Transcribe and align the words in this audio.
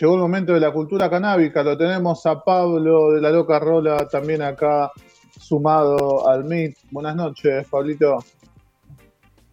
llegó 0.00 0.14
el 0.14 0.20
momento 0.20 0.52
de 0.52 0.60
la 0.60 0.72
cultura 0.72 1.08
canábica. 1.08 1.62
Lo 1.62 1.76
tenemos 1.76 2.24
a 2.26 2.42
Pablo 2.42 3.12
de 3.12 3.20
la 3.20 3.30
Loca 3.30 3.58
Rola 3.58 4.08
también 4.08 4.42
acá 4.42 4.90
sumado 5.38 6.28
al 6.28 6.44
MIT. 6.44 6.76
Buenas 6.90 7.16
noches, 7.16 7.66
Pablito. 7.68 8.18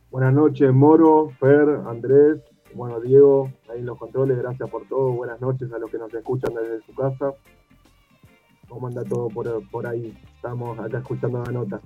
Buenas 0.09 0.33
noches, 0.33 0.73
Moro, 0.73 1.29
Fer, 1.39 1.79
Andrés, 1.87 2.41
bueno, 2.73 2.99
Diego, 2.99 3.49
ahí 3.69 3.79
en 3.79 3.85
los 3.85 3.97
controles, 3.97 4.37
gracias 4.37 4.69
por 4.69 4.85
todo. 4.87 5.11
Buenas 5.13 5.39
noches 5.39 5.71
a 5.71 5.79
los 5.79 5.89
que 5.89 5.97
nos 5.97 6.13
escuchan 6.13 6.53
desde 6.53 6.85
su 6.85 6.93
casa. 6.93 7.33
¿Cómo 8.67 8.87
anda 8.87 9.03
todo 9.03 9.29
por, 9.29 9.69
por 9.69 9.87
ahí? 9.87 10.17
Estamos 10.35 10.77
acá 10.79 10.97
escuchando 10.97 11.43
la 11.45 11.51
nota. 11.51 11.81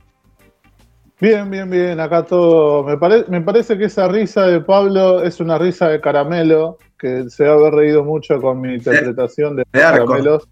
Bien, 1.19 1.49
bien, 1.49 1.69
bien, 1.69 1.99
acá 1.99 2.23
todo. 2.23 2.83
Me, 2.83 2.97
me 3.29 3.41
parece 3.41 3.77
que 3.77 3.85
esa 3.85 4.07
risa 4.07 4.47
de 4.47 4.59
Pablo 4.61 5.21
es 5.23 5.39
una 5.39 5.57
risa 5.57 5.87
de 5.87 6.01
caramelo, 6.01 6.77
que 6.97 7.29
se 7.29 7.45
va 7.45 7.51
a 7.51 7.55
haber 7.55 7.73
reído 7.73 8.03
mucho 8.03 8.39
con 8.41 8.61
mi 8.61 8.75
interpretación 8.75 9.55
de, 9.55 9.65
caramelos 9.71 10.47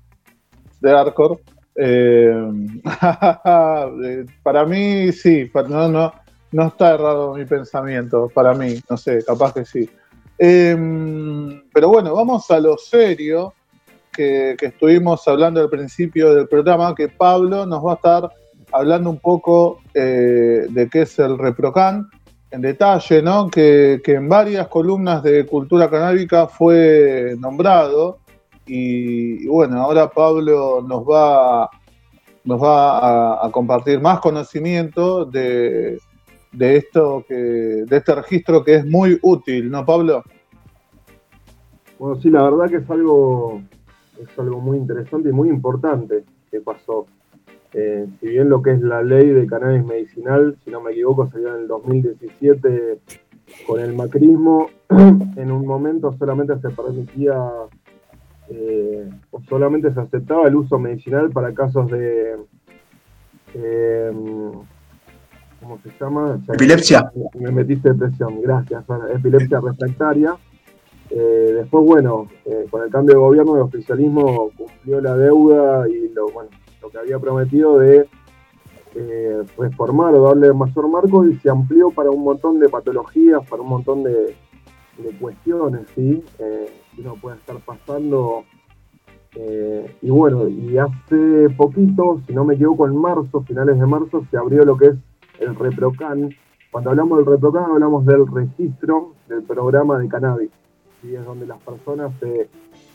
de 0.81 0.91
Arcor. 0.91 1.39
Eh, 1.75 2.33
para 4.43 4.66
mí, 4.66 5.11
sí, 5.11 5.49
no, 5.69 5.88
no, 5.89 6.13
no 6.52 6.67
está 6.67 6.93
errado 6.93 7.35
mi 7.35 7.45
pensamiento, 7.45 8.29
para 8.33 8.53
mí, 8.53 8.79
no 8.89 8.97
sé, 8.97 9.23
capaz 9.25 9.53
que 9.53 9.66
sí. 9.66 9.89
Em, 10.38 11.63
pero 11.73 11.89
bueno, 11.89 12.13
vamos 12.13 12.49
a 12.52 12.59
lo 12.59 12.77
serio 12.77 13.53
que, 14.11 14.55
que 14.57 14.67
estuvimos 14.67 15.27
hablando 15.27 15.61
al 15.61 15.69
principio 15.69 16.33
del 16.33 16.47
programa, 16.47 16.94
que 16.95 17.07
Pablo 17.07 17.66
nos 17.66 17.83
va 17.83 17.94
a 17.94 17.95
estar 17.95 18.31
hablando 18.73 19.09
un 19.09 19.19
poco 19.19 19.80
eh, 19.94 20.66
de 20.69 20.89
qué 20.89 21.03
es 21.03 21.17
el 21.19 21.38
ReproCan 21.38 22.09
en 22.53 22.62
detalle, 22.62 23.23
¿no? 23.23 23.49
Que, 23.49 23.99
en 24.05 24.30
varias 24.30 24.67
columnas 24.67 25.23
de 25.23 25.44
cultura 25.44 25.89
canábica 25.89 26.45
fue 26.45 27.35
nombrado 27.39 28.20
y, 28.67 29.48
bueno, 29.48 29.81
ahora 29.81 30.07
Pablo 30.11 30.85
nos 30.88 31.02
va, 31.02 31.67
nos 32.44 32.61
va 32.61 33.44
a, 33.44 33.52
compartir 33.52 34.00
más 34.00 34.19
conocimiento 34.19 35.25
de, 35.25 35.97
de, 36.52 36.77
esto 36.77 37.25
que, 37.27 37.33
de 37.33 37.97
este 37.97 38.14
registro 38.14 38.64
que 38.64 38.75
es 38.75 38.86
muy 38.86 39.17
útil, 39.23 39.72
¿no, 39.72 39.83
Pablo? 39.83 40.23
Bueno, 41.97 42.22
sí, 42.22 42.30
la 42.30 42.44
verdad 42.44 42.70
que 42.70 42.83
es 42.83 42.89
algo, 42.92 43.64
es 44.22 44.30
algo 44.38 44.61
muy 44.61 44.77
interesante 44.77 45.30
y 45.30 45.31
muy 45.31 45.49
importante 45.49 46.23
que 46.52 46.61
pasó. 46.61 47.08
Eh, 47.73 48.07
si 48.19 48.27
bien 48.27 48.49
lo 48.49 48.61
que 48.61 48.71
es 48.71 48.81
la 48.81 49.02
ley 49.02 49.29
de 49.29 49.47
cannabis 49.47 49.83
medicinal, 49.83 50.55
si 50.63 50.69
no 50.69 50.79
me 50.81 50.91
equivoco, 50.91 51.29
salió 51.29 51.55
en 51.55 51.61
el 51.61 51.67
2017 51.67 52.99
con 53.65 53.80
el 53.80 53.95
macrismo, 53.95 54.69
en 54.89 55.52
un 55.52 55.65
momento 55.65 56.15
solamente 56.19 56.53
se 56.59 56.69
permitía 56.69 57.35
eh, 58.49 59.09
o 59.31 59.41
solamente 59.49 59.91
se 59.91 59.99
aceptaba 59.99 60.47
el 60.47 60.55
uso 60.55 60.77
medicinal 60.77 61.31
para 61.31 61.53
casos 61.53 61.89
de... 61.89 62.35
Eh, 63.55 64.11
¿Cómo 65.59 65.80
se 65.81 65.91
llama? 65.99 66.39
Epilepsia. 66.53 67.09
Me 67.39 67.49
metiste 67.49 67.93
de 67.93 67.95
presión, 67.95 68.41
gracias. 68.41 68.83
Epilepsia 69.15 69.61
refractaria. 69.61 70.35
después, 71.09 71.85
bueno, 71.85 72.27
con 72.69 72.83
el 72.83 72.89
cambio 72.89 73.15
de 73.15 73.21
gobierno, 73.21 73.55
el 73.55 73.61
oficialismo 73.61 74.52
cumplió 74.58 74.99
la 74.99 75.15
deuda 75.15 75.87
y 75.87 76.09
lo, 76.09 76.30
bueno, 76.31 76.49
lo 76.84 76.89
que 76.89 76.98
había 76.98 77.17
prometido 77.17 77.80
de 77.80 78.08
eh, 78.95 79.44
reformar 79.58 80.14
o 80.14 80.23
darle 80.28 80.53
mayor 80.53 80.88
marco 80.89 81.26
y 81.26 81.36
se 81.38 81.50
amplió 81.50 81.89
para 81.92 82.12
un 82.12 82.23
montón 82.23 82.59
de 82.59 82.70
patologías, 82.70 83.42
para 83.50 83.62
un 83.62 83.70
montón 83.70 84.03
de, 84.03 84.36
cuestiones, 85.20 85.88
¿sí? 85.95 86.23
Eh, 86.38 86.72
que 86.94 87.02
uno 87.02 87.16
puede 87.20 87.38
estar 87.38 87.58
pasando. 87.66 88.44
Eh, 89.36 89.95
y 90.04 90.09
bueno, 90.11 90.48
y 90.48 90.78
hace 90.78 91.50
poquito, 91.58 92.22
si 92.28 92.34
no 92.34 92.45
me 92.45 92.54
equivoco, 92.54 92.86
en 92.86 92.95
marzo, 92.95 93.42
finales 93.42 93.80
de 93.80 93.86
marzo, 93.88 94.23
se 94.30 94.38
abrió 94.38 94.64
lo 94.64 94.78
que 94.78 94.88
es 94.88 94.95
el 95.39 95.56
ReproCan. 95.56 96.30
Cuando 96.70 96.92
hablamos 96.92 97.17
del 97.17 97.26
ReproCan 97.26 97.72
hablamos 97.72 98.05
del 98.05 98.27
registro 98.27 99.14
del 99.27 99.42
programa 99.43 99.98
de 99.98 100.08
cannabis. 100.08 100.52
¿sí? 101.02 101.16
Es 101.16 101.26
donde 101.26 101.48
las 101.48 101.60
personas 101.64 102.14
se, 102.20 102.49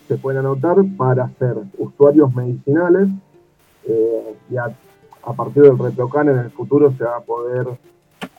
se 0.06 0.16
pueden 0.18 0.40
anotar 0.40 0.76
para 0.96 1.28
ser 1.38 1.56
usuarios 1.78 2.32
medicinales 2.32 3.08
eh, 3.88 4.36
y 4.50 4.56
a, 4.56 4.70
partir 5.36 5.62
del 5.62 5.78
ReproCan 5.78 6.28
en 6.28 6.38
el 6.38 6.50
futuro 6.50 6.92
se 6.96 7.04
va 7.04 7.16
a 7.16 7.20
poder, 7.20 7.66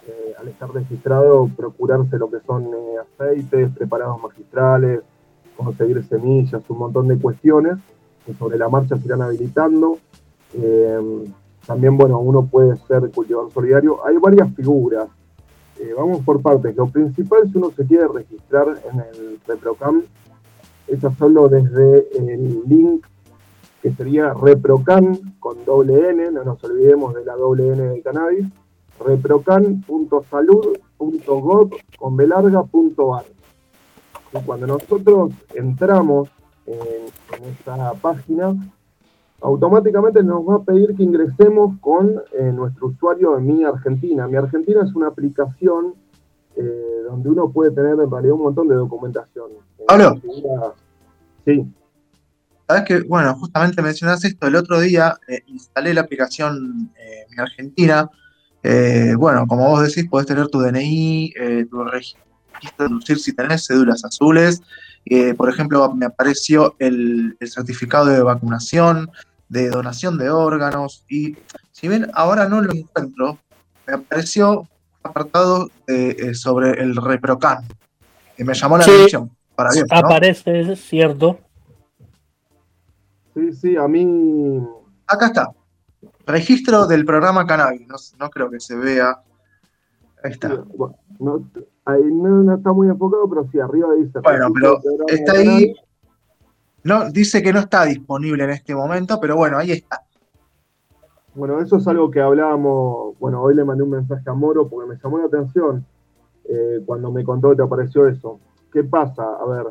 eh, 0.07 0.33
al 0.39 0.47
estar 0.47 0.71
registrado, 0.71 1.49
procurarse 1.55 2.17
lo 2.17 2.29
que 2.29 2.39
son 2.45 2.65
eh, 2.65 2.95
aceites, 3.01 3.71
preparados 3.75 4.21
magistrales, 4.21 5.01
conseguir 5.57 6.03
semillas, 6.05 6.63
un 6.69 6.77
montón 6.77 7.07
de 7.07 7.17
cuestiones 7.19 7.77
que 8.25 8.33
sobre 8.33 8.57
la 8.57 8.69
marcha 8.69 8.97
se 8.97 9.05
irán 9.05 9.21
habilitando. 9.21 9.97
también, 11.65 11.97
bueno, 11.97 12.19
uno 12.19 12.45
puede 12.45 12.75
ser 12.87 13.09
cultivador 13.11 13.51
solidario. 13.51 14.05
Hay 14.05 14.17
varias 14.17 14.53
figuras. 14.55 15.07
vamos 15.97 16.23
por 16.23 16.41
partes. 16.41 16.75
Lo 16.75 16.87
principal, 16.87 17.49
si 17.51 17.57
uno 17.57 17.71
se 17.71 17.85
quiere 17.85 18.07
registrar 18.07 18.67
en 18.91 18.99
el 18.99 19.39
ReproCam, 19.47 20.03
es 20.87 21.03
hacerlo 21.03 21.47
desde 21.47 22.07
el 22.17 22.63
link 22.67 23.05
que 23.81 23.91
sería 23.93 24.33
reprocan 24.33 25.35
con 25.39 25.63
doble 25.65 26.09
N, 26.09 26.31
no 26.31 26.43
nos 26.43 26.61
olvidemos 26.63 27.13
de 27.13 27.25
la 27.25 27.35
doble 27.35 27.73
N 27.73 27.81
del 27.81 28.03
cannabis, 28.03 28.45
reprocan.salud.gov 29.05 31.69
con 31.97 32.17
belarga.ar. 32.17 33.25
Y 34.31 34.37
cuando 34.45 34.67
nosotros 34.67 35.31
entramos 35.55 36.29
en, 36.65 37.45
esta 37.45 37.93
página, 37.93 38.53
automáticamente 39.41 40.21
nos 40.23 40.47
va 40.47 40.55
a 40.55 40.63
pedir 40.63 40.95
que 40.95 41.03
ingresemos 41.03 41.79
con 41.79 42.21
eh, 42.33 42.51
nuestro 42.51 42.87
usuario 42.87 43.35
de 43.35 43.41
Mi 43.41 43.63
Argentina. 43.63 44.27
Mi 44.27 44.35
Argentina 44.35 44.81
es 44.83 44.93
una 44.93 45.07
aplicación 45.07 45.93
eh, 46.55 47.03
donde 47.09 47.29
uno 47.29 47.49
puede 47.49 47.71
tener 47.71 47.99
en 47.99 48.11
realidad 48.11 48.35
un 48.35 48.43
montón 48.43 48.67
de 48.67 48.75
documentación. 48.75 49.51
¿Hablo? 49.87 50.21
Sí. 51.45 51.65
Sabes 52.69 52.83
que, 52.83 52.99
bueno, 52.99 53.33
justamente 53.33 53.81
mencionas 53.81 54.23
esto, 54.23 54.45
el 54.45 54.55
otro 54.55 54.79
día 54.79 55.17
eh, 55.27 55.41
instalé 55.47 55.91
la 55.91 56.01
aplicación 56.01 56.91
eh, 56.99 57.25
Mi 57.31 57.41
Argentina. 57.41 58.07
Eh, 58.61 59.15
bueno, 59.17 59.47
como 59.47 59.67
vos 59.69 59.81
decís, 59.81 60.07
podés 60.07 60.27
tener 60.27 60.49
tu 60.49 60.59
DNI, 60.59 61.33
tu 61.67 61.83
registro 61.83 63.17
si 63.17 63.33
tenés 63.33 63.65
cédulas 63.65 64.05
azules. 64.05 64.61
por 65.35 65.49
ejemplo, 65.49 65.91
me 65.95 66.05
apareció 66.05 66.75
el, 66.77 67.35
certificado 67.41 68.05
de 68.05 68.21
vacunación, 68.21 69.09
de 69.47 69.69
donación 69.69 70.19
de 70.19 70.29
órganos. 70.29 71.03
Y 71.09 71.37
si 71.71 71.87
bien 71.87 72.11
ahora 72.13 72.47
no 72.47 72.61
lo 72.61 72.71
encuentro, 72.71 73.39
me 73.87 73.95
apareció 73.95 74.69
apartado 75.01 75.71
sobre 76.33 76.79
el 76.83 76.95
ReproCan, 76.95 77.65
que 78.37 78.43
me 78.43 78.53
llamó 78.53 78.77
la 78.77 78.83
atención. 78.83 79.31
Para 79.55 79.71
Aparece, 79.89 80.59
es 80.71 80.79
cierto, 80.81 81.39
Sí, 83.39 83.53
sí, 83.53 83.77
a 83.77 83.87
mí. 83.87 84.61
Acá 85.07 85.27
está. 85.27 85.51
Registro 86.25 86.85
del 86.87 87.05
programa 87.05 87.45
Cannabis. 87.47 87.87
No, 88.19 88.29
creo 88.29 88.49
que 88.49 88.59
se 88.59 88.75
vea. 88.75 89.21
Ahí 90.23 90.31
está. 90.31 90.49
no, 91.19 91.49
ahí 91.85 92.03
no, 92.03 92.53
está 92.53 92.73
muy 92.73 92.89
enfocado, 92.89 93.29
pero 93.29 93.47
sí, 93.49 93.59
arriba 93.59 93.93
dice. 93.93 94.19
Bueno, 94.19 94.51
pero 94.53 94.79
está 95.07 95.33
ahí. 95.33 95.73
No, 96.83 97.09
dice 97.11 97.41
que 97.41 97.53
no 97.53 97.59
está 97.59 97.85
disponible 97.85 98.43
en 98.43 98.49
este 98.51 98.75
momento, 98.75 99.19
pero 99.21 99.37
bueno, 99.37 99.57
ahí 99.57 99.71
está. 99.71 100.01
Bueno, 101.33 101.61
eso 101.61 101.77
es 101.77 101.87
algo 101.87 102.11
que 102.11 102.19
hablábamos. 102.19 103.17
Bueno, 103.19 103.41
hoy 103.41 103.55
le 103.55 103.63
mandé 103.63 103.83
un 103.83 103.91
mensaje 103.91 104.29
a 104.29 104.33
Moro 104.33 104.67
porque 104.67 104.89
me 104.89 104.99
llamó 105.01 105.19
la 105.19 105.25
atención 105.25 105.85
eh, 106.45 106.81
cuando 106.85 107.11
me 107.11 107.23
contó 107.23 107.51
que 107.51 107.57
te 107.57 107.63
apareció 107.63 108.07
eso. 108.07 108.39
¿Qué 108.73 108.83
pasa? 108.83 109.23
A 109.23 109.45
ver, 109.45 109.67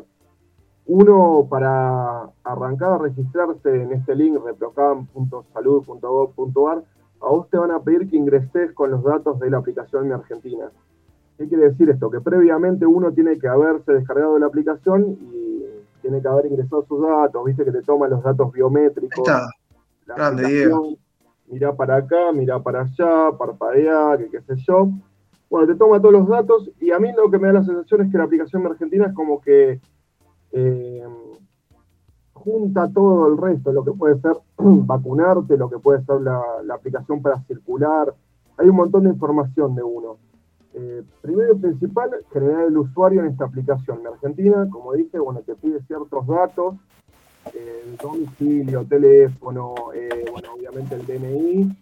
uno, 0.91 1.45
para 1.47 2.31
arrancar 2.43 2.93
a 2.93 2.97
registrarse 2.97 3.83
en 3.83 3.93
este 3.93 4.15
link, 4.15 4.43
reprocam.salud.gov.ar, 4.43 6.83
a 7.21 7.27
vos 7.27 7.47
te 7.49 7.59
van 7.59 7.69
a 7.69 7.79
pedir 7.79 8.09
que 8.09 8.17
ingreses 8.17 8.73
con 8.73 8.89
los 8.89 9.03
datos 9.03 9.39
de 9.39 9.51
la 9.51 9.59
aplicación 9.59 10.07
Mi 10.07 10.13
Argentina. 10.13 10.71
¿Qué 11.37 11.47
quiere 11.47 11.69
decir 11.69 11.91
esto? 11.91 12.09
Que 12.09 12.21
previamente 12.21 12.87
uno 12.87 13.11
tiene 13.11 13.37
que 13.37 13.47
haberse 13.47 13.93
descargado 13.93 14.39
la 14.39 14.47
aplicación 14.47 15.15
y 15.21 15.63
tiene 16.01 16.23
que 16.23 16.27
haber 16.27 16.47
ingresado 16.47 16.83
sus 16.87 17.03
datos, 17.03 17.45
viste 17.45 17.63
que 17.63 17.71
te 17.71 17.83
toma 17.83 18.07
los 18.07 18.23
datos 18.23 18.51
biométricos. 18.51 19.19
Está. 19.19 19.47
Grande, 20.07 20.71
Mirá 21.49 21.75
para 21.75 21.97
acá, 21.97 22.31
mirá 22.33 22.63
para 22.63 22.81
allá, 22.81 23.31
parpadea, 23.37 24.17
que 24.17 24.29
qué 24.29 24.41
sé 24.41 24.55
yo. 24.67 24.89
Bueno, 25.51 25.67
te 25.67 25.75
toma 25.75 26.01
todos 26.01 26.13
los 26.13 26.27
datos 26.27 26.71
y 26.79 26.89
a 26.89 26.97
mí 26.97 27.11
lo 27.15 27.29
que 27.29 27.37
me 27.37 27.45
da 27.47 27.53
la 27.53 27.63
sensación 27.63 28.01
es 28.01 28.11
que 28.11 28.17
la 28.17 28.23
aplicación 28.23 28.63
Mi 28.63 28.69
Argentina 28.69 29.05
es 29.05 29.13
como 29.13 29.39
que 29.39 29.79
eh, 30.51 31.03
junta 32.33 32.89
todo 32.93 33.27
el 33.27 33.37
resto, 33.37 33.71
lo 33.71 33.83
que 33.83 33.91
puede 33.91 34.19
ser 34.19 34.33
vacunarte, 34.57 35.57
lo 35.57 35.69
que 35.69 35.79
puede 35.79 36.03
ser 36.05 36.21
la, 36.21 36.41
aplicación 36.73 37.21
para 37.21 37.41
circular. 37.43 38.13
Hay 38.57 38.69
un 38.69 38.75
montón 38.75 39.03
de 39.03 39.09
información 39.09 39.75
de 39.75 39.83
uno. 39.83 40.17
Eh, 40.73 41.03
primero 41.21 41.53
y 41.53 41.57
principal, 41.57 42.11
generar 42.31 42.65
el 42.67 42.77
usuario 42.77 43.21
en 43.21 43.27
esta 43.27 43.45
aplicación. 43.45 43.99
En 43.99 44.07
Argentina, 44.07 44.67
como 44.71 44.93
dije, 44.93 45.19
bueno, 45.19 45.41
te 45.41 45.55
pide 45.55 45.81
ciertos 45.83 46.27
datos, 46.27 46.75
eh, 47.53 47.95
domicilio, 48.01 48.85
teléfono, 48.85 49.73
bueno, 50.31 50.53
obviamente 50.55 50.95
el 50.95 51.05
DNI, 51.05 51.75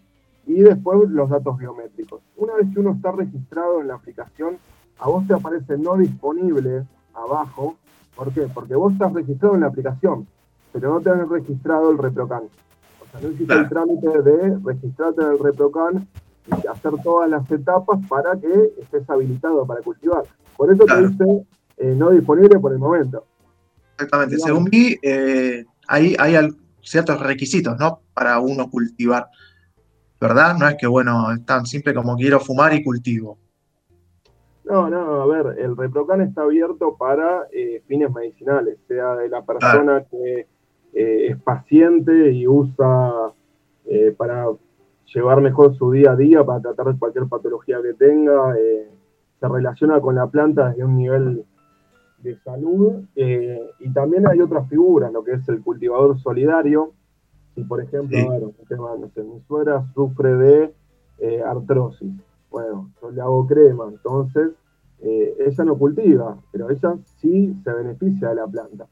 y 0.46 0.60
después 0.62 1.10
los 1.10 1.28
datos 1.28 1.58
biométricos. 1.58 2.22
Una 2.36 2.54
vez 2.54 2.72
que 2.72 2.80
uno 2.80 2.92
está 2.92 3.12
registrado 3.12 3.82
en 3.82 3.88
la 3.88 3.94
aplicación, 3.94 4.56
a 4.98 5.08
vos 5.08 5.26
te 5.26 5.34
aparece 5.34 5.76
no 5.76 5.96
disponible 5.96 6.84
abajo. 7.14 7.76
¿Por 8.18 8.32
qué? 8.32 8.48
Porque 8.52 8.74
vos 8.74 8.92
estás 8.92 9.12
registrado 9.12 9.54
en 9.54 9.60
la 9.60 9.68
aplicación, 9.68 10.26
pero 10.72 10.94
no 10.94 11.00
te 11.00 11.08
has 11.08 11.28
registrado 11.28 11.92
el 11.92 11.98
ReproCan. 11.98 12.42
O 13.00 13.10
sea, 13.12 13.20
no 13.20 13.28
existe 13.28 13.54
el 13.54 13.68
trámite 13.68 14.22
de 14.22 14.58
registrarte 14.64 15.22
en 15.22 15.28
el 15.28 15.38
ReproCan 15.38 16.08
y 16.48 16.66
hacer 16.66 16.92
todas 17.04 17.30
las 17.30 17.48
etapas 17.48 18.00
para 18.08 18.36
que 18.36 18.72
estés 18.80 19.08
habilitado 19.08 19.64
para 19.64 19.82
cultivar. 19.82 20.24
Por 20.56 20.72
eso 20.72 20.84
te 20.84 21.06
dice 21.06 21.46
eh, 21.76 21.94
no 21.96 22.10
disponible 22.10 22.58
por 22.58 22.72
el 22.72 22.78
momento. 22.78 23.24
Exactamente. 23.92 24.36
Según 24.38 24.64
mí, 24.64 24.96
eh, 25.00 25.64
hay, 25.86 26.16
hay 26.18 26.48
ciertos 26.82 27.20
requisitos, 27.20 27.78
¿no? 27.78 28.00
Para 28.14 28.40
uno 28.40 28.68
cultivar. 28.68 29.28
¿Verdad? 30.20 30.56
No 30.58 30.66
es 30.66 30.74
que, 30.76 30.88
bueno, 30.88 31.32
es 31.32 31.46
tan 31.46 31.66
simple 31.66 31.94
como 31.94 32.16
quiero 32.16 32.40
fumar 32.40 32.74
y 32.74 32.82
cultivo. 32.82 33.38
No, 34.68 34.90
no, 34.90 35.22
a 35.22 35.26
ver, 35.26 35.58
el 35.58 35.76
ReproCan 35.76 36.20
está 36.20 36.42
abierto 36.42 36.96
para 36.96 37.48
eh, 37.52 37.82
fines 37.86 38.12
medicinales, 38.12 38.78
sea 38.86 39.16
de 39.16 39.28
la 39.28 39.42
persona 39.42 40.04
que 40.10 40.46
es 40.92 41.36
paciente 41.42 42.32
y 42.32 42.46
usa 42.48 43.32
para 44.16 44.46
llevar 45.14 45.40
mejor 45.40 45.74
su 45.76 45.90
día 45.90 46.12
a 46.12 46.16
día 46.16 46.44
para 46.44 46.60
tratar 46.60 46.98
cualquier 46.98 47.26
patología 47.26 47.80
que 47.82 47.94
tenga, 47.94 48.58
eh, 48.58 48.88
se 49.40 49.48
relaciona 49.48 50.00
con 50.00 50.14
la 50.14 50.26
planta 50.26 50.70
desde 50.70 50.84
un 50.84 50.96
nivel 50.96 51.44
de 52.18 52.36
salud 52.40 53.04
eh, 53.14 53.60
y 53.80 53.92
también 53.92 54.26
hay 54.28 54.40
otras 54.40 54.68
figuras, 54.68 55.12
lo 55.12 55.22
que 55.22 55.32
es 55.32 55.48
el 55.48 55.62
cultivador 55.62 56.18
solidario. 56.20 56.92
Si 57.54 57.64
por 57.64 57.80
ejemplo, 57.80 58.18
mi 58.18 59.40
suegra 59.46 59.84
sufre 59.94 60.34
de 60.36 60.74
eh, 61.18 61.42
artrosis, 61.42 62.12
bueno, 62.50 62.90
yo 63.00 63.10
le 63.10 63.20
hago 63.20 63.46
crema, 63.46 63.84
entonces 63.88 64.52
ella 65.00 65.64
no 65.64 65.78
cultiva, 65.78 66.36
pero 66.50 66.70
ella 66.70 66.96
sí 67.20 67.56
se 67.62 67.72
beneficia 67.72 68.30
de 68.30 68.34
la 68.34 68.46
planta. 68.46 68.86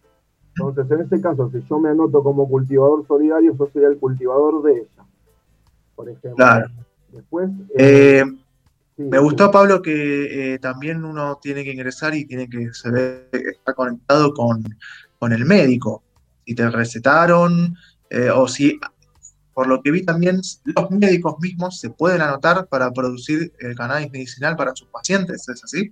Entonces, 0.57 0.91
en 0.91 1.01
ese 1.01 1.21
caso, 1.21 1.51
si 1.51 1.61
yo 1.63 1.81
me 1.81 1.89
anoto 1.91 2.23
como 2.23 2.49
cultivador 2.49 3.05
solidario, 3.07 3.57
yo 3.59 3.67
sería 3.73 3.89
el 3.89 3.99
cultivador 3.99 4.63
de 4.63 4.73
ella 4.73 5.07
por 5.97 6.09
ejemplo. 6.09 6.37
Claro. 6.37 6.69
Después. 7.11 7.51
Eh, 7.77 8.23
eh, 8.23 8.25
me 8.99 9.19
gustó, 9.19 9.51
Pablo, 9.51 9.83
que 9.83 10.55
eh, 10.55 10.59
también 10.59 11.05
uno 11.05 11.39
tiene 11.43 11.65
que 11.65 11.73
ingresar 11.73 12.15
y 12.15 12.27
tiene 12.27 12.49
que 12.49 12.73
saber, 12.73 13.29
estar 13.33 13.75
conectado 13.75 14.33
con, 14.33 14.63
el 15.33 15.45
médico. 15.45 16.05
Si 16.45 16.55
te 16.55 16.71
recetaron, 16.71 17.75
o 18.37 18.47
si, 18.47 18.79
por 19.57 19.69
lo 19.69 19.81
que 19.81 19.91
vi 19.91 20.05
también, 20.05 20.43
los 20.67 20.91
médicos 20.91 21.37
mismos 21.41 21.81
se 21.81 21.89
pueden 21.89 22.21
anotar 22.21 22.67
para 22.67 22.91
producir 22.91 23.55
el 23.59 23.75
cannabis 23.75 24.13
medicinal 24.13 24.55
para 24.55 24.77
sus 24.77 24.87
pacientes, 24.89 25.49
¿es 25.49 25.65
así? 25.65 25.91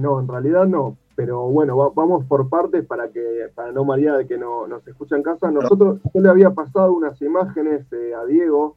no, 0.00 0.18
en 0.18 0.26
realidad 0.26 0.66
no. 0.66 0.96
Pero 1.14 1.42
bueno, 1.42 1.92
vamos 1.94 2.24
por 2.24 2.48
partes 2.48 2.84
para 2.84 3.08
que 3.12 3.22
para 3.54 3.70
no 3.70 3.84
marear 3.84 4.18
de 4.18 4.26
que 4.26 4.36
no, 4.36 4.66
nos 4.66 4.84
escucha 4.88 5.14
en 5.14 5.22
casa. 5.22 5.48
Nosotros, 5.52 6.00
yo 6.12 6.20
le 6.20 6.28
había 6.28 6.50
pasado 6.50 6.92
unas 6.92 7.22
imágenes 7.22 7.86
a 8.20 8.24
Diego 8.24 8.76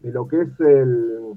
de 0.00 0.10
lo 0.10 0.26
que 0.26 0.40
es 0.40 0.60
el, 0.60 1.34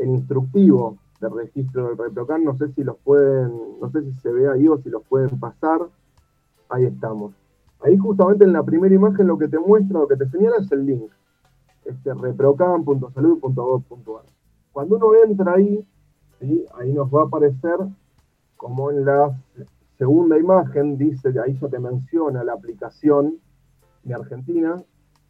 instructivo 0.00 0.98
de 1.22 1.30
registro 1.30 1.88
del 1.88 1.96
ReproCan. 1.96 2.44
No 2.44 2.54
sé 2.58 2.68
si 2.74 2.84
los 2.84 2.98
pueden, 2.98 3.80
no 3.80 3.90
sé 3.90 4.02
si 4.02 4.12
se 4.20 4.30
ve 4.30 4.46
ahí 4.46 4.68
o 4.68 4.76
si 4.82 4.90
los 4.90 5.02
pueden 5.04 5.40
pasar. 5.40 5.80
Ahí 6.68 6.84
estamos. 6.84 7.32
Ahí 7.80 7.96
justamente 7.96 8.44
en 8.44 8.52
la 8.52 8.62
primera 8.62 8.94
imagen 8.94 9.26
lo 9.26 9.38
que 9.38 9.48
te 9.48 9.58
muestra, 9.58 10.00
lo 10.00 10.08
que 10.08 10.16
te 10.16 10.28
señala 10.28 10.56
es 10.58 10.70
el 10.72 10.84
link. 10.86 11.10
Este 11.84 12.12
reprocan.salud.gov.ar. 12.12 14.24
Cuando 14.72 14.96
uno 14.96 15.12
entra 15.24 15.54
ahí, 15.54 15.86
ahí 16.74 16.92
nos 16.92 17.08
va 17.12 17.22
a 17.22 17.26
aparecer 17.26 17.78
como 18.56 18.90
en 18.90 19.04
la 19.04 19.38
segunda 19.96 20.36
imagen, 20.38 20.98
dice, 20.98 21.32
ahí 21.44 21.56
ya 21.60 21.68
te 21.68 21.78
menciona 21.78 22.42
la 22.44 22.54
aplicación 22.54 23.38
de 24.04 24.14
Argentina, 24.14 24.82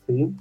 ¿sí? 0.06 0.34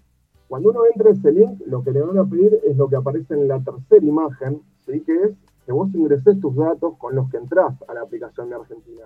Cuando 0.48 0.70
uno 0.70 0.82
entra 0.94 1.12
ese 1.12 1.32
link, 1.32 1.62
lo 1.66 1.84
que 1.84 1.92
le 1.92 2.02
van 2.02 2.18
a 2.18 2.26
pedir 2.26 2.60
es 2.66 2.78
lo 2.78 2.88
que 2.88 2.96
aparece 2.96 3.34
en 3.34 3.50
la 3.50 3.60
tercera 3.60 4.06
imagen, 4.06 4.62
¿sí? 4.86 5.02
que 5.02 5.24
es 5.24 5.32
que 5.66 5.74
vos 5.74 5.94
ingreses 5.94 6.40
tus 6.40 6.56
datos 6.56 6.98
con 6.98 7.16
los 7.16 7.30
que 7.30 7.38
entras 7.38 7.76
a 7.88 7.94
la 7.94 8.02
aplicación 8.02 8.50
de 8.50 8.56
Argentina. 8.56 9.04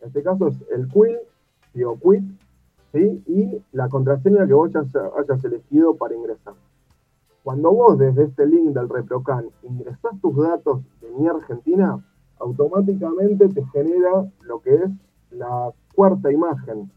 En 0.00 0.08
este 0.08 0.24
caso 0.24 0.48
es 0.48 0.56
el 0.74 0.88
quit, 0.88 1.18
digo 1.74 1.98
quit, 1.98 2.24
¿sí? 2.92 3.22
y 3.26 3.62
la 3.72 3.88
contraseña 3.88 4.46
que 4.46 4.54
vos 4.54 4.70
hayas, 4.74 5.44
elegido 5.44 5.96
para 5.96 6.14
ingresar. 6.14 6.54
Cuando 7.42 7.72
vos 7.72 7.98
desde 7.98 8.24
este 8.24 8.46
link 8.46 8.70
del 8.70 8.88
ReproCan 8.88 9.46
ingresás 9.62 10.20
tus 10.20 10.36
datos 10.36 10.82
de 11.00 11.10
mi 11.10 11.26
Argentina, 11.26 12.04
automáticamente 12.38 13.48
te 13.48 13.64
genera 13.66 14.30
lo 14.42 14.60
que 14.60 14.74
es 14.74 14.90
la 15.30 15.72
cuarta 15.94 16.32
imagen, 16.32 16.90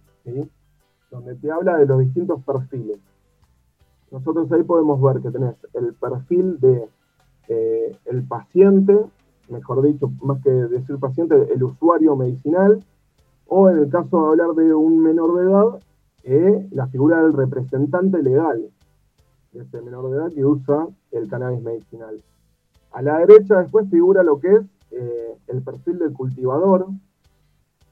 donde 1.12 1.36
te 1.36 1.52
habla 1.52 1.78
de 1.78 1.86
los 1.86 2.00
distintos 2.00 2.44
perfiles 2.44 3.00
nosotros 4.14 4.52
ahí 4.52 4.62
podemos 4.62 5.02
ver 5.02 5.24
que 5.24 5.32
tenés 5.32 5.56
el 5.74 5.96
perfil 5.96 6.60
de 6.60 6.88
eh, 7.48 7.98
el 8.06 8.24
paciente, 8.28 8.96
mejor 9.50 9.82
dicho, 9.82 10.12
más 10.22 10.40
que 10.44 10.52
decir 10.52 11.00
paciente, 11.00 11.52
el 11.52 11.64
usuario 11.64 12.16
medicinal, 12.16 12.86
o 13.56 13.70
en 13.70 13.78
el 13.78 13.90
caso 13.90 14.20
de 14.20 14.28
hablar 14.30 14.56
de 14.56 14.74
un 14.74 15.00
menor 15.00 15.36
de 15.36 15.44
edad, 15.44 15.80
eh, 16.24 16.68
la 16.72 16.88
figura 16.88 17.22
del 17.22 17.34
representante 17.34 18.24
legal 18.24 18.72
de 19.52 19.62
ese 19.62 19.80
menor 19.82 20.10
de 20.10 20.18
edad 20.18 20.32
que 20.32 20.44
usa 20.44 20.88
el 21.12 21.30
cannabis 21.30 21.62
medicinal. 21.62 22.20
A 22.94 23.04
la 23.04 23.20
derecha 23.20 23.60
después 23.60 23.88
figura 23.92 24.24
lo 24.24 24.40
que 24.40 24.56
es 24.56 24.62
eh, 24.90 25.38
el 25.50 25.62
perfil 25.62 26.00
del 26.00 26.14
cultivador. 26.14 26.88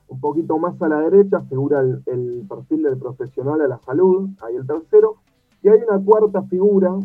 Un 0.08 0.20
poquito 0.20 0.58
más 0.58 0.82
a 0.82 0.88
la 0.88 1.00
derecha 1.02 1.42
figura 1.42 1.82
el, 1.82 2.02
el 2.08 2.44
perfil 2.50 2.82
del 2.82 2.98
profesional 2.98 3.62
a 3.62 3.68
la 3.68 3.78
salud, 3.80 4.30
ahí 4.42 4.56
el 4.56 4.66
tercero. 4.66 5.18
Y 5.62 5.70
hay 5.70 5.80
una 5.88 6.04
cuarta 6.04 6.42
figura, 6.42 6.98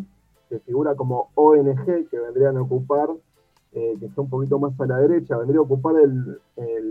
que 0.49 0.57
figura 0.61 0.95
como 0.95 1.29
ONG, 1.35 2.09
que 2.09 2.19
vendrían 2.19 2.57
a 2.57 2.63
ocupar, 2.63 3.09
eh, 3.73 3.95
que 3.99 4.05
está 4.05 4.21
un 4.21 4.29
poquito 4.29 4.59
más 4.59 4.79
a 4.79 4.85
la 4.85 4.97
derecha, 4.97 5.37
vendría 5.37 5.59
a 5.59 5.63
ocupar 5.63 5.95
el, 5.97 6.39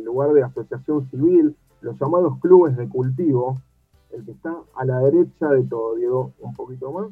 lugar 0.04 0.32
de 0.32 0.42
asociación 0.42 1.08
civil, 1.10 1.56
los 1.80 1.98
llamados 1.98 2.38
clubes 2.40 2.76
de 2.76 2.88
cultivo, 2.88 3.60
el 4.10 4.24
que 4.24 4.32
está 4.32 4.54
a 4.74 4.84
la 4.84 5.00
derecha 5.00 5.48
de 5.50 5.64
todo, 5.64 5.96
Diego, 5.96 6.32
un 6.40 6.54
poquito 6.54 6.92
más, 6.92 7.08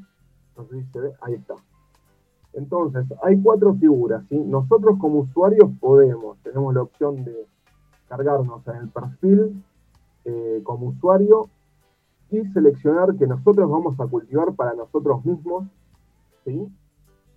se 0.92 1.00
ve, 1.00 1.12
ahí 1.20 1.34
está. 1.34 1.54
Entonces, 2.52 3.04
hay 3.22 3.40
cuatro 3.42 3.74
figuras, 3.74 4.24
¿sí? 4.28 4.38
Nosotros 4.38 4.96
como 5.00 5.20
usuarios 5.20 5.70
podemos, 5.80 6.38
tenemos 6.44 6.72
la 6.72 6.82
opción 6.82 7.24
de 7.24 7.46
cargarnos 8.08 8.66
en 8.68 8.76
el 8.76 8.88
perfil 8.88 9.64
eh, 10.24 10.60
como 10.62 10.86
usuario 10.88 11.48
y 12.30 12.44
seleccionar 12.52 13.16
que 13.16 13.26
nosotros 13.26 13.68
vamos 13.68 13.98
a 13.98 14.06
cultivar 14.06 14.54
para 14.54 14.74
nosotros 14.74 15.24
mismos, 15.24 15.64
¿sí? 16.44 16.68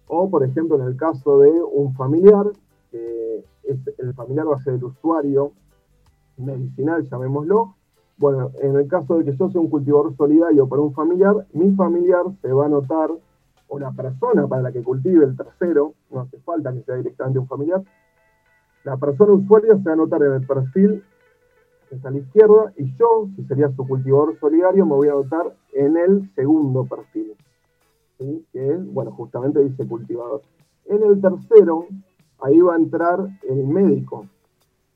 O, 0.08 0.30
por 0.30 0.44
ejemplo, 0.44 0.78
en 0.78 0.88
el 0.88 0.96
caso 0.96 1.40
de 1.40 1.52
un 1.52 1.94
familiar, 1.96 2.46
el 2.92 4.14
familiar 4.14 4.50
va 4.50 4.56
a 4.56 4.64
ser 4.64 4.76
el 4.76 4.84
usuario 4.84 5.52
medicinal, 6.38 7.08
llamémoslo. 7.10 7.76
Bueno, 8.18 8.52
en 8.62 8.76
el 8.76 8.88
caso 8.88 9.18
de 9.18 9.26
que 9.26 9.36
yo 9.36 9.50
sea 9.50 9.62
un 9.62 9.70
cultivador 9.70 10.16
solidario 10.16 10.68
para 10.68 10.82
un 10.82 10.94
familiar, 10.94 11.46
mi 11.54 11.72
familiar 11.72 12.24
se 12.42 12.52
va 12.52 12.64
a 12.64 12.68
anotar, 12.68 13.12
o 13.68 13.80
la 13.80 13.92
persona 13.92 14.48
para 14.48 14.62
la 14.62 14.72
que 14.72 14.82
cultive 14.82 15.26
el 15.26 15.36
tercero, 15.36 15.94
no 16.10 16.22
hace 16.22 16.40
falta 16.40 16.74
que 16.74 16.82
sea 16.84 16.96
directamente 16.96 17.40
un 17.40 17.48
familiar, 17.48 17.84
la 18.86 18.98
persona 18.98 19.34
usuaria 19.34 19.76
se 19.78 19.84
va 19.84 19.92
a 19.92 19.94
anotar 19.94 20.24
en 20.24 20.34
el 20.34 20.48
perfil 20.48 21.04
está 21.92 22.10
a 22.10 22.12
la 22.12 22.18
izquierda, 22.18 22.74
y 22.76 22.96
yo, 22.98 23.30
si 23.36 23.44
sería 23.46 23.70
su 23.70 23.88
cultivador 23.88 24.38
solidario, 24.40 24.86
me 24.86 24.96
voy 24.96 25.08
a 25.08 25.14
anotar 25.14 25.56
en 25.74 25.96
el 25.98 26.30
segundo 26.36 26.86
perfil, 26.86 27.34
que 28.18 28.44
es, 28.54 28.94
bueno, 28.94 29.12
justamente 29.12 29.64
dice 29.64 29.88
cultivador. 29.88 30.42
En 30.86 31.04
el 31.04 31.22
tercero, 31.22 31.86
ahí 32.40 32.60
va 32.60 32.74
a 32.74 32.78
entrar 32.78 33.28
el 33.48 33.68
médico. 33.68 34.26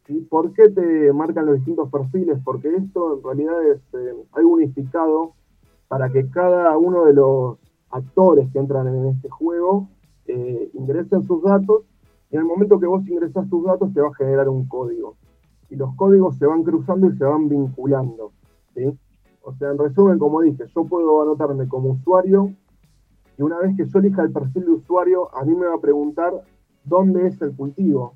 ¿sí? 0.08 0.25
¿Por 0.30 0.54
qué 0.54 0.70
te 0.70 1.12
marcan 1.13 1.46
los 1.46 1.56
distintos 1.56 1.90
perfiles? 1.90 2.40
Porque 2.44 2.75
esto 2.75 3.18
en 3.18 3.24
realidad 3.24 3.63
es 3.68 3.82
eh, 3.94 4.16
algo 4.34 4.51
unificado 4.51 5.34
para 5.88 6.10
que 6.10 6.30
cada 6.30 6.78
uno 6.78 7.06
de 7.06 7.13
los 7.13 7.58
actores 7.90 8.50
que 8.51 8.60
entran 8.60 8.88
en 8.88 9.08
este 9.08 9.30
juego 9.30 9.90
eh, 10.25 10.70
ingresen 10.74 11.24
sus 11.24 11.44
datos 11.44 11.84
y 12.30 12.36
en 12.36 12.42
el 12.42 12.48
momento 12.48 12.80
que 12.80 12.86
vos 12.86 13.06
ingresas 13.08 13.50
tus 13.50 13.66
datos 13.66 13.94
te 13.94 14.00
va 14.00 14.08
a 14.08 14.13
generar 14.13 14.48
un 14.48 14.66
código 14.68 15.18
y 15.70 15.75
los 15.75 15.96
códigos 15.96 16.38
se 16.38 16.46
van 16.46 16.63
cruzando 16.63 17.08
y 17.08 17.18
se 17.18 17.24
van 17.24 17.50
vinculando. 17.50 18.32
O 19.44 19.54
sea, 19.56 19.72
en 19.72 19.78
resumen, 19.78 20.20
como 20.20 20.42
dije, 20.42 20.66
yo 20.75 20.86
puedo 20.86 21.22
anotarme 21.22 21.68
como 21.68 21.92
usuario 21.92 22.54
y 23.38 23.42
una 23.42 23.58
vez 23.60 23.76
que 23.76 23.86
yo 23.88 24.00
elija 24.00 24.24
el 24.24 24.32
perfil 24.32 24.66
de 24.66 24.72
usuario, 24.72 25.36
a 25.36 25.44
mí 25.44 25.56
me 25.56 25.68
va 25.68 25.76
a 25.76 25.82
preguntar 25.82 26.34
dónde 26.84 27.28
es 27.28 27.42
el 27.42 27.56
cultivo, 27.56 28.16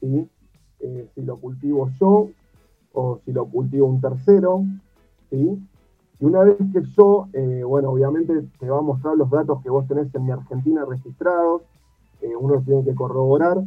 ¿sí? 0.00 0.28
Eh, 0.80 1.08
si 1.14 1.22
lo 1.22 1.36
cultivo 1.38 1.88
yo 2.00 2.28
o 2.92 3.20
si 3.24 3.32
lo 3.32 3.46
cultivo 3.46 3.86
un 3.86 4.00
tercero. 4.00 4.64
Y 5.30 5.58
una 6.20 6.44
vez 6.44 6.56
que 6.72 6.82
yo, 6.96 7.28
eh, 7.32 7.62
bueno, 7.64 7.90
obviamente 7.90 8.48
te 8.58 8.68
va 8.68 8.78
a 8.78 8.82
mostrar 8.82 9.16
los 9.16 9.30
datos 9.30 9.62
que 9.62 9.70
vos 9.70 9.86
tenés 9.86 10.14
en 10.14 10.24
mi 10.24 10.30
Argentina 10.30 10.84
registrados, 10.84 11.62
eh, 12.20 12.34
uno 12.36 12.60
tiene 12.62 12.84
que 12.84 12.94
corroborar. 12.94 13.62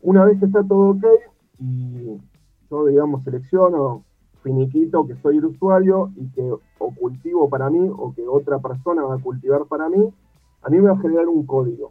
Una 0.00 0.24
vez 0.24 0.38
que 0.38 0.46
está 0.46 0.64
todo 0.64 0.90
ok, 0.90 1.04
y 1.60 2.18
yo, 2.70 2.86
digamos, 2.86 3.22
selecciono, 3.24 4.04
finiquito 4.42 5.06
que 5.06 5.14
soy 5.16 5.36
el 5.38 5.44
usuario 5.44 6.10
y 6.16 6.28
que 6.30 6.50
o 6.78 6.94
cultivo 6.94 7.48
para 7.48 7.70
mí 7.70 7.88
o 7.88 8.12
que 8.12 8.26
otra 8.26 8.58
persona 8.58 9.04
va 9.04 9.14
a 9.14 9.18
cultivar 9.18 9.66
para 9.66 9.88
mí, 9.88 10.12
a 10.62 10.70
mí 10.70 10.78
me 10.78 10.88
va 10.88 10.94
a 10.94 11.00
generar 11.00 11.28
un 11.28 11.44
código. 11.44 11.90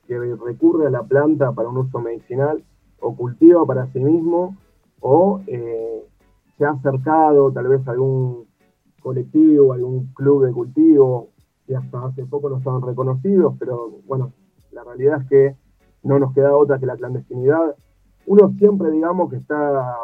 recurre 0.08 0.86
a 0.86 0.90
la 0.90 1.02
planta 1.02 1.52
para 1.52 1.68
un 1.68 1.78
uso 1.78 1.98
medicinal 1.98 2.62
o 3.00 3.16
cultiva 3.16 3.66
para 3.66 3.90
sí 3.92 3.98
mismo 3.98 4.56
o 5.00 5.40
eh, 5.46 6.04
se 6.56 6.64
ha 6.64 6.70
acercado 6.70 7.50
tal 7.50 7.68
vez 7.68 7.86
a 7.88 7.90
algún 7.90 8.46
colectivo, 9.00 9.72
algún 9.72 10.12
club 10.14 10.46
de 10.46 10.52
cultivo, 10.52 11.30
y 11.66 11.74
hasta 11.74 12.06
hace 12.06 12.24
poco 12.26 12.48
no 12.48 12.58
estaban 12.58 12.82
reconocidos, 12.82 13.54
pero 13.58 13.90
bueno, 14.06 14.32
la 14.70 14.84
realidad 14.84 15.22
es 15.22 15.28
que 15.28 15.65
no 16.06 16.18
nos 16.18 16.32
queda 16.32 16.56
otra 16.56 16.78
que 16.78 16.86
la 16.86 16.96
clandestinidad. 16.96 17.74
Uno 18.26 18.52
siempre, 18.58 18.90
digamos, 18.90 19.30
que 19.30 19.36
está, 19.36 19.96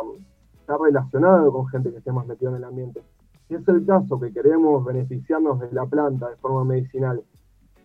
está 0.61 0.77
relacionado 0.79 1.53
con 1.53 1.69
gente 1.69 1.91
que 1.91 1.99
esté 1.99 2.13
más 2.13 2.27
metido 2.27 2.51
en 2.51 2.57
el 2.57 2.65
ambiente. 2.65 3.03
Si 3.49 3.55
es 3.55 3.67
el 3.69 3.87
caso 3.87 4.19
que 4.19 4.33
queremos 4.33 4.85
beneficiarnos 4.85 5.61
de 5.61 5.73
la 5.73 5.87
planta 5.87 6.29
de 6.29 6.37
forma 6.37 6.65
medicinal 6.65 7.23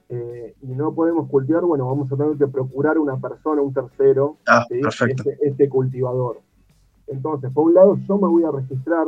eh, 0.10 0.56
y 0.62 0.68
no 0.68 0.94
podemos 0.94 1.30
cultivar, 1.30 1.64
bueno, 1.64 1.86
vamos 1.86 2.12
a 2.12 2.16
tener 2.16 2.38
que 2.38 2.48
procurar 2.48 2.98
una 2.98 3.18
persona, 3.18 3.62
un 3.62 3.74
tercero, 3.74 4.38
ah, 4.48 4.66
este, 4.70 5.38
este, 5.42 5.70
cultivador. 5.70 6.40
Entonces, 7.08 7.52
por 7.52 7.66
un 7.66 7.74
lado, 7.74 7.98
yo 7.98 8.18
me 8.18 8.28
voy 8.28 8.44
a 8.44 8.52
registrar 8.52 9.08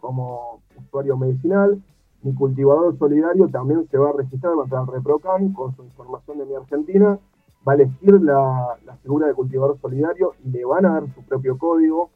como 0.00 0.60
usuario 0.76 1.16
medicinal, 1.16 1.82
mi 2.22 2.34
cultivador 2.34 2.96
solidario 2.98 3.48
también 3.48 3.86
se 3.90 3.98
va 3.98 4.10
a 4.10 4.12
registrar, 4.12 4.52
va 4.54 4.80
a 4.80 4.86
ReproCam 4.86 5.52
con 5.52 5.74
su 5.76 5.82
información 5.84 6.38
de 6.38 6.46
mi 6.46 6.54
Argentina, 6.54 7.18
va 7.66 7.72
a 7.72 7.74
elegir 7.76 8.20
la, 8.22 8.78
la, 8.84 8.96
figura 8.96 9.26
de 9.26 9.34
cultivador 9.34 9.78
solidario 9.80 10.34
y 10.44 10.50
le 10.50 10.64
van 10.64 10.86
a 10.86 10.92
dar 10.94 11.14
su 11.14 11.22
propio 11.22 11.58
código. 11.58 12.10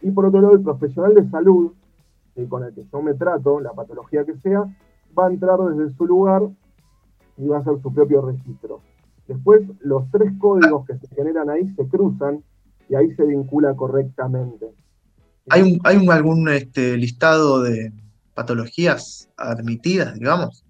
Y 0.00 0.10
por 0.10 0.26
otro 0.26 0.40
lado, 0.40 0.54
el 0.54 0.62
profesional 0.62 1.14
de 1.14 1.28
salud 1.30 1.72
con 2.48 2.64
el 2.64 2.74
que 2.74 2.84
yo 2.92 3.02
me 3.02 3.14
trato, 3.14 3.60
la 3.60 3.72
patología 3.72 4.24
que 4.24 4.36
sea, 4.38 4.64
va 5.18 5.26
a 5.26 5.30
entrar 5.30 5.58
desde 5.58 5.96
su 5.96 6.06
lugar 6.06 6.42
y 7.38 7.46
va 7.46 7.58
a 7.58 7.60
hacer 7.60 7.80
su 7.82 7.92
propio 7.92 8.20
registro. 8.20 8.80
Después, 9.26 9.62
los 9.80 10.08
tres 10.10 10.32
códigos 10.38 10.86
que 10.86 10.98
se 10.98 11.08
generan 11.14 11.48
ahí 11.48 11.66
se 11.74 11.88
cruzan 11.88 12.44
y 12.88 12.94
ahí 12.94 13.10
se 13.14 13.24
vincula 13.24 13.74
correctamente. 13.74 14.66
¿Hay, 15.48 15.62
un, 15.62 15.80
hay 15.84 16.06
algún 16.08 16.48
este, 16.48 16.96
listado 16.96 17.62
de 17.62 17.92
patologías 18.34 19.28
admitidas, 19.36 20.14
digamos? 20.14 20.64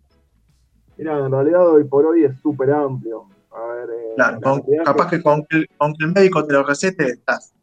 Mira, 0.97 1.19
en 1.19 1.33
realidad 1.33 1.69
hoy 1.69 1.85
por 1.85 2.07
hoy 2.07 2.25
es 2.25 2.39
súper 2.41 2.71
amplio. 2.71 3.27
A 3.57 3.67
ver, 3.69 3.89
eh, 3.89 4.13
claro, 4.17 4.41
capaz 4.85 5.09
que, 5.09 5.23
con, 5.23 5.47
que, 5.47 5.57
el 5.57 6.13
médico 6.13 6.45
te 6.45 6.53
lo 6.53 6.63
recete, 6.63 7.07
estás. 7.07 7.55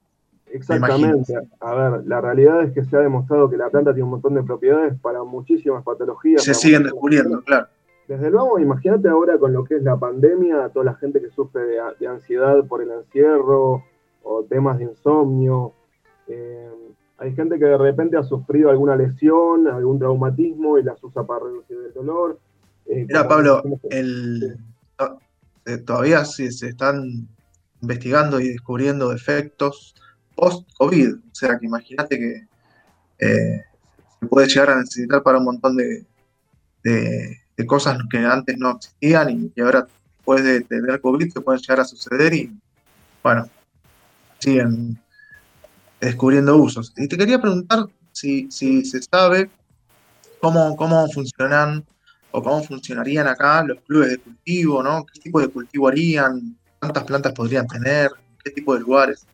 Exactamente. 0.47 1.33
A 1.59 1.75
ver, 1.75 2.03
la 2.05 2.19
realidad 2.19 2.63
es 2.63 2.71
que 2.73 2.83
se 2.83 2.97
ha 2.97 2.99
demostrado 2.99 3.47
que 3.49 3.57
la 3.57 3.69
planta 3.69 3.93
tiene 3.93 4.05
un 4.05 4.11
montón 4.11 4.33
de 4.33 4.43
propiedades 4.43 4.99
para 4.99 5.23
muchísimas 5.23 5.83
patologías. 5.83 6.43
Se 6.43 6.55
siguen 6.55 6.83
descubriendo, 6.83 7.41
claro. 7.43 7.67
Desde 8.07 8.31
luego, 8.31 8.59
imagínate 8.59 9.07
ahora 9.07 9.37
con 9.37 9.53
lo 9.53 9.63
que 9.63 9.75
es 9.75 9.83
la 9.83 9.97
pandemia, 9.97 10.69
toda 10.69 10.85
la 10.85 10.95
gente 10.95 11.21
que 11.21 11.29
sufre 11.29 11.61
de, 11.99 12.07
ansiedad 12.07 12.63
por 12.65 12.81
el 12.81 12.91
encierro 12.91 13.83
o 14.23 14.43
temas 14.49 14.79
de 14.79 14.85
insomnio. 14.85 15.73
Eh, 16.27 16.69
hay 17.19 17.33
gente 17.35 17.59
que 17.59 17.65
de 17.65 17.77
repente 17.77 18.17
ha 18.17 18.23
sufrido 18.23 18.69
alguna 18.69 18.95
lesión, 18.95 19.67
algún 19.67 19.99
traumatismo 19.99 20.77
y 20.77 20.83
las 20.83 21.03
usa 21.03 21.23
para 21.23 21.45
reducir 21.45 21.77
el 21.85 21.93
dolor. 21.93 22.39
Eh, 22.87 23.05
Mira, 23.07 23.27
Pablo, 23.27 23.63
el, 23.89 24.57
eh, 25.65 25.77
todavía 25.77 26.25
se 26.25 26.47
están 26.47 27.27
investigando 27.81 28.39
y 28.39 28.49
descubriendo 28.49 29.11
efectos 29.11 29.93
post-COVID. 30.35 31.15
O 31.15 31.35
sea, 31.35 31.59
que 31.59 31.65
imagínate 31.65 32.17
que 32.17 32.47
eh, 33.19 33.61
se 34.19 34.25
puede 34.27 34.47
llegar 34.47 34.71
a 34.71 34.79
necesitar 34.79 35.21
para 35.21 35.37
un 35.37 35.45
montón 35.45 35.77
de, 35.77 36.05
cosas 37.67 37.97
que 38.11 38.17
antes 38.17 38.57
no 38.57 38.71
existían 38.71 39.29
y 39.29 39.49
que 39.49 39.61
ahora 39.61 39.87
después 40.17 40.43
de 40.43 40.61
tener 40.61 40.99
COVID 40.99 41.31
se 41.31 41.41
pueden 41.41 41.61
llegar 41.61 41.79
a 41.79 41.85
suceder 41.85 42.33
y, 42.33 42.51
bueno, 43.21 43.47
siguen 44.39 44.99
descubriendo 46.01 46.57
usos. 46.57 46.93
Y 46.97 47.07
te 47.07 47.17
quería 47.17 47.39
preguntar 47.39 47.85
si, 48.11 48.51
si 48.51 48.83
se 48.83 49.01
sabe 49.01 49.49
cómo, 50.41 50.75
cómo 50.75 51.07
funcionan 51.11 51.85
o 52.33 52.41
cómo 52.41 52.63
funcionarían 52.63 53.27
acá 53.27 53.63
los 53.63 53.79
clubes 53.81 54.09
de 54.09 54.17
cultivo, 54.17 54.81
¿no? 54.81 55.05
¿Qué 55.05 55.19
tipo 55.19 55.39
de 55.39 55.49
cultivo 55.49 55.87
harían? 55.87 56.57
¿Cuántas 56.79 57.03
plantas 57.03 57.31
podrían 57.33 57.67
tener? 57.67 58.11
¿Qué 58.43 58.49
tipo 58.49 58.73
de 58.73 58.81
lugares? 58.81 59.27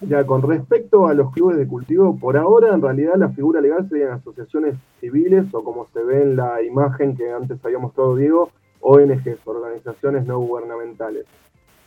Ya, 0.00 0.26
con 0.26 0.42
respecto 0.42 1.06
a 1.06 1.14
los 1.14 1.32
clubes 1.32 1.56
de 1.56 1.68
cultivo, 1.68 2.18
por 2.18 2.36
ahora 2.36 2.74
en 2.74 2.82
realidad 2.82 3.14
la 3.16 3.28
figura 3.28 3.60
legal 3.60 3.88
serían 3.88 4.10
asociaciones 4.10 4.74
civiles 5.00 5.46
o 5.52 5.62
como 5.62 5.86
se 5.92 6.02
ve 6.02 6.22
en 6.22 6.34
la 6.34 6.60
imagen 6.62 7.16
que 7.16 7.30
antes 7.30 7.64
había 7.64 7.78
mostrado 7.78 8.16
Diego, 8.16 8.50
ONGs, 8.80 9.46
organizaciones 9.46 10.26
no 10.26 10.40
gubernamentales. 10.40 11.26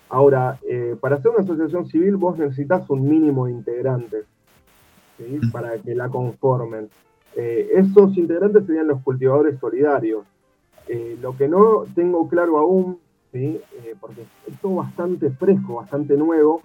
Ahora, 0.07 0.57
eh, 0.69 0.95
para 1.01 1.17
hacer 1.17 1.31
una 1.31 1.43
asociación 1.43 1.85
civil 1.87 2.15
vos 2.15 2.37
necesitas 2.37 2.89
un 2.89 3.09
mínimo 3.09 3.47
de 3.47 3.51
integrantes 3.51 4.25
mm. 5.19 5.51
para 5.51 5.77
que 5.79 5.93
la 5.93 6.07
conformen. 6.07 6.89
Eh, 7.35 7.69
esos 7.73 8.17
integrantes 8.17 8.65
serían 8.65 8.87
los 8.87 9.01
cultivadores 9.01 9.59
solidarios. 9.59 10.25
Eh, 10.87 11.17
lo 11.21 11.35
que 11.35 11.47
no 11.47 11.85
tengo 11.95 12.27
claro 12.29 12.57
aún, 12.57 12.99
¿sí? 13.31 13.59
porque 13.99 14.21
es 14.47 14.59
todo 14.61 14.75
bastante 14.75 15.31
fresco, 15.31 15.75
bastante 15.75 16.15
nuevo, 16.15 16.61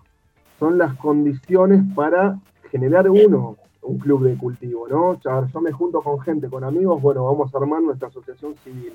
son 0.59 0.79
las 0.79 0.95
condiciones 0.97 1.83
para 1.95 2.39
generar 2.71 3.09
uno 3.09 3.57
un 3.83 3.99
club 3.99 4.25
de 4.25 4.37
cultivo, 4.37 4.87
¿no? 4.89 5.19
yo 5.21 5.61
me 5.61 5.73
junto 5.73 6.03
con 6.03 6.21
gente, 6.21 6.49
con 6.49 6.65
amigos, 6.65 7.01
bueno, 7.01 7.25
vamos 7.25 7.55
a 7.55 7.59
armar 7.59 7.83
nuestra 7.83 8.09
asociación 8.09 8.55
civil. 8.63 8.93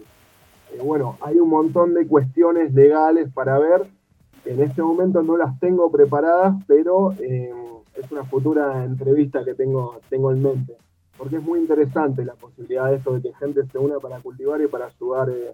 Eh, 0.72 0.80
bueno, 0.84 1.18
hay 1.22 1.40
un 1.40 1.50
montón 1.50 1.94
de 1.94 2.08
cuestiones 2.08 2.74
legales 2.74 3.32
para 3.34 3.58
ver. 3.60 3.88
En 4.46 4.62
este 4.62 4.82
momento 4.84 5.24
no 5.24 5.38
las 5.38 5.60
tengo 5.60 5.92
preparadas, 5.92 6.56
pero 6.68 7.14
eh, 7.14 7.52
es 7.96 8.12
una 8.12 8.24
futura 8.26 8.84
entrevista 8.84 9.44
que 9.44 9.56
tengo, 9.56 10.00
tengo 10.10 10.32
en 10.32 10.44
mente. 10.44 10.78
Porque 11.18 11.38
es 11.38 11.44
muy 11.44 11.60
interesante 11.60 12.26
la 12.26 12.34
posibilidad 12.34 12.90
de 12.90 12.98
esto 12.98 13.14
de 13.14 13.22
que 13.22 13.34
gente 13.36 13.66
se 13.66 13.78
una 13.78 14.00
para 14.00 14.20
cultivar 14.20 14.62
y 14.62 14.68
para 14.68 14.88
ayudar 14.88 15.30
eh, 15.30 15.54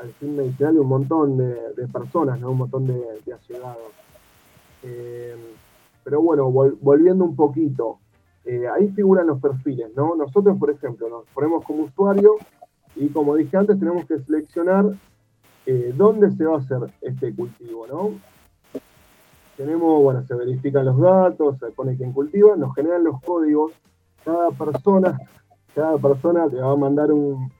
al 0.00 0.12
fin 0.14 0.36
medicinal 0.36 0.74
y 0.76 0.78
un 0.78 0.88
montón 0.88 1.36
de, 1.36 1.88
personas, 1.92 2.40
¿no? 2.40 2.50
Un 2.52 2.58
montón 2.58 2.86
de, 2.86 2.94
de 2.94 3.36
eh, 4.82 5.36
pero 6.02 6.20
bueno, 6.20 6.50
volviendo 6.50 7.24
un 7.24 7.34
poquito, 7.34 7.98
eh, 8.44 8.68
ahí 8.68 8.88
figuran 8.88 9.26
los 9.26 9.40
perfiles, 9.40 9.90
¿no? 9.96 10.14
Nosotros, 10.14 10.58
por 10.58 10.70
ejemplo, 10.70 11.08
nos 11.08 11.24
ponemos 11.32 11.64
como 11.64 11.84
usuario 11.84 12.36
y 12.94 13.08
como 13.08 13.34
dije 13.36 13.56
antes, 13.56 13.78
tenemos 13.78 14.04
que 14.06 14.18
seleccionar 14.20 14.86
dónde 15.94 16.30
se 16.32 16.44
va 16.44 16.56
a 16.56 16.58
hacer 16.58 16.92
este 17.00 17.34
cultivo, 17.34 17.86
¿no? 17.86 18.10
Tenemos, 19.56 20.02
bueno, 20.02 20.24
se 20.26 20.34
verifican 20.34 20.84
los 20.84 20.98
datos, 20.98 21.58
se 21.58 21.70
pone 21.70 21.96
quién 21.96 22.12
cultiva, 22.12 22.56
nos 22.56 22.74
generan 22.74 23.04
los 23.04 23.20
códigos, 23.22 23.72
cada 24.24 24.50
persona, 24.50 25.18
cada 25.74 25.98
persona 25.98 26.48
te 26.48 26.56
va 26.56 26.72
a 26.72 26.76
mandar 26.76 27.12
un, 27.12 27.50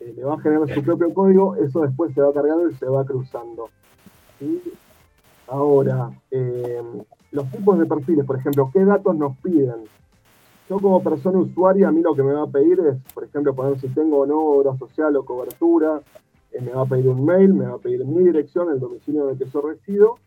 le 0.00 0.24
va 0.24 0.34
a 0.34 0.40
generar 0.40 0.72
su 0.72 0.82
propio 0.82 1.12
código, 1.12 1.56
eso 1.56 1.80
después 1.80 2.14
se 2.14 2.20
va 2.20 2.32
cargando 2.32 2.68
y 2.68 2.74
se 2.74 2.86
va 2.86 3.04
cruzando. 3.04 3.68
Ahora, 5.48 6.10
eh, 6.30 6.82
los 7.32 7.50
tipos 7.50 7.78
de 7.78 7.86
perfiles, 7.86 8.24
por 8.24 8.36
ejemplo, 8.36 8.70
qué 8.72 8.84
datos 8.84 9.16
nos 9.16 9.36
piden. 9.38 9.84
Yo 10.68 10.78
como 10.78 11.02
persona 11.02 11.38
usuaria, 11.38 11.88
a 11.88 11.92
mí 11.92 12.02
lo 12.02 12.14
que 12.14 12.22
me 12.22 12.32
va 12.32 12.42
a 12.42 12.46
pedir 12.46 12.78
es, 12.80 13.12
por 13.14 13.24
ejemplo, 13.24 13.54
poner 13.54 13.80
si 13.80 13.88
tengo 13.88 14.20
o 14.20 14.26
no 14.26 14.38
obra 14.38 14.76
social 14.76 15.16
o 15.16 15.24
cobertura, 15.24 16.02
eh, 16.52 16.60
me 16.60 16.72
va 16.72 16.82
a 16.82 16.86
pedir 16.86 17.08
un 17.08 17.24
mail, 17.24 17.54
me 17.54 17.66
va 17.66 17.74
a 17.74 17.78
pedir 17.78 18.04
mi 18.04 18.22
dirección, 18.22 18.70
el 18.70 18.78
domicilio 18.78 19.24
en 19.24 19.30
el 19.30 19.38
que 19.38 19.50
yo 19.50 19.60
resido 19.62 20.18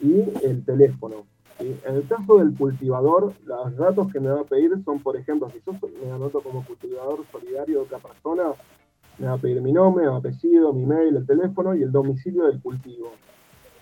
y 0.00 0.20
el 0.44 0.64
teléfono. 0.64 1.24
En 1.60 1.94
el 1.94 2.06
caso 2.08 2.38
del 2.38 2.56
cultivador, 2.56 3.32
los 3.44 3.76
datos 3.76 4.12
que 4.12 4.18
me 4.18 4.28
va 4.28 4.40
a 4.40 4.44
pedir 4.44 4.72
son, 4.84 4.98
por 5.00 5.16
ejemplo, 5.16 5.48
si 5.50 5.60
yo 5.64 5.72
me 6.04 6.10
anoto 6.10 6.40
como 6.40 6.64
cultivador 6.64 7.24
solidario 7.30 7.78
de 7.78 7.84
otra 7.84 7.98
persona, 7.98 8.42
me 9.18 9.28
va 9.28 9.34
a 9.34 9.38
pedir 9.38 9.62
mi 9.62 9.72
nombre, 9.72 10.08
mi 10.08 10.16
apellido, 10.16 10.72
mi 10.72 10.84
mail, 10.84 11.16
el 11.16 11.26
teléfono 11.26 11.74
y 11.74 11.82
el 11.82 11.92
domicilio 11.92 12.46
del 12.46 12.60
cultivo. 12.60 13.12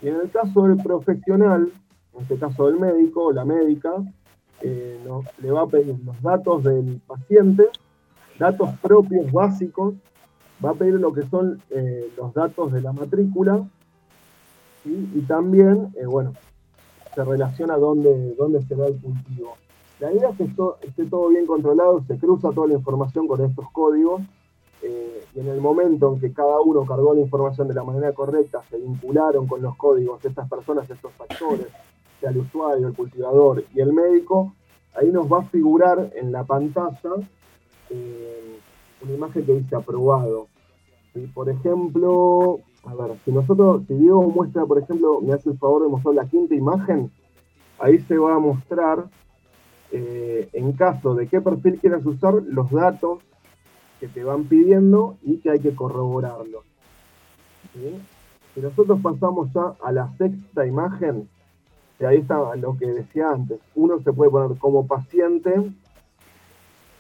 Y 0.03 0.09
en 0.09 0.17
el 0.17 0.31
caso 0.31 0.65
del 0.65 0.77
profesional, 0.83 1.73
en 2.15 2.23
este 2.23 2.39
caso 2.39 2.67
del 2.67 2.79
médico 2.79 3.27
o 3.27 3.33
la 3.33 3.45
médica, 3.47 3.93
eh, 4.61 5.01
le 5.39 5.51
va 5.51 5.63
a 5.63 5.67
pedir 5.67 5.97
los 6.05 6.21
datos 6.21 6.65
del 6.65 7.01
paciente, 7.07 7.69
datos 8.39 8.69
propios 8.83 9.33
básicos, 9.33 9.95
va 10.63 10.71
a 10.71 10.75
pedir 10.75 10.95
lo 10.95 11.13
que 11.13 11.23
son 11.23 11.61
eh, 11.71 12.13
los 12.19 12.35
datos 12.35 12.71
de 12.71 12.83
la 12.83 12.93
matrícula 12.93 13.67
y 14.85 15.21
también, 15.23 15.93
eh, 15.95 16.07
bueno, 16.07 16.33
se 17.15 17.25
relaciona 17.25 17.77
dónde, 17.77 18.35
dónde 18.35 18.63
se 18.63 18.75
va 18.75 18.87
el 18.87 19.01
cultivo. 19.01 19.55
La 20.01 20.13
idea 20.13 20.31
es 20.31 20.37
que 20.37 20.45
esté 20.87 21.05
todo 21.07 21.29
bien 21.29 21.47
controlado, 21.47 22.03
se 22.07 22.19
cruza 22.19 22.51
toda 22.51 22.67
la 22.67 22.75
información 22.75 23.29
con 23.29 23.41
estos 23.45 23.71
códigos 23.71 24.23
eh, 24.83 25.25
y 25.35 25.41
en 25.41 25.49
el 25.49 25.61
momento 25.61 26.13
en 26.13 26.21
que 26.21 26.33
cada 26.33 26.61
uno 26.61 26.85
cargó 26.85 27.15
la 27.15 27.21
información 27.21 27.69
de 27.69 27.75
la 27.75 27.85
manera 27.85 28.13
correcta, 28.13 28.63
se 28.69 28.79
vincularon 28.79 29.47
con 29.47 29.63
los 29.63 29.77
códigos 29.77 30.21
de 30.23 30.31
estas 30.31 30.49
personas, 30.49 30.91
estos 30.91 31.13
factores, 31.13 31.69
sea 32.21 32.31
el 32.31 32.39
usuario, 32.39 32.89
el 32.89 32.95
cultivador 32.95 33.65
y 33.73 33.81
el 33.81 33.93
médico, 33.93 34.55
ahí 34.95 35.11
nos 35.13 35.33
va 35.33 35.41
a 35.41 35.45
figurar 35.45 36.11
en 36.17 36.33
la 36.33 36.43
pantalla 36.45 37.15
eh, 37.91 38.59
una 39.03 39.13
imagen 39.13 39.47
que 39.47 39.55
dice 39.55 39.77
aprobado. 39.77 40.49
Por 41.35 41.49
ejemplo, 41.49 42.61
a 42.85 42.95
ver, 42.95 43.17
si 43.25 43.33
nosotros, 43.33 43.83
si 43.87 43.95
Diego 43.95 44.23
muestra, 44.23 44.67
por 44.67 44.79
ejemplo, 44.79 45.21
me 45.21 45.33
hace 45.33 45.51
el 45.51 45.59
favor 45.59 45.83
de 45.83 45.89
mostrar 45.89 46.15
la 46.15 46.27
quinta 46.27 46.55
imagen, 46.55 47.11
ahí 47.79 48.01
se 48.01 48.19
va 48.19 48.35
a 48.37 48.39
mostrar, 48.39 49.09
eh, 49.93 50.49
en 50.53 50.73
caso 50.73 51.15
de 51.15 51.29
qué 51.29 51.41
perfil 51.41 51.79
quieras 51.79 52.05
usar, 52.05 52.35
los 52.35 52.71
datos 52.71 53.21
que 54.01 54.09
te 54.09 54.25
van 54.25 54.45
pidiendo 54.45 55.17
y 55.23 55.39
que 55.39 55.51
hay 55.51 55.61
que 55.61 55.75
corroborarlos. 55.75 56.65
Si 58.55 58.61
nosotros 58.61 59.01
pasamos 59.01 59.53
ya 59.53 59.75
a 59.83 59.93
la 59.93 60.09
sexta 60.17 60.67
imagen, 60.67 61.29
ahí 62.07 62.19
está 62.19 62.57
lo 62.57 62.77
que 62.77 62.87
decía 62.87 63.31
antes, 63.31 63.61
uno 63.75 64.01
se 64.01 64.13
puede 64.13 64.31
poner 64.31 64.59
como 64.59 64.87
paciente 64.87 65.55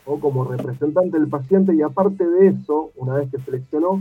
o 0.05 0.19
como 0.19 0.45
representante 0.45 1.19
del 1.19 1.29
paciente 1.29 1.75
y 1.75 1.83
aparte 1.83 2.27
de 2.27 2.49
eso, 2.49 2.91
una 2.97 3.15
vez 3.15 3.31
que 3.31 3.39
seleccionó, 3.41 4.01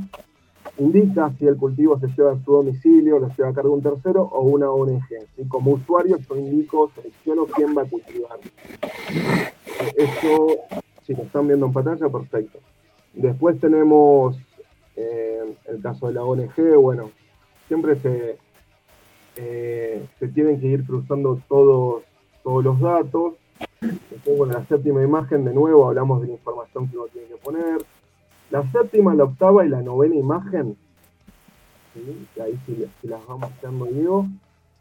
indica 0.78 1.32
si 1.38 1.48
el 1.48 1.58
cultivo 1.58 2.00
se 2.00 2.08
lleva 2.08 2.34
a 2.34 2.44
su 2.44 2.52
domicilio, 2.52 3.20
lo 3.20 3.30
lleva 3.36 3.50
a 3.50 3.54
cargo 3.54 3.74
un 3.74 3.82
tercero 3.82 4.24
o 4.24 4.42
una 4.42 4.70
ONG. 4.70 5.08
Y 5.38 5.46
como 5.48 5.72
usuario 5.72 6.18
yo 6.18 6.36
indico, 6.36 6.92
selecciono 6.96 7.46
quién 7.46 7.76
va 7.78 7.84
a 7.84 7.86
cultivar. 7.86 8.40
Esto, 9.96 10.48
si 11.06 11.14
lo 11.14 11.24
están 11.24 11.48
viendo 11.48 11.66
en 11.66 11.74
pantalla, 11.74 12.10
perfecto. 12.10 12.60
Después 13.14 13.60
tenemos 13.60 14.38
eh, 14.96 15.56
el 15.68 15.82
caso 15.82 16.08
de 16.08 16.14
la 16.14 16.24
ONG, 16.24 16.76
bueno, 16.78 17.12
siempre 17.68 17.96
se, 17.98 18.38
eh, 19.36 20.06
se 20.20 20.28
tienen 20.30 20.60
que 20.60 20.68
ir 20.68 20.86
cruzando 20.86 21.40
todos, 21.48 22.04
todos 22.44 22.64
los 22.64 22.80
datos. 22.80 23.34
Después, 23.82 24.38
bueno, 24.38 24.54
la 24.54 24.66
séptima 24.66 25.04
imagen, 25.04 25.44
de 25.44 25.54
nuevo, 25.54 25.88
hablamos 25.88 26.22
de 26.22 26.28
la 26.28 26.34
información 26.34 26.88
que 26.88 26.98
uno 26.98 27.08
tiene 27.08 27.28
que 27.28 27.36
poner 27.36 27.82
la 28.52 28.70
séptima, 28.72 29.16
la 29.16 29.24
octava 29.24 29.66
y 29.66 29.70
la 29.70 29.82
novena 29.82 30.16
imagen, 30.16 30.78
que 32.36 32.42
ahí 32.42 32.60
sí, 32.66 32.86
las 33.04 33.26
vamos 33.26 33.50
haciendo 33.52 33.86
digo, 33.86 34.28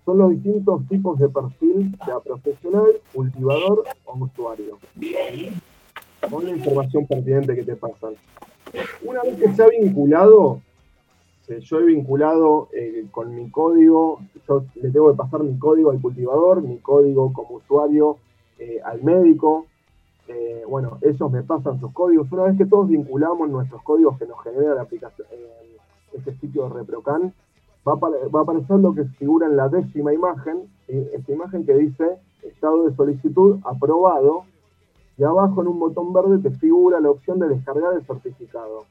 son 0.05 0.19
los 0.19 0.31
distintos 0.31 0.87
tipos 0.89 1.19
de 1.19 1.29
perfil, 1.29 1.97
ya 2.07 2.19
profesional, 2.21 2.91
cultivador 3.15 3.85
o 4.05 4.19
usuario. 4.19 4.79
Con 6.29 6.45
la 6.45 6.51
información 6.51 7.07
pertinente 7.07 7.55
que 7.55 7.63
te 7.63 7.77
pasan. 7.77 8.15
Una 9.03 9.23
vez 9.23 9.37
que 9.37 9.55
se 9.55 9.63
ha 9.63 9.69
vinculado, 9.69 10.61
yo 11.49 11.81
he 11.81 11.85
vinculado 11.85 12.69
eh, 12.73 13.07
con 13.11 13.35
mi 13.35 13.51
código, 13.51 14.21
yo 14.47 14.65
le 14.77 14.91
tengo 14.91 15.11
que 15.11 15.17
pasar 15.17 15.43
mi 15.43 15.59
código 15.59 15.91
al 15.91 16.01
cultivador, 16.01 16.63
mi 16.63 16.79
código 16.79 17.33
como 17.33 17.57
usuario 17.57 18.19
eh, 18.59 18.81
al 18.85 19.03
médico, 19.03 19.67
eh, 20.31 20.65
bueno, 20.69 20.99
ellos 21.03 21.31
me 21.31 21.43
pasan 21.43 21.81
sus 21.81 21.93
códigos. 21.93 22.31
Una 22.31 22.45
vez 22.45 22.57
que 22.57 22.67
todos 22.67 22.89
vinculamos 22.89 23.51
nuestros 23.51 23.83
códigos 23.83 24.17
que 24.19 24.27
nos 24.27 24.41
genera 24.43 24.75
la 24.75 24.83
aplicación, 24.83 25.27
eh, 25.33 25.77
este 26.13 26.35
sitio 26.37 26.65
de 26.65 26.75
ReproCan, 26.75 27.33
va 27.87 27.95
a, 27.95 28.43
aparecer 28.43 28.79
lo 28.79 28.95
que 28.95 29.05
figura 29.05 29.47
en 29.47 29.57
la 29.57 29.69
décima 29.69 30.13
imagen, 30.13 30.69
esta 30.87 31.33
imagen 31.33 31.65
que 31.65 31.75
dice 31.75 32.19
estado 32.43 32.87
de 32.87 32.95
solicitud 32.95 33.59
aprobado, 33.65 34.45
y 35.17 35.25
abajo 35.25 35.63
en 35.63 35.69
un 35.69 35.79
botón 35.79 36.13
verde 36.13 36.39
te 36.39 36.51
figura 36.57 37.01
la 37.01 37.11
opción 37.11 37.39
de 37.39 37.49
descargar 37.49 37.95
el 37.95 38.05
certificado. 38.07 38.85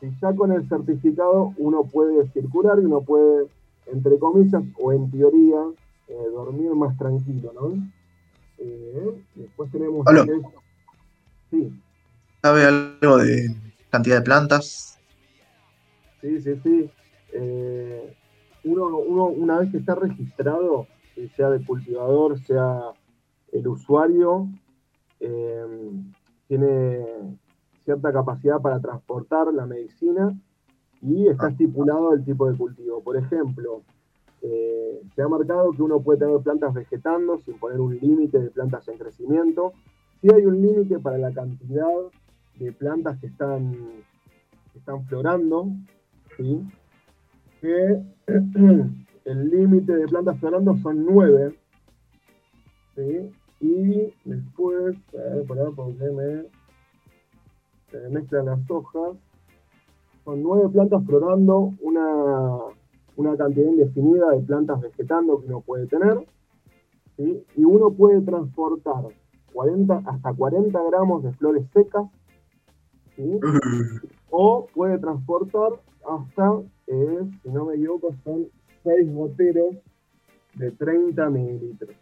Si 0.00 0.10
ya 0.20 0.34
con 0.34 0.52
el 0.52 0.68
certificado 0.68 1.52
uno 1.58 1.84
puede 1.84 2.26
circular 2.28 2.78
y 2.80 2.84
uno 2.84 3.02
puede, 3.02 3.46
entre 3.86 4.18
comillas, 4.18 4.62
o 4.80 4.92
en 4.92 5.10
teoría, 5.10 5.62
eh, 6.08 6.26
dormir 6.32 6.74
más 6.74 6.96
tranquilo, 6.98 7.52
¿no? 7.54 7.72
después 9.34 9.70
tenemos... 9.72 10.06
Sí. 11.52 11.70
¿Sabe 12.40 12.64
algo 12.64 13.18
de 13.18 13.54
cantidad 13.90 14.16
de 14.16 14.22
plantas? 14.22 14.98
Sí, 16.22 16.40
sí, 16.40 16.56
sí. 16.62 16.90
Eh, 17.34 18.16
uno, 18.64 18.96
una 19.26 19.58
vez 19.58 19.70
que 19.70 19.76
está 19.76 19.94
registrado, 19.94 20.86
sea 21.36 21.50
de 21.50 21.62
cultivador, 21.62 22.40
sea 22.40 22.80
el 23.52 23.68
usuario, 23.68 24.48
eh, 25.20 25.90
tiene 26.48 27.04
cierta 27.84 28.12
capacidad 28.14 28.62
para 28.62 28.80
transportar 28.80 29.52
la 29.52 29.66
medicina 29.66 30.34
y 31.02 31.28
está 31.28 31.48
ah. 31.48 31.50
estipulado 31.50 32.14
el 32.14 32.24
tipo 32.24 32.50
de 32.50 32.56
cultivo. 32.56 33.02
Por 33.02 33.18
ejemplo, 33.18 33.82
eh, 34.40 35.02
se 35.14 35.20
ha 35.20 35.28
marcado 35.28 35.72
que 35.72 35.82
uno 35.82 36.00
puede 36.00 36.20
tener 36.20 36.40
plantas 36.40 36.72
vegetando 36.72 37.38
sin 37.40 37.58
poner 37.58 37.78
un 37.78 37.98
límite 37.98 38.38
de 38.38 38.50
plantas 38.50 38.88
en 38.88 38.96
crecimiento 38.96 39.74
sí 40.22 40.28
hay 40.32 40.46
un 40.46 40.62
límite 40.62 41.00
para 41.00 41.18
la 41.18 41.32
cantidad 41.32 41.88
de 42.58 42.72
plantas 42.72 43.18
que 43.18 43.26
están, 43.26 43.76
están 44.74 45.04
florando, 45.06 45.66
¿sí? 46.36 46.62
que 47.60 48.00
el 49.24 49.50
límite 49.50 49.96
de 49.96 50.06
plantas 50.06 50.38
florando 50.38 50.76
son 50.78 51.04
nueve, 51.04 51.58
¿sí? 52.94 53.30
y 53.60 54.14
después, 54.24 54.96
a 55.12 56.14
ver, 56.16 56.50
se 57.90 58.08
mezclan 58.08 58.46
las 58.46 58.70
hojas, 58.70 59.16
son 60.24 60.40
nueve 60.40 60.68
plantas 60.68 61.04
florando, 61.04 61.72
una, 61.80 62.58
una 63.16 63.36
cantidad 63.36 63.66
indefinida 63.66 64.30
de 64.30 64.40
plantas 64.42 64.80
vegetando 64.80 65.40
que 65.40 65.46
uno 65.46 65.60
puede 65.62 65.88
tener, 65.88 66.24
¿sí? 67.16 67.44
y 67.56 67.64
uno 67.64 67.90
puede 67.90 68.20
transportar 68.20 69.21
40, 69.52 70.02
hasta 70.06 70.32
40 70.32 70.82
gramos 70.90 71.22
de 71.22 71.32
flores 71.32 71.66
secas, 71.72 72.06
o 74.30 74.66
puede 74.74 74.98
transportar 74.98 75.72
hasta, 76.08 76.60
eh, 76.86 77.20
si 77.42 77.48
no 77.50 77.66
me 77.66 77.74
equivoco, 77.74 78.14
son 78.24 78.48
6 78.82 79.14
goteros 79.14 79.76
de 80.54 80.70
30 80.72 81.30
mililitros. 81.30 81.96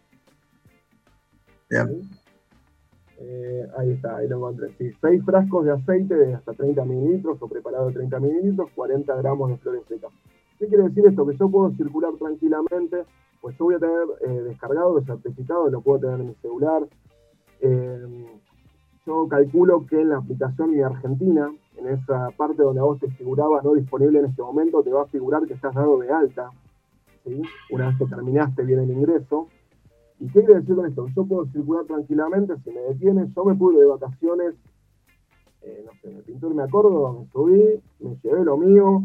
Eh, 3.23 3.67
ahí 3.77 3.91
está, 3.91 4.17
ahí 4.17 4.27
lo 4.27 4.37
encontré. 4.37 4.73
Sí, 4.77 4.91
6 4.99 5.23
frascos 5.23 5.65
de 5.65 5.71
aceite 5.71 6.15
de 6.15 6.33
hasta 6.33 6.53
30 6.53 6.83
mililitros 6.85 7.41
o 7.41 7.47
preparado 7.47 7.87
de 7.87 7.93
30 7.93 8.19
mililitros, 8.19 8.69
40 8.75 9.15
gramos 9.15 9.51
de 9.51 9.57
flores 9.57 9.83
secas. 9.87 10.11
¿Qué 10.57 10.67
quiere 10.67 10.83
decir 10.83 11.05
esto? 11.07 11.25
Que 11.25 11.37
yo 11.37 11.49
puedo 11.49 11.71
circular 11.75 12.13
tranquilamente, 12.19 13.03
pues 13.39 13.57
yo 13.57 13.65
voy 13.65 13.75
a 13.75 13.79
tener 13.79 14.07
eh, 14.21 14.41
descargado 14.43 14.97
el 14.97 15.05
certificado, 15.05 15.69
lo 15.69 15.81
puedo 15.81 15.99
tener 15.99 16.19
en 16.19 16.27
mi 16.29 16.35
celular, 16.35 16.87
eh, 17.61 18.25
yo 19.05 19.27
calculo 19.27 19.85
que 19.87 20.01
en 20.01 20.09
la 20.09 20.17
aplicación 20.17 20.71
Mi 20.71 20.81
Argentina, 20.81 21.51
en 21.77 21.87
esa 21.87 22.29
parte 22.31 22.61
donde 22.61 22.81
a 22.81 22.83
vos 22.83 22.99
te 22.99 23.09
figuraba 23.11 23.61
no 23.63 23.73
disponible 23.73 24.19
en 24.19 24.25
este 24.25 24.41
momento, 24.41 24.83
te 24.83 24.91
va 24.91 25.03
a 25.03 25.07
figurar 25.07 25.45
que 25.47 25.53
estás 25.53 25.73
dado 25.73 25.99
de 25.99 26.11
alta. 26.11 26.49
Una 27.71 27.87
vez 27.87 27.97
que 27.97 28.05
terminaste 28.05 28.63
bien 28.63 28.79
el 28.79 28.91
ingreso. 28.91 29.47
¿Y 30.19 30.27
qué 30.27 30.43
quiere 30.43 30.59
decir 30.61 30.75
con 30.75 30.85
esto? 30.85 31.07
Yo 31.15 31.25
puedo 31.25 31.45
circular 31.47 31.85
tranquilamente, 31.85 32.53
si 32.63 32.69
me 32.69 32.81
detienen, 32.81 33.33
yo 33.33 33.43
me 33.43 33.55
pude 33.55 33.79
de 33.79 33.85
vacaciones, 33.87 34.53
eh, 35.63 35.83
no 35.83 35.91
sé, 35.99 36.15
me 36.15 36.21
pintor 36.21 36.53
me 36.53 36.63
acuerdo, 36.63 37.13
me 37.19 37.27
subí, 37.31 37.81
me 37.99 38.15
llevé 38.21 38.43
lo 38.45 38.57
mío, 38.57 39.03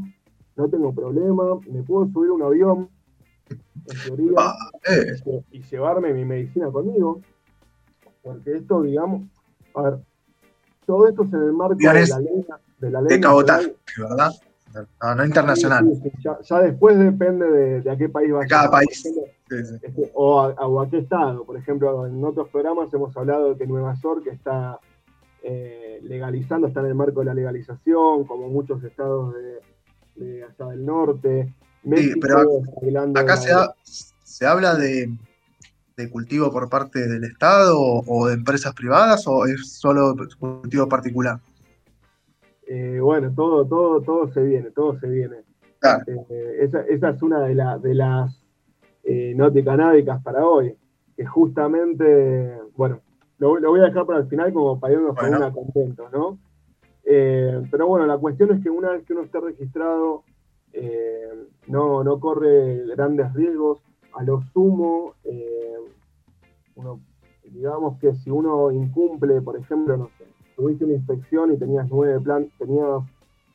no 0.57 0.69
tengo 0.69 0.93
problema, 0.93 1.59
me 1.71 1.83
puedo 1.83 2.07
subir 2.13 2.31
un 2.31 2.43
avión, 2.43 2.91
en 3.49 4.03
teoría, 4.05 4.35
Ah, 4.37 4.55
eh, 4.91 5.43
y 5.53 5.63
llevarme 5.63 6.13
mi 6.13 6.27
medicina 6.27 6.71
conmigo, 6.71 7.21
porque 8.27 8.57
esto, 8.57 8.83
digamos, 8.83 9.23
a 9.75 9.83
ver, 9.83 9.99
todo 10.85 11.09
esto 11.09 11.23
es 11.25 11.33
en 11.33 11.43
el 11.43 11.53
marco 11.53 11.77
de 11.77 11.85
la 11.85 12.19
ley, 12.21 12.47
de 12.79 12.91
la 12.91 13.01
ley 13.01 13.09
de 13.17 13.21
cabotaje. 13.21 13.75
¿verdad? 13.99 14.31
No, 15.03 15.15
no 15.15 15.25
internacional. 15.25 15.85
Sí, 15.87 16.01
sí, 16.03 16.11
sí, 16.11 16.19
Ya, 16.23 16.39
ya 16.43 16.61
después 16.61 16.99
depende 16.99 17.49
de, 17.51 17.81
de 17.81 17.91
a 17.91 17.97
qué 17.97 18.09
país 18.09 18.31
vaya. 18.33 18.47
cada 18.49 18.71
país. 18.71 19.07
Ejemplo, 19.07 19.23
Sí, 19.49 19.65
sí. 19.65 19.75
este, 19.81 20.11
o, 20.15 20.41
a, 20.41 20.49
o 20.67 20.81
a 20.81 20.91
qué 20.91 20.99
estado. 20.99 21.45
Por 21.45 21.57
ejemplo, 21.57 22.07
en 22.07 22.23
otros 22.25 22.49
programas 22.49 22.93
hemos 22.93 23.17
hablado 23.17 23.51
de 23.51 23.57
que 23.59 23.67
Nueva 23.67 23.95
York 24.03 24.27
está 24.27 24.79
eh, 25.43 26.01
legalizando, 26.03 26.67
está 26.67 26.81
en 26.81 26.87
el 26.87 26.95
marco 26.97 27.21
de 27.21 27.27
la 27.27 27.35
legalización, 27.35 28.25
como 28.25 28.49
muchos 28.49 28.83
estados 28.85 29.35
de, 29.35 30.25
de 30.25 30.45
allá 30.45 30.67
del 30.73 30.85
norte. 30.85 31.55
México 31.85 32.19
pero 32.21 32.41
Acá 33.15 33.37
se, 33.37 33.53
ha- 33.53 33.73
se 33.85 34.45
habla 34.47 34.75
de, 34.75 35.17
de 35.97 36.11
cultivo 36.11 36.53
por 36.53 36.69
parte 36.69 37.09
del 37.09 37.25
Estado 37.25 37.75
o, 37.81 38.27
de 38.29 38.35
empresas 38.35 38.75
privadas 38.75 39.27
o 39.27 39.47
es 39.47 39.73
solo 39.79 40.15
cultivo 40.39 40.87
particular. 40.89 41.41
eh, 42.69 42.99
bueno, 43.01 43.33
todo, 43.35 43.65
todo, 43.65 44.03
todo 44.03 44.29
se 44.33 44.43
viene, 44.43 44.71
todo 44.73 44.99
se 44.99 45.09
viene. 45.09 45.37
Claro. 45.79 46.05
Eh, 46.29 46.57
esa, 46.61 46.81
esa 46.83 47.11
es 47.11 47.23
una 47.23 47.41
de, 47.41 47.55
la- 47.55 47.79
de 47.79 47.95
las 47.95 48.43
eh, 49.05 49.33
noticanábicas 49.37 50.23
para 50.23 50.45
hoy, 50.45 50.75
que 51.17 51.25
justamente, 51.25 52.59
bueno, 52.77 53.01
lo, 53.39 53.59
lo 53.59 53.71
voy 53.71 53.81
a 53.81 53.85
dejar 53.85 54.05
para 54.05 54.19
el 54.19 54.27
final 54.29 54.53
como 54.53 54.79
para 54.79 54.95
irnos 54.95 55.15
con 55.17 55.31
Bueno. 55.31 55.37
una 55.39 55.53
contentos, 55.53 56.13
¿no? 56.13 56.39
Eh, 57.05 57.63
pero 57.71 57.87
bueno, 57.87 58.05
la 58.07 58.19
cuestión 58.19 58.51
es 58.53 58.63
que 58.63 58.69
una 58.69 58.91
vez 58.91 59.05
que 59.07 59.13
uno 59.15 59.23
esté 59.23 59.41
registrado, 59.41 60.25
no, 61.69 62.05
no 62.05 62.21
corre 62.21 62.85
grandes 62.95 63.33
riesgos. 63.33 63.81
A 64.17 64.23
lo 64.23 64.43
sumo, 64.53 65.15
eh, 65.25 65.77
digamos 67.45 67.99
que 68.01 68.15
si 68.15 68.31
uno 68.31 68.71
incumple, 68.71 69.41
por 69.43 69.57
ejemplo, 69.57 69.97
no 69.97 70.09
sé, 70.19 70.25
tuviste 70.57 70.85
una 70.85 70.95
inspección 70.95 71.53
y 71.53 71.59
tenías 71.59 71.87
nueve 71.91 72.21
plan, 72.21 72.51
tenías 72.59 73.03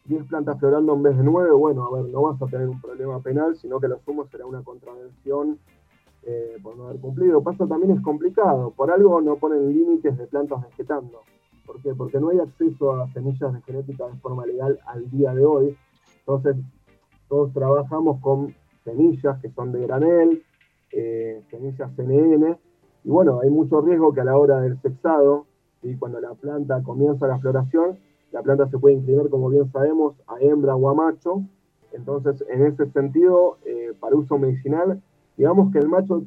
10 0.06 0.26
plantas 0.26 0.60
florando 0.60 0.94
en 0.94 1.04
vez 1.04 1.18
de 1.18 1.24
9, 1.24 1.52
bueno, 1.52 1.86
a 1.86 1.92
ver, 1.96 2.12
no 2.12 2.24
vas 2.24 2.42
a 2.42 2.48
tener 2.48 2.68
un 2.68 2.82
problema 2.82 3.20
penal, 3.20 3.56
sino 3.56 3.80
que 3.80 3.88
lo 3.88 4.00
sumo 4.00 4.26
será 4.28 4.46
una 4.46 4.64
contravención 4.64 5.60
eh, 6.24 6.58
por 6.62 6.76
no 6.78 6.88
haber 6.88 7.00
cumplido. 7.00 7.44
Pasa 7.44 7.68
también 7.68 7.92
es 7.98 8.02
complicado, 8.02 8.72
por 8.72 8.92
algo 8.92 9.22
no 9.22 9.36
ponen 9.36 9.72
límites 9.72 10.18
de 10.18 10.28
plantas 10.28 10.62
vegetando. 10.64 11.22
¿Por 11.66 11.82
qué? 11.82 11.94
Porque 11.94 12.20
no 12.20 12.30
hay 12.30 12.40
acceso 12.40 12.94
a 12.94 13.12
semillas 13.14 13.54
de 13.54 13.62
genética 13.62 14.08
de 14.08 14.18
forma 14.18 14.46
legal 14.46 14.80
al 14.88 15.10
día 15.12 15.34
de 15.34 15.46
hoy. 15.46 15.78
Entonces, 16.20 16.56
todos 17.30 17.54
trabajamos 17.54 18.20
con 18.22 18.54
semillas 18.84 19.40
que 19.42 19.50
son 19.52 19.72
de 19.72 19.82
granel, 19.82 20.44
eh, 20.94 21.44
semillas 21.50 21.92
CNN, 21.96 22.58
y 23.04 23.10
bueno, 23.10 23.40
hay 23.42 23.50
mucho 23.50 23.82
riesgo 23.82 24.14
que 24.14 24.22
a 24.22 24.26
la 24.26 24.38
hora 24.38 24.62
del 24.62 24.80
sexado, 24.82 25.46
¿sí? 25.82 25.96
cuando 25.98 26.20
la 26.20 26.34
planta 26.36 26.84
comienza 26.84 27.28
la 27.28 27.40
floración, 27.40 27.98
la 28.32 28.42
planta 28.44 28.70
se 28.70 28.78
puede 28.78 28.96
inclinar, 28.96 29.30
como 29.30 29.50
bien 29.50 29.72
sabemos, 29.72 30.16
a 30.28 30.40
hembra 30.40 30.76
o 30.76 30.90
a 30.90 30.94
macho. 30.94 31.44
Entonces, 31.92 32.46
en 32.50 32.66
ese 32.66 32.90
sentido, 32.92 33.58
eh, 33.66 33.94
para 34.00 34.16
uso 34.16 34.38
medicinal, 34.38 35.02
digamos 35.36 35.72
que 35.72 35.80
el 35.80 35.90
macho 35.90 36.24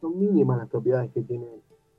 son 0.00 0.18
mínimas 0.18 0.58
las 0.58 0.68
propiedades 0.68 1.10
que 1.10 1.22
tiene. 1.22 1.46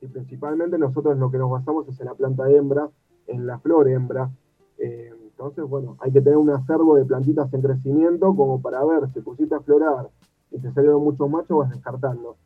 Y 0.00 0.06
principalmente 0.08 0.78
nosotros 0.78 1.16
lo 1.18 1.30
que 1.30 1.38
nos 1.38 1.50
basamos 1.50 1.86
es 1.88 2.00
en 2.00 2.06
la 2.06 2.14
planta 2.14 2.50
hembra, 2.50 2.88
en 3.26 3.46
la 3.46 3.58
flor 3.58 3.88
hembra. 3.88 4.30
Eh, 4.78 5.12
entonces, 5.22 5.64
bueno, 5.64 5.96
hay 6.00 6.10
que 6.10 6.20
tener 6.20 6.38
un 6.38 6.50
acervo 6.50 6.96
de 6.96 7.04
plantitas 7.04 7.52
en 7.52 7.62
crecimiento 7.62 8.34
como 8.34 8.60
para 8.60 8.84
ver 8.84 9.08
si 9.12 9.20
pusiste 9.20 9.54
a 9.54 9.60
florar 9.60 10.08
y 10.50 10.58
te 10.58 10.72
salieron 10.72 11.02
muchos 11.02 11.28
machos, 11.30 11.58
vas 11.58 11.70
descartando. 11.70 12.36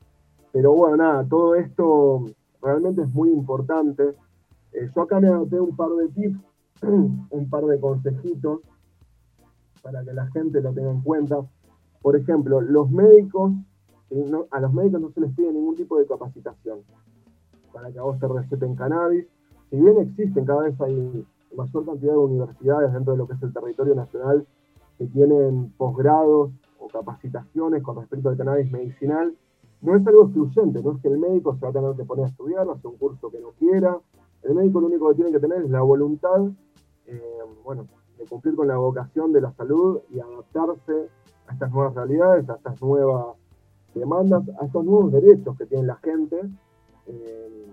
Pero 0.53 0.73
bueno, 0.73 0.97
nada, 0.97 1.25
todo 1.29 1.55
esto 1.55 2.25
realmente 2.63 3.03
es 3.03 3.09
muy 3.15 3.31
importante. 3.31 4.15
Eh, 4.73 4.89
yo 4.95 5.03
acá 5.03 5.21
me 5.21 5.29
anoté 5.29 5.61
un 5.61 5.77
par 5.77 5.91
de 5.91 6.09
tips 6.09 6.39
un 6.83 7.51
par 7.51 7.65
de 7.67 7.79
consejitos 7.81 8.61
para 9.83 10.03
que 10.05 10.13
la 10.13 10.27
gente 10.31 10.61
lo 10.61 10.73
tenga 10.73 10.91
en 10.91 11.01
cuenta. 11.03 11.41
Por 12.03 12.17
ejemplo, 12.17 12.61
los 12.61 12.91
médicos, 12.91 13.53
no- 14.11 14.47
a 14.51 14.61
los 14.61 14.73
médicos 14.73 15.01
no 15.01 15.11
se 15.11 15.21
les 15.21 15.33
pide 15.35 15.53
ningún 15.53 15.77
tipo 15.77 15.99
de 15.99 16.07
capacitación 16.07 16.81
para 17.73 17.91
que 17.93 17.99
a 17.99 18.03
vos 18.03 18.19
te 18.19 18.27
receten 18.27 18.75
cannabis. 18.75 19.27
Si 19.71 19.77
bien 19.81 19.99
existen, 19.99 20.45
cada 20.45 20.63
vez 20.63 20.81
hay 20.81 21.25
mayor 21.57 21.85
cantidad 21.87 22.13
de 22.13 22.19
universidades 22.19 22.93
dentro 22.93 23.13
de 23.13 23.19
lo 23.19 23.27
que 23.27 23.35
es 23.35 23.43
el 23.43 23.53
territorio 23.53 23.95
nacional 23.95 24.47
que 24.99 25.07
tienen 25.07 25.73
posgrados 25.77 26.51
o 26.81 26.89
capacitaciones 26.89 27.83
con 27.83 27.97
respecto 27.97 28.29
al 28.29 28.37
cannabis 28.37 28.71
medicinal, 28.73 29.35
no 29.83 29.97
es 29.97 30.07
algo 30.07 30.25
excluyente, 30.25 30.83
no 30.83 30.93
es 30.93 31.03
que 31.03 31.09
el 31.09 31.19
médico 31.19 31.55
se 31.55 31.61
va 31.61 31.69
a 31.69 31.73
tener 31.73 31.95
que 31.97 32.05
poner 32.05 32.25
a 32.25 32.29
estudiar, 32.29 32.69
hacer 32.69 32.87
un 32.87 32.97
curso 32.97 33.31
que 33.31 33.41
no 33.41 33.51
quiera. 33.59 33.99
El 34.43 34.55
médico 34.55 34.81
lo 34.81 34.89
único 34.89 35.09
que 35.11 35.15
tiene 35.17 35.33
que 35.33 35.39
tener 35.39 35.63
es 35.63 35.71
la 35.71 35.81
voluntad 35.81 36.51
eh, 37.07 37.21
bueno, 37.65 37.87
de 38.19 38.25
cumplir 38.27 38.55
con 38.57 38.69
la 38.69 38.77
vocación 38.77 39.33
de 39.33 39.41
la 39.41 39.53
salud 39.53 40.01
y 40.11 40.21
adaptarse 40.21 41.09
a 41.47 41.53
estas 41.53 41.71
nuevas 41.73 41.95
realidades, 41.95 42.49
a 42.49 42.55
estas 42.55 42.81
nuevas 42.83 43.37
demandas, 43.95 44.43
a 44.61 44.67
estos 44.67 44.85
nuevos 44.85 45.13
derechos 45.13 45.57
que 45.57 45.67
tiene 45.67 45.85
la 45.85 45.97
gente. 45.97 46.41
eh, 47.07 47.67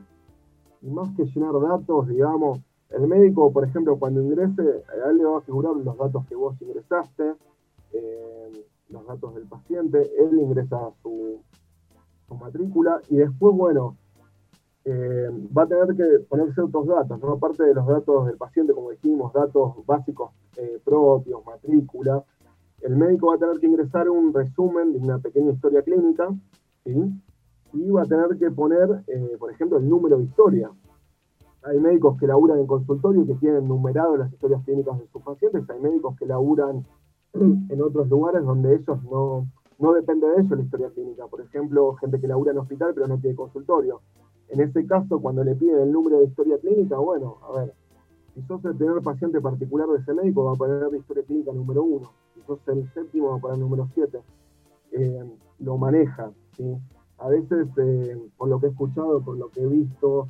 y 0.82 0.90
más 0.90 1.10
que 1.16 1.26
llenar 1.26 1.60
datos, 1.60 2.08
digamos, 2.08 2.60
el 2.90 3.08
médico, 3.08 3.52
por 3.52 3.66
ejemplo, 3.66 3.98
cuando 3.98 4.22
ingrese, 4.22 4.84
a 5.06 5.10
él 5.10 5.18
le 5.18 5.26
va 5.26 5.40
a 5.40 5.42
figurar 5.42 5.76
los 5.76 5.98
datos 5.98 6.26
que 6.28 6.36
vos 6.36 6.56
ingresaste, 6.62 7.34
eh, 7.94 8.66
los 8.90 9.06
datos 9.06 9.36
del 9.36 9.46
paciente, 9.48 10.10
él 10.18 10.40
ingresa 10.40 10.92
su, 11.02 11.42
su 12.28 12.36
matrícula 12.36 13.02
y 13.10 13.18
después, 13.18 13.56
bueno, 13.56 13.98
eh, 14.86 15.30
va 15.56 15.64
a 15.64 15.68
tener 15.68 15.96
que 15.96 16.26
poner 16.30 16.54
ciertos 16.54 16.88
datos, 16.88 17.20
¿no? 17.20 17.34
aparte 17.34 17.64
de 17.64 17.74
los 17.74 17.86
datos 17.86 18.28
del 18.28 18.38
paciente, 18.38 18.74
como 18.74 18.92
dijimos, 18.92 19.34
datos 19.34 19.86
básicos 19.86 20.32
eh, 20.56 20.80
propios, 20.84 21.46
matrícula, 21.46 22.24
el 22.82 22.96
médico 22.96 23.28
va 23.28 23.36
a 23.36 23.38
tener 23.38 23.60
que 23.60 23.68
ingresar 23.68 24.10
un 24.10 24.34
resumen 24.34 24.94
de 24.94 25.00
una 25.00 25.20
pequeña 25.20 25.52
historia 25.52 25.82
clínica, 25.82 26.30
¿sí? 26.86 27.12
y 27.74 27.90
va 27.90 28.04
a 28.04 28.06
tener 28.06 28.38
que 28.38 28.50
poner, 28.52 29.04
eh, 29.08 29.36
por 29.38 29.52
ejemplo, 29.52 29.78
el 29.78 29.90
número 29.90 30.18
de 30.18 30.24
historia. 30.24 30.72
Hay 31.64 31.80
médicos 31.80 32.18
que 32.18 32.28
laburan 32.28 32.60
en 32.60 32.68
consultorio 32.68 33.24
y 33.24 33.28
que 33.28 33.36
tienen 33.36 33.68
numeradas 33.68 34.20
las 34.20 34.32
historias 34.32 34.64
clínicas 34.64 34.98
de 35.00 35.08
sus 35.08 35.22
pacientes, 35.22 35.70
hay 35.70 35.82
médicos 35.82 36.16
que 36.18 36.26
laburan 36.26 36.86
en 37.34 37.82
otros 37.82 38.10
lugares 38.10 38.44
donde 38.44 38.76
ellos 38.76 39.04
no, 39.04 39.48
no 39.80 39.94
depende 39.94 40.28
de 40.28 40.42
ellos 40.42 40.58
la 40.58 40.64
historia 40.64 40.90
clínica. 40.90 41.28
Por 41.28 41.42
ejemplo, 41.42 41.96
gente 41.96 42.20
que 42.20 42.28
labura 42.28 42.52
en 42.52 42.60
hospital 42.60 42.94
pero 42.94 43.08
no 43.08 43.18
tiene 43.20 43.36
consultorio. 43.36 44.02
En 44.50 44.62
ese 44.62 44.86
caso, 44.86 45.20
cuando 45.20 45.44
le 45.44 45.56
piden 45.56 45.80
el 45.80 45.92
número 45.92 46.20
de 46.20 46.26
historia 46.26 46.58
clínica, 46.58 46.98
bueno, 46.98 47.38
a 47.44 47.60
ver, 47.60 47.74
si 48.34 48.42
sos 48.44 48.64
el 48.66 48.76
primer 48.76 49.02
paciente 49.02 49.42
particular 49.42 49.88
de 49.90 49.98
ese 49.98 50.14
médico, 50.14 50.46
va 50.46 50.54
a 50.54 50.56
poner 50.56 50.92
la 50.92 50.98
historia 50.98 51.24
clínica 51.24 51.52
número 51.52 51.84
uno. 51.84 52.12
Si 52.34 52.42
sos 52.44 52.60
el 52.68 52.90
séptimo, 52.94 53.32
va 53.32 53.38
a 53.38 53.40
poner 53.40 53.58
número 53.58 53.88
siete. 53.94 54.20
Eh, 54.92 55.38
lo 55.60 55.78
maneja, 55.78 56.32
¿sí? 56.56 56.78
A 57.18 57.30
veces, 57.30 57.68
eh, 57.78 58.30
por 58.38 58.48
lo 58.48 58.60
que 58.60 58.68
he 58.68 58.70
escuchado, 58.70 59.22
por 59.22 59.38
lo 59.38 59.50
que 59.50 59.62
he 59.62 59.68
visto, 59.68 60.28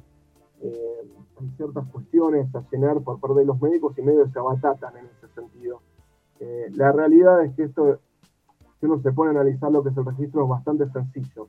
eh, 0.62 1.02
hay 1.40 1.50
ciertas 1.58 1.86
cuestiones 1.90 2.54
a 2.56 2.64
llenar 2.72 3.02
por 3.02 3.20
parte 3.20 3.40
de 3.40 3.46
los 3.46 3.62
médicos 3.62 3.98
y 3.98 4.02
medio 4.02 4.28
se 4.32 4.40
abatatan 4.40 4.98
en 4.98 5.06
ese 5.06 5.28
sentido. 5.36 5.82
Eh, 6.40 6.72
la 6.76 6.92
realidad 6.92 7.44
es 7.44 7.56
que 7.56 7.64
esto, 7.64 8.00
si 8.80 8.86
uno 8.86 9.02
se 9.02 9.12
pone 9.12 9.30
a 9.30 9.32
analizar 9.32 9.72
lo 9.72 9.84
que 9.84 9.90
es 9.90 9.98
el 9.98 10.06
registro, 10.06 10.44
es 10.44 10.50
bastante 10.50 10.90
sencillo 10.90 11.48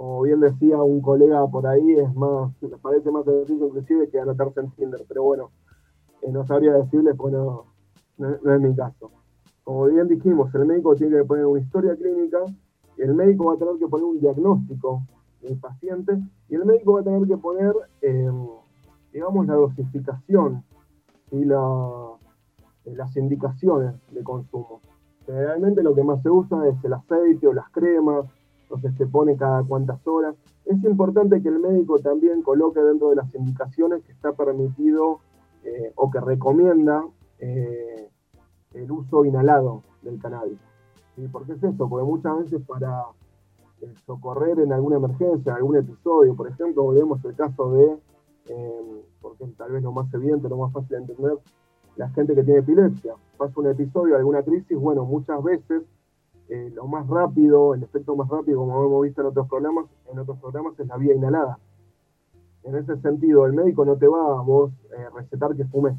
como 0.00 0.22
bien 0.22 0.40
decía 0.40 0.82
un 0.82 1.02
colega 1.02 1.46
por 1.48 1.66
ahí, 1.66 1.92
es 1.92 2.14
más, 2.14 2.50
me 2.62 2.78
parece 2.78 3.10
más 3.10 3.22
sencillo 3.26 3.66
inclusive 3.66 4.08
que 4.08 4.18
anotarse 4.18 4.60
en 4.60 4.70
Tinder, 4.70 5.04
pero 5.06 5.24
bueno, 5.24 5.50
eh, 6.22 6.32
no 6.32 6.46
sabría 6.46 6.72
decirles, 6.72 7.14
pues 7.18 7.34
no, 7.34 7.66
no, 8.16 8.54
es 8.54 8.60
mi 8.62 8.74
caso. 8.74 9.10
Como 9.62 9.84
bien 9.84 10.08
dijimos, 10.08 10.54
el 10.54 10.64
médico 10.64 10.96
tiene 10.96 11.18
que 11.18 11.24
poner 11.24 11.44
una 11.44 11.60
historia 11.60 11.94
clínica, 11.96 12.38
el 12.96 13.14
médico 13.14 13.44
va 13.44 13.52
a 13.52 13.58
tener 13.58 13.76
que 13.76 13.88
poner 13.88 14.06
un 14.06 14.20
diagnóstico 14.20 15.02
del 15.42 15.58
paciente 15.58 16.18
y 16.48 16.54
el 16.54 16.64
médico 16.64 16.94
va 16.94 17.00
a 17.00 17.04
tener 17.04 17.28
que 17.28 17.36
poner, 17.36 17.74
eh, 18.00 18.32
digamos, 19.12 19.46
la 19.46 19.54
dosificación 19.56 20.64
y 21.30 21.44
la, 21.44 21.58
las 22.94 23.16
indicaciones 23.16 23.94
de 24.10 24.22
consumo. 24.22 24.80
Generalmente 25.26 25.82
lo 25.82 25.94
que 25.94 26.02
más 26.02 26.22
se 26.22 26.30
usa 26.30 26.66
es 26.68 26.82
el 26.84 26.92
aceite 26.92 27.46
o 27.46 27.52
las 27.52 27.68
cremas, 27.70 28.26
entonces 28.62 28.94
se 28.96 29.06
pone 29.06 29.36
cada 29.36 29.62
cuantas 29.64 30.04
horas. 30.06 30.34
Es 30.64 30.82
importante 30.84 31.42
que 31.42 31.48
el 31.48 31.58
médico 31.58 31.98
también 31.98 32.42
coloque 32.42 32.80
dentro 32.80 33.10
de 33.10 33.16
las 33.16 33.34
indicaciones 33.34 34.02
que 34.04 34.12
está 34.12 34.32
permitido 34.32 35.20
eh, 35.64 35.92
o 35.96 36.10
que 36.10 36.20
recomienda 36.20 37.04
eh, 37.38 38.08
el 38.74 38.90
uso 38.90 39.24
inhalado 39.24 39.82
del 40.02 40.18
cannabis. 40.20 40.58
¿Sí? 41.16 41.26
¿Por 41.28 41.46
qué 41.46 41.52
es 41.52 41.62
eso? 41.62 41.88
Porque 41.88 42.04
muchas 42.04 42.38
veces 42.38 42.62
para 42.66 43.04
eh, 43.80 43.94
socorrer 44.06 44.60
en 44.60 44.72
alguna 44.72 44.96
emergencia, 44.96 45.52
en 45.52 45.56
algún 45.56 45.76
episodio, 45.76 46.34
por 46.36 46.48
ejemplo, 46.48 46.82
volvemos 46.82 47.24
al 47.24 47.34
caso 47.34 47.72
de, 47.72 47.98
eh, 48.48 49.04
porque 49.20 49.46
tal 49.56 49.72
vez 49.72 49.82
lo 49.82 49.92
más 49.92 50.12
evidente, 50.12 50.48
lo 50.48 50.58
más 50.58 50.72
fácil 50.72 50.90
de 50.90 50.96
entender, 50.98 51.38
la 51.96 52.08
gente 52.10 52.34
que 52.34 52.44
tiene 52.44 52.60
epilepsia. 52.60 53.14
Pasa 53.36 53.52
un 53.60 53.68
episodio, 53.68 54.16
alguna 54.16 54.42
crisis, 54.42 54.78
bueno, 54.78 55.04
muchas 55.04 55.42
veces 55.42 55.82
eh, 56.48 56.70
lo 56.74 56.86
más 56.86 57.06
rápido, 57.06 57.74
el 57.74 57.82
efecto 57.82 58.16
más 58.16 58.28
rápido, 58.28 58.58
como 58.58 58.84
hemos 58.84 59.02
visto 59.02 59.20
en 59.20 59.28
otros 59.28 59.48
programas, 59.48 59.86
en 60.10 60.18
otros 60.18 60.38
programas 60.38 60.78
es 60.78 60.86
la 60.86 60.96
vía 60.96 61.14
inhalada. 61.14 61.58
En 62.64 62.74
ese 62.76 62.96
sentido, 63.00 63.46
el 63.46 63.52
médico 63.52 63.84
no 63.84 63.96
te 63.96 64.06
va 64.06 64.38
a 64.38 64.42
vos 64.42 64.72
eh, 64.96 65.06
recetar 65.14 65.54
que 65.56 65.64
fumes, 65.64 65.94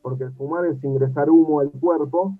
porque 0.00 0.24
el 0.24 0.32
fumar 0.32 0.64
es 0.66 0.82
ingresar 0.84 1.30
humo 1.30 1.60
al 1.60 1.70
cuerpo 1.72 2.36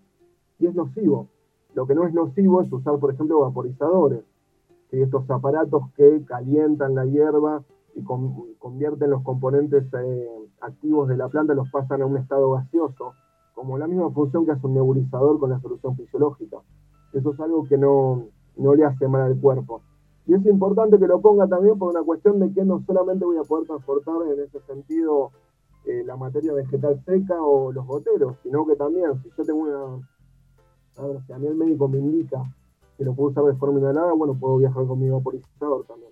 y 0.59 0.67
es 0.67 0.75
nocivo. 0.75 1.29
Lo 1.75 1.87
que 1.87 1.95
no 1.95 2.07
es 2.07 2.15
nocivo 2.15 2.63
es 2.63 2.73
usar, 2.73 2.99
por 2.99 3.13
ejemplo, 3.13 3.41
vaporizadores, 3.41 4.25
estos 4.93 5.29
aparatos 5.31 5.91
que 5.97 6.23
calientan 6.27 6.95
la 6.95 7.07
hierba 7.07 7.65
y 7.95 8.03
convierten 8.03 9.11
los 9.11 9.23
componentes 9.23 9.85
eh, 9.93 10.29
activos 10.61 11.09
de 11.09 11.17
la 11.17 11.29
planta, 11.29 11.55
los 11.55 11.71
pasan 11.71 12.03
a 12.03 12.07
un 12.07 12.17
estado 12.17 12.51
gaseoso, 12.53 13.13
como 13.55 13.79
la 13.79 13.87
misma 13.87 14.11
función 14.11 14.47
que 14.47 14.53
hace 14.53 14.67
un 14.67 14.75
nebulizador 14.75 15.39
con 15.39 15.51
la 15.51 15.61
solución 15.61 15.97
fisiológica. 15.97 16.59
Eso 17.13 17.33
es 17.33 17.41
algo 17.41 17.65
que 17.65 17.77
no, 17.77 18.29
no 18.57 18.75
le 18.75 18.85
hace 18.85 19.07
mal 19.09 19.23
al 19.23 19.39
cuerpo. 19.39 19.83
Y 20.27 20.35
es 20.35 20.47
importante 20.47 20.99
que 20.99 21.07
lo 21.07 21.21
ponga 21.21 21.47
también 21.49 21.79
por 21.79 21.91
una 21.91 22.03
cuestión 22.03 22.39
de 22.39 22.53
que 22.53 22.65
no 22.65 22.83
solamente 22.87 23.25
voy 23.25 23.39
a 23.39 23.43
poder 23.43 23.67
transportar 23.67 24.15
en 24.33 24.41
ese 24.41 24.61
sentido 24.61 25.33
eh, 25.85 26.05
la 26.07 26.17
materia 26.17 26.53
vegetal 26.53 27.03
seca 27.05 27.43
o 27.43 27.73
los 27.73 27.87
goteros, 27.87 28.37
sino 28.43 28.65
que 28.67 28.77
también, 28.77 29.21
si 29.23 29.31
yo 29.37 29.45
tengo 29.45 29.61
una. 29.61 30.09
A 30.97 31.07
ver, 31.07 31.23
si 31.27 31.33
a 31.33 31.39
mí 31.39 31.47
el 31.47 31.57
médico 31.57 31.89
me 31.89 31.99
indica 31.99 32.43
que 32.97 33.05
lo 33.05 33.15
puedo 33.15 33.31
usar 33.31 33.45
de 33.45 33.55
forma 33.55 33.81
inhalada, 33.81 34.13
bueno, 34.13 34.35
puedo 34.39 34.59
viajar 34.59 34.87
con 34.87 35.01
mi 35.01 35.09
vaporizador 35.11 35.85
también. 35.87 36.12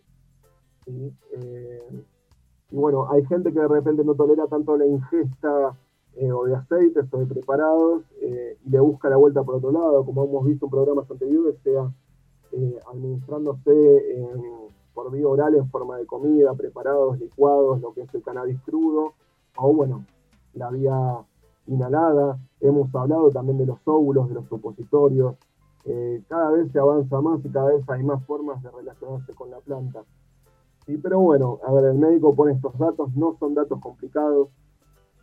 Eh, 1.33 2.05
y 2.71 2.77
bueno, 2.77 3.11
hay 3.11 3.25
gente 3.27 3.53
que 3.53 3.61
de 3.61 3.69
repente 3.69 4.05
no 4.05 4.15
tolera 4.15 4.47
tanto 4.47 4.77
la 4.77 4.87
ingesta 4.87 5.77
eh, 6.17 6.31
o 6.33 6.45
de 6.45 6.57
aceites 6.57 7.07
o 7.13 7.19
de 7.19 7.27
preparados 7.27 8.03
y 8.21 8.71
le 8.71 8.81
busca 8.81 9.09
la 9.09 9.17
vuelta 9.17 9.43
por 9.43 9.57
otro 9.57 9.73
lado, 9.73 10.05
como 10.05 10.25
hemos 10.25 10.45
visto 10.45 10.67
en 10.67 10.71
programas 10.71 11.11
anteriores, 11.11 11.57
sea 11.65 11.91
eh, 12.53 12.81
administrándose 12.93 14.05
por 14.95 15.11
vía 15.11 15.27
oral 15.27 15.55
en 15.55 15.69
forma 15.71 15.97
de 15.97 16.07
comida, 16.07 16.55
preparados, 16.55 17.19
licuados, 17.19 17.81
lo 17.81 17.93
que 17.93 18.03
es 18.03 18.15
el 18.15 18.23
cannabis 18.23 18.61
crudo, 18.63 19.15
o 19.57 19.73
bueno, 19.73 20.05
la 20.55 20.71
vía 20.71 21.25
inhalada. 21.67 22.39
Hemos 22.61 22.95
hablado 22.95 23.31
también 23.31 23.59
de 23.59 23.67
los 23.67 23.79
óvulos, 23.85 24.29
de 24.29 24.35
los 24.35 24.47
supositorios. 24.47 25.37
Eh, 25.85 26.23
cada 26.29 26.51
vez 26.51 26.71
se 26.73 26.79
avanza 26.79 27.21
más 27.21 27.45
y 27.45 27.49
cada 27.49 27.73
vez 27.73 27.89
hay 27.89 28.03
más 28.03 28.23
formas 28.27 28.63
de 28.63 28.71
relacionarse 28.71 29.33
con 29.35 29.51
la 29.51 29.59
planta. 29.61 30.05
Sí, 30.87 30.97
pero 30.99 31.21
bueno, 31.21 31.59
a 31.67 31.73
ver, 31.73 31.85
el 31.87 31.99
médico 31.99 32.35
pone 32.35 32.53
estos 32.53 32.77
datos, 32.79 33.15
no 33.15 33.37
son 33.39 33.55
datos 33.55 33.81
complicados. 33.81 34.49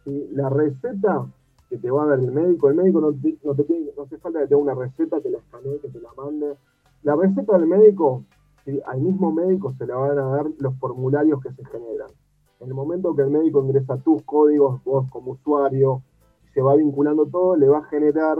La 0.06 0.50
receta 0.50 1.28
que 1.70 1.78
te 1.78 1.91
va 1.91 2.04
a 2.04 2.08
dar 2.08 2.20
el 2.20 2.32
médico, 2.32 2.70
el 2.70 2.76
médico 2.76 3.02
no, 3.02 3.12
te 3.12 3.38
no 3.43 4.04
hace 4.04 4.17
falta 4.20 4.39
que 4.39 4.46
te 4.46 4.56
dé 4.56 4.56
una 4.56 4.74
receta, 4.74 5.20
que 5.22 5.30
la 5.30 5.39
escanee, 5.39 5.80
que 5.80 5.89
te 5.89 6.00
la 6.00 6.10
mande 6.15 6.56
la 7.04 7.15
receta 7.15 7.58
del 7.58 7.67
médico, 7.67 8.24
al 8.86 9.00
mismo 9.00 9.32
médico 9.32 9.74
se 9.78 9.86
le 9.86 9.93
van 9.93 10.20
a 10.20 10.26
dar 10.26 10.48
los 10.60 10.76
formularios 10.78 11.41
que 11.41 11.52
se 11.54 11.63
generan. 11.65 12.10
En 12.60 12.67
el 12.67 12.74
momento 12.74 13.15
que 13.15 13.22
el 13.22 13.30
médico 13.30 13.63
ingresa 13.63 13.98
tus 13.98 14.24
códigos, 14.24 14.84
vos 14.84 15.10
como 15.10 15.32
usuario, 15.32 16.02
se 16.54 16.62
va 16.62 16.76
vinculando 16.76 17.26
todo, 17.28 17.56
le 17.56 17.70
va 17.70 17.80
a 17.80 17.84
generar 17.84 18.39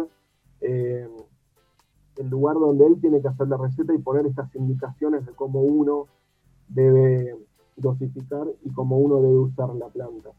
eh, 0.62 1.08
el 2.18 2.30
lugar 2.30 2.56
donde 2.56 2.88
él 2.88 3.00
tiene 3.00 3.22
que 3.22 3.28
hacer 3.28 3.48
la 3.48 3.58
receta 3.58 3.94
y 3.94 4.00
poner 4.00 4.26
estas 4.26 4.54
indicaciones 4.56 5.26
de 5.26 5.32
cómo 5.34 5.62
uno 5.62 6.08
debe 6.70 7.36
dosificar 7.76 8.48
y 8.64 8.72
cómo 8.72 8.98
uno 8.98 9.22
debe 9.22 9.38
usar 9.40 9.74
la 9.76 9.88
planta. 9.88 10.30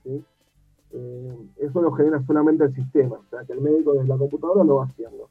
Eh, 0.90 1.36
eso 1.58 1.82
lo 1.82 1.92
genera 1.92 2.24
solamente 2.26 2.64
el 2.64 2.74
sistema, 2.74 3.16
o 3.16 3.24
sea 3.30 3.44
que 3.44 3.52
el 3.52 3.60
médico 3.60 3.92
desde 3.92 4.08
la 4.08 4.16
computadora 4.16 4.64
lo 4.64 4.76
va 4.76 4.84
haciendo. 4.84 5.28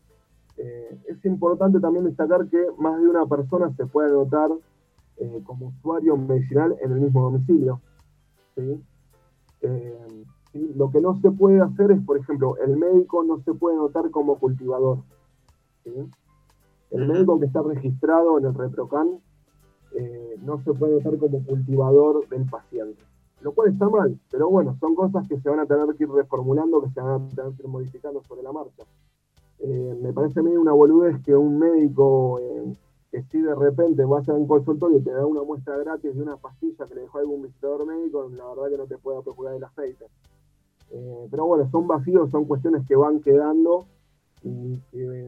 Eh, 0.57 0.99
es 1.07 1.23
importante 1.25 1.79
también 1.79 2.05
destacar 2.05 2.47
que 2.47 2.65
más 2.79 2.99
de 2.99 3.07
una 3.07 3.25
persona 3.25 3.71
se 3.75 3.86
puede 3.86 4.10
anotar 4.10 4.51
eh, 5.17 5.41
como 5.45 5.67
usuario 5.67 6.17
medicinal 6.17 6.75
en 6.81 6.91
el 6.91 7.01
mismo 7.01 7.23
domicilio. 7.23 7.81
Eh, 8.55 8.79
Lo 10.75 10.89
que 10.89 11.01
no 11.01 11.19
se 11.21 11.29
puede 11.29 11.62
hacer 11.62 11.91
es, 11.91 12.03
por 12.03 12.17
ejemplo, 12.17 12.57
el 12.57 12.77
médico 12.77 13.23
no 13.23 13.39
se 13.43 13.53
puede 13.53 13.75
anotar 13.75 14.10
como 14.10 14.39
cultivador. 14.39 14.99
El 16.89 17.07
médico 17.07 17.39
que 17.39 17.45
está 17.45 17.62
registrado 17.62 18.39
en 18.39 18.45
el 18.45 18.55
ReproCan 18.55 19.19
no 20.41 20.62
se 20.63 20.73
puede 20.73 20.93
anotar 20.93 21.17
como 21.17 21.43
cultivador 21.45 22.28
del 22.30 22.45
paciente. 22.45 23.02
Lo 23.41 23.52
cual 23.52 23.71
está 23.71 23.88
mal, 23.88 24.19
pero 24.32 24.50
bueno, 24.50 24.76
son 24.80 24.95
cosas 24.95 25.28
que 25.28 25.39
se 25.39 25.50
van 25.50 25.60
a 25.60 25.65
tener 25.65 25.88
que 25.95 26.04
ir 26.06 26.10
reformulando, 26.10 26.82
que 26.82 26.89
se 26.89 27.02
van 27.02 27.21
a 27.21 27.36
tener 27.36 27.54
que 27.54 27.63
ir 27.63 27.67
modificando 27.67 28.21
sobre 28.23 28.41
la 28.41 28.52
marcha. 28.52 28.84
Eh, 29.60 29.97
me 30.02 30.12
parece 30.12 30.39
a 30.39 30.43
mí 30.43 30.56
una 30.56 30.71
boludez 30.71 31.21
que 31.23 31.36
un 31.36 31.58
médico 31.58 32.39
eh, 32.39 32.76
que 33.12 33.23
si 33.23 33.41
de 33.41 33.56
repente 33.56 34.06
va 34.06 34.19
a 34.19 34.34
un 34.34 34.47
consultorio 34.47 35.00
y 35.00 35.02
te 35.02 35.12
da 35.12 35.26
una 35.26 35.43
muestra 35.43 35.78
gratis 35.78 36.15
de 36.15 36.21
una 36.21 36.38
pastilla 36.38 36.86
que 36.86 36.95
le 36.95 37.02
dejó 37.02 37.19
algún 37.19 37.43
visitador 37.43 37.86
médico, 37.86 38.30
la 38.30 38.45
verdad 38.45 38.69
que 38.69 38.78
no 38.78 38.86
te 38.86 38.97
pueda 38.97 39.21
procurar 39.21 39.56
el 39.56 39.63
aceite. 39.63 40.06
Eh, 40.91 41.28
pero 41.30 41.45
bueno, 41.45 41.69
son 41.71 41.88
vacíos, 41.88 42.30
son 42.32 42.45
cuestiones 42.45 42.86
que 42.88 42.95
van 42.95 43.19
quedando 43.21 43.86
y 44.43 44.78
que 44.91 45.28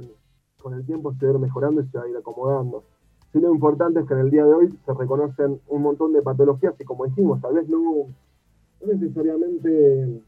con 0.62 0.74
el 0.74 0.86
tiempo 0.86 1.14
se 1.14 1.26
va 1.26 1.32
a 1.32 1.36
ir 1.36 1.40
mejorando 1.40 1.82
y 1.82 1.88
se 1.88 1.98
va 1.98 2.04
a 2.04 2.10
ir 2.10 2.18
acomodando. 2.18 2.84
Sí, 3.32 3.40
lo 3.40 3.54
importante 3.54 4.00
es 4.00 4.08
que 4.08 4.14
en 4.16 4.22
el 4.22 4.32
día 4.32 4.44
de 4.44 4.54
hoy 4.54 4.80
se 4.86 4.94
reconocen 4.94 5.62
un 5.68 5.82
montón 5.84 6.14
de 6.14 6.22
patologías 6.24 6.74
y 6.80 6.84
como 6.84 7.06
dijimos, 7.06 7.40
tal 7.42 7.54
vez 7.54 7.70
no, 7.70 8.08
no 8.82 8.94
necesariamente 8.94 10.24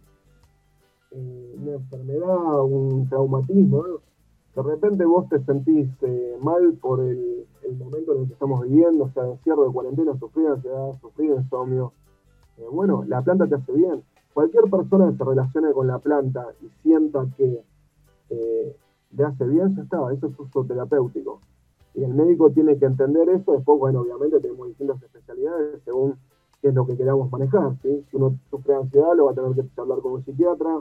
eh, 1.12 1.56
una 1.60 1.74
enfermedad, 1.74 2.64
un 2.64 3.10
traumatismo, 3.10 3.84
de 4.56 4.62
repente 4.62 5.04
vos 5.06 5.28
te 5.30 5.44
sentís 5.46 5.90
eh, 6.04 6.38
mal 6.42 6.74
por 6.80 7.00
el, 7.00 7.48
momento 7.80 8.14
en 8.14 8.22
el 8.22 8.28
que 8.28 8.34
estamos 8.34 8.62
viviendo, 8.64 9.06
o 9.06 9.10
sea, 9.10 9.26
encierro 9.26 9.66
de 9.66 9.74
cuarentena, 9.74 10.20
sufrir 10.20 10.48
ansiedad, 10.48 10.92
sufrir 11.02 11.32
insomnio. 11.32 11.94
Eh, 12.60 12.66
bueno, 12.72 13.04
la 13.08 13.24
planta 13.24 13.48
te 13.48 13.56
hace 13.56 13.72
bien. 13.72 14.04
Cualquier 14.34 14.66
persona 14.70 15.10
que 15.10 15.18
se 15.18 15.24
relacione 15.24 15.72
con 15.74 15.88
la 15.88 15.98
planta 15.98 16.46
y 16.62 16.70
sienta 16.84 17.26
que 17.36 17.64
le 18.30 19.24
hace 19.26 19.46
bien, 19.46 19.76
ya 19.76 19.84
está, 19.84 19.98
eso 20.14 20.28
es 20.28 20.40
uso 20.40 20.64
terapéutico. 20.66 21.42
Y 21.94 22.04
el 22.04 22.14
médico 22.14 22.50
tiene 22.52 22.78
que 22.78 22.86
entender 22.86 23.28
eso, 23.30 23.54
después, 23.54 23.80
bueno, 23.80 24.02
obviamente 24.02 24.40
tenemos 24.40 24.68
distintas 24.68 25.02
especialidades 25.04 25.82
según 25.84 26.16
qué 26.62 26.70
es 26.70 26.74
lo 26.74 26.86
que 26.86 26.96
queramos 26.96 27.32
manejar. 27.32 27.76
Si 27.82 28.06
uno 28.14 28.38
sufre 28.50 28.76
ansiedad, 28.76 29.16
lo 29.16 29.26
va 29.26 29.32
a 29.32 29.36
tener 29.36 29.52
que 29.54 29.82
hablar 29.82 30.00
con 30.00 30.14
un 30.14 30.24
psiquiatra, 30.24 30.80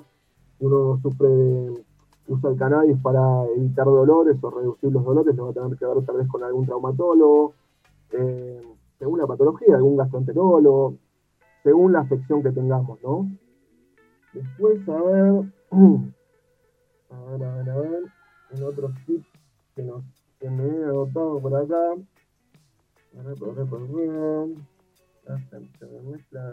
uno 0.60 1.00
sufre 1.02 1.28
de, 1.28 1.84
usa 2.28 2.50
el 2.50 2.56
cannabis 2.56 2.96
para 3.02 3.44
evitar 3.56 3.86
dolores 3.86 4.36
o 4.40 4.50
reducir 4.50 4.92
los 4.92 5.04
dolores, 5.04 5.34
lo 5.34 5.44
va 5.46 5.50
a 5.50 5.54
tener 5.54 5.76
que 5.76 5.86
ver 5.86 6.04
tal 6.04 6.16
vez 6.16 6.28
con 6.28 6.44
algún 6.44 6.64
traumatólogo, 6.64 7.54
eh, 8.12 8.62
según 8.98 9.18
la 9.18 9.26
patología, 9.26 9.74
algún 9.74 9.96
gastroenterólogo, 9.96 10.94
según 11.64 11.92
la 11.92 12.00
afección 12.00 12.42
que 12.42 12.52
tengamos, 12.52 13.02
¿no? 13.02 13.28
Después, 14.32 14.88
a 14.88 15.02
ver, 15.02 15.44
a 17.10 17.20
ver, 17.30 17.44
a 17.44 17.54
ver, 17.56 17.70
a 17.70 17.76
ver, 17.78 18.02
en 18.52 18.62
otros 18.62 18.92
tips 19.06 19.26
que, 19.74 19.82
nos, 19.82 20.04
que 20.40 20.48
me 20.48 20.64
he 20.64 20.84
adoptado 20.84 21.40
por 21.40 21.54
acá, 21.54 21.94
a 23.18 23.22
ver, 23.22 23.36
por 23.36 23.54
se 23.54 23.60
me 25.86 26.00
mezclan, 26.10 26.52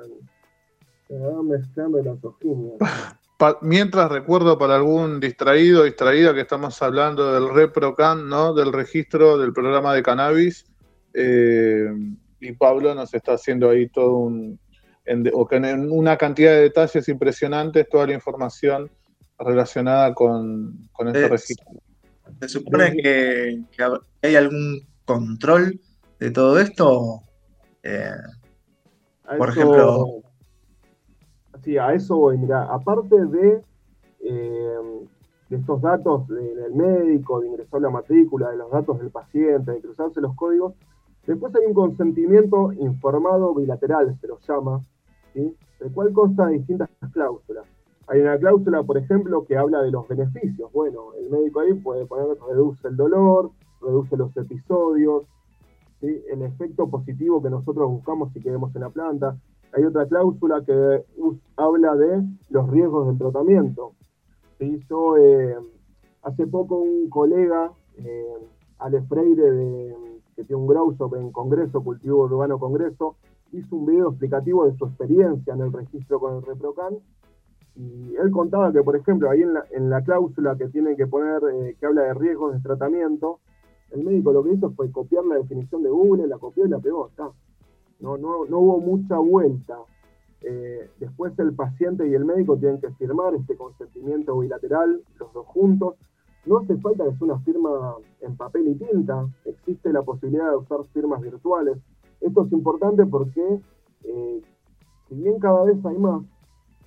se 1.08 1.14
me 1.14 1.28
van 1.28 1.48
mezclando 1.48 2.04
las 2.04 2.24
hojitas. 2.24 2.80
mientras 3.62 4.12
recuerdo 4.12 4.58
para 4.58 4.76
algún 4.76 5.20
distraído 5.20 5.82
o 5.82 5.86
distraída 5.86 6.34
que 6.34 6.42
estamos 6.42 6.82
hablando 6.82 7.34
del 7.34 7.54
ReproCan, 7.54 8.28
¿no? 8.28 8.54
Del 8.54 8.74
registro 8.74 9.38
del 9.38 9.54
programa 9.54 9.94
de 9.94 10.04
cannabis. 10.04 10.66
Eh, 11.14 11.90
y 12.40 12.52
Pablo 12.54 12.94
nos 12.94 13.14
está 13.14 13.34
haciendo 13.34 13.70
ahí 13.70 13.88
todo 13.88 14.18
un. 14.18 14.60
En, 15.06 15.92
una 15.92 16.18
cantidad 16.18 16.52
de 16.52 16.64
detalles 16.64 17.08
impresionantes, 17.08 17.88
toda 17.88 18.08
la 18.08 18.14
información 18.14 18.92
relacionada 19.40 20.14
con, 20.14 20.90
con 20.92 21.08
este 21.08 21.30
registro. 21.30 21.72
¿Se 22.40 22.48
supone 22.48 22.96
que, 22.96 23.64
hay 24.22 24.36
algún 24.36 24.82
control 25.06 25.80
de 26.20 26.32
todo 26.32 26.60
esto? 26.60 27.22
Eh, 27.84 28.12
por 29.38 29.50
ejemplo 29.50 30.22
Sí, 31.64 31.78
a 31.78 31.94
eso 31.94 32.18
voy. 32.18 32.38
Mira, 32.38 32.64
aparte 32.64 33.26
de, 33.26 33.62
eh, 34.22 35.08
estos 35.50 35.82
datos 35.82 36.28
del 36.28 36.74
médico, 36.74 37.40
de 37.42 37.48
ingresar 37.48 37.82
la 37.82 37.90
matrícula, 37.90 38.52
de 38.52 38.58
los 38.58 38.72
datos 38.72 39.00
del 39.00 39.10
paciente, 39.10 39.72
de 39.72 39.82
cruzarse 39.82 40.22
los 40.22 40.36
códigos, 40.36 40.74
después 41.26 41.54
hay 41.56 41.66
un 41.66 41.74
consentimiento 41.74 42.72
informado 42.74 43.54
bilateral, 43.54 44.18
se 44.20 44.28
lo 44.28 44.40
llama, 44.40 44.82
¿sí? 45.34 45.56
el 45.80 45.92
cual 45.92 46.14
consta 46.14 46.48
de 46.48 46.54
distintas 46.54 46.90
cláusulas. 47.12 47.66
Hay 48.08 48.22
una 48.22 48.38
cláusula, 48.38 48.84
por 48.84 48.98
ejemplo, 48.98 49.46
que 49.46 49.58
habla 49.58 49.82
de 49.82 49.92
los 49.92 50.08
beneficios. 50.08 50.72
Bueno, 50.72 51.14
el 51.20 51.30
médico 51.30 51.60
ahí 51.60 51.74
puede 51.74 52.06
poner 52.06 52.38
reduce 52.48 52.88
el 52.88 52.96
dolor, 52.96 53.52
reduce 53.82 54.16
los 54.16 54.36
episodios, 54.38 55.24
el 56.02 56.42
efecto 56.44 56.90
positivo 56.90 57.42
que 57.42 57.50
nosotros 57.50 57.90
buscamos 57.90 58.32
si 58.32 58.40
queremos 58.40 58.74
en 58.76 58.82
la 58.82 58.90
planta, 58.90 59.36
hay 59.74 59.84
otra 59.84 60.08
cláusula 60.08 60.64
que 60.66 61.04
habla 61.56 61.96
de 61.96 62.24
los 62.50 62.70
riesgos 62.70 63.08
del 63.08 63.18
tratamiento. 63.18 63.94
Hizo 64.60 65.18
eh, 65.18 65.56
hace 66.24 66.48
poco 66.48 66.78
un 66.78 67.10
colega, 67.10 67.72
eh, 67.98 68.34
Ale 68.80 69.02
Freire, 69.04 69.96
que 70.36 70.44
tiene 70.44 70.62
un 70.62 70.68
grow 70.68 70.96
en 71.16 71.32
Congreso, 71.32 71.84
Cultivo 71.84 72.24
Urbano 72.24 72.60
Congreso, 72.60 73.18
hizo 73.52 73.76
un 73.76 73.86
video 73.86 74.10
explicativo 74.10 74.66
de 74.66 74.78
su 74.78 74.86
experiencia 74.86 75.54
en 75.54 75.62
el 75.62 75.74
registro 75.74 76.20
con 76.20 76.38
el 76.38 76.44
ReproCan. 76.44 76.98
Y 77.78 78.16
él 78.16 78.32
contaba 78.32 78.74
que, 78.74 78.82
por 78.82 78.96
ejemplo, 78.96 79.30
ahí 79.30 79.44
en 79.44 79.90
la, 79.90 80.02
cláusula 80.02 80.58
que 80.58 80.68
tiene 80.70 80.96
que 80.96 81.06
poner, 81.06 81.42
eh, 81.54 81.76
que 81.80 81.86
habla 81.86 82.04
de 82.04 82.14
riesgos 82.16 82.54
de 82.54 82.60
tratamiento, 82.60 83.40
el 83.92 84.04
médico 84.04 84.34
lo 84.34 84.44
que 84.44 84.54
hizo 84.54 84.72
fue 84.72 84.92
copiar 84.92 85.24
la 85.26 85.36
definición 85.36 85.84
de 85.84 85.90
Google, 85.90 86.28
la 86.28 86.40
copió 86.40 86.66
y 86.66 86.70
la 86.70 86.80
pegó. 86.80 87.08
Está. 87.08 87.30
No, 88.00 88.18
no, 88.18 88.46
no 88.46 88.60
hubo 88.60 88.80
mucha 88.80 89.20
vuelta. 89.20 89.78
Eh, 90.42 90.90
después 91.00 91.38
el 91.38 91.54
paciente 91.54 92.08
y 92.08 92.16
el 92.16 92.26
médico 92.26 92.58
tienen 92.58 92.82
que 92.82 92.92
firmar 92.92 93.36
este 93.36 93.56
consentimiento 93.56 94.38
bilateral, 94.40 95.02
los 95.20 95.34
dos 95.34 95.46
juntos. 95.46 95.96
No 96.48 96.58
hace 96.58 96.78
falta 96.78 97.04
que 97.04 97.12
sea 97.12 97.28
una 97.28 97.40
firma 97.40 97.96
en 98.22 98.38
papel 98.38 98.70
y 98.70 98.76
tinta, 98.76 99.28
existe 99.46 99.94
la 99.94 100.02
posibilidad 100.02 100.50
de 100.50 100.58
usar 100.58 100.80
firmas 100.94 101.22
virtuales. 101.22 101.78
Esto 102.22 102.46
es 102.46 102.52
importante 102.52 103.06
porque, 103.06 103.60
eh, 104.04 104.42
si 105.08 105.16
bien 105.16 105.40
cada 105.40 105.64
vez 105.64 105.78
hay 105.86 105.98
más, 105.98 106.24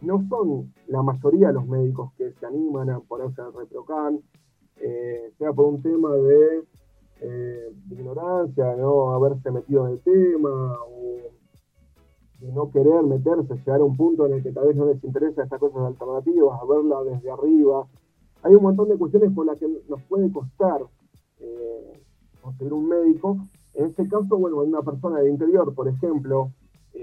no 0.03 0.27
son 0.29 0.73
la 0.87 1.03
mayoría 1.03 1.53
los 1.53 1.67
médicos 1.67 2.13
que 2.17 2.33
se 2.33 2.47
animan 2.47 2.91
a 2.91 3.01
ponerse 3.01 3.41
al 3.41 3.53
ReproCan, 3.53 4.21
eh, 4.77 5.33
sea 5.39 5.53
por 5.53 5.67
un 5.67 5.83
tema 5.83 6.15
de 6.15 6.65
eh, 7.21 7.73
ignorancia, 7.91 8.77
no 8.77 9.11
haberse 9.11 9.51
metido 9.51 9.87
en 9.87 9.93
el 9.93 10.01
tema, 10.01 10.77
o 10.89 11.11
de 12.41 12.53
no 12.53 12.71
querer 12.71 13.03
meterse, 13.03 13.55
llegar 13.55 13.81
a 13.81 13.85
un 13.85 13.97
punto 13.97 14.27
en 14.27 14.35
el 14.35 14.43
que 14.43 14.53
tal 14.53 14.69
vez 14.69 14.77
no 14.77 14.87
les 14.87 15.03
interesa 15.05 15.43
estas 15.43 15.61
cosas 15.61 15.83
alternativas, 15.83 16.59
a 16.61 16.65
verla 16.65 17.03
desde 17.05 17.31
arriba. 17.31 17.87
Hay 18.43 18.55
un 18.55 18.63
montón 18.63 18.89
de 18.89 18.97
cuestiones 18.97 19.33
por 19.35 19.45
las 19.45 19.59
que 19.59 19.69
nos 19.89 20.03
puede 20.05 20.33
costar 20.33 20.81
eh, 21.41 22.03
conseguir 22.41 22.73
un 22.73 22.89
médico. 22.89 23.37
En 23.75 23.87
este 23.87 24.09
caso, 24.09 24.39
bueno, 24.39 24.63
una 24.63 24.83
persona 24.83 25.21
de 25.21 25.29
interior, 25.29 25.75
por 25.75 25.89
ejemplo, 25.89 26.51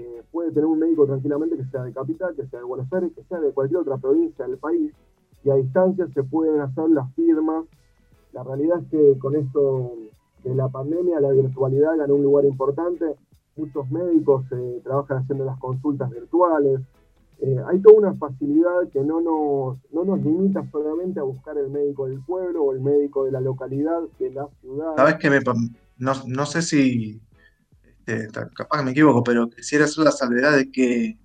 eh, 0.00 0.22
puede 0.30 0.50
tener 0.50 0.66
un 0.66 0.78
médico 0.78 1.06
tranquilamente 1.06 1.56
que 1.56 1.64
sea 1.64 1.82
de 1.82 1.92
capital, 1.92 2.34
que 2.34 2.46
sea 2.46 2.60
de 2.60 2.64
Buenos 2.64 2.92
Aires, 2.92 3.12
que 3.14 3.24
sea 3.24 3.40
de 3.40 3.52
cualquier 3.52 3.80
otra 3.80 3.98
provincia 3.98 4.46
del 4.46 4.58
país, 4.58 4.92
y 5.44 5.50
a 5.50 5.54
distancia 5.54 6.06
se 6.12 6.22
pueden 6.24 6.60
hacer 6.60 6.88
las 6.90 7.12
firmas. 7.14 7.64
La 8.32 8.42
realidad 8.42 8.80
es 8.80 8.90
que 8.90 9.18
con 9.18 9.36
esto 9.36 9.92
de 10.44 10.54
la 10.54 10.68
pandemia 10.68 11.20
la 11.20 11.30
virtualidad 11.30 11.96
ganó 11.96 12.14
un 12.14 12.22
lugar 12.22 12.44
importante 12.44 13.16
muchos 13.58 13.90
médicos 13.90 14.44
eh, 14.52 14.80
trabajan 14.84 15.18
haciendo 15.18 15.44
las 15.44 15.58
consultas 15.58 16.10
virtuales. 16.10 16.80
Eh, 17.40 17.56
hay 17.68 17.80
toda 17.80 17.98
una 17.98 18.14
facilidad 18.14 18.88
que 18.92 19.00
no 19.00 19.20
nos, 19.20 19.78
no 19.92 20.04
nos 20.04 20.24
limita 20.24 20.68
solamente 20.72 21.20
a 21.20 21.24
buscar 21.24 21.56
el 21.58 21.70
médico 21.70 22.06
del 22.08 22.20
pueblo 22.20 22.64
o 22.64 22.72
el 22.72 22.80
médico 22.80 23.24
de 23.24 23.32
la 23.32 23.40
localidad, 23.40 24.00
de 24.18 24.30
la 24.30 24.48
ciudad. 24.60 24.96
Sabes 24.96 25.16
que 25.16 25.30
no, 25.98 26.12
no, 26.26 26.46
sé 26.46 26.62
si, 26.62 27.20
este, 28.08 28.28
capaz 28.54 28.78
que 28.78 28.84
me 28.84 28.90
equivoco, 28.92 29.22
pero 29.22 29.48
quisiera 29.48 29.84
hacer 29.84 30.04
la 30.04 30.10
salvedad 30.10 30.56
de 30.56 30.70
que 30.70 31.18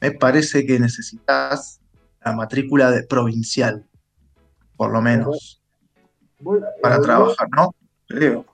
me 0.00 0.12
parece 0.12 0.64
que 0.64 0.78
necesitas 0.78 1.80
la 2.24 2.32
matrícula 2.32 2.90
de 2.90 3.02
provincial, 3.02 3.86
por 4.76 4.92
lo 4.92 5.02
menos, 5.02 5.62
para 6.80 7.00
trabajar, 7.00 7.48
¿no? 7.56 7.74
Creo. 8.06 8.44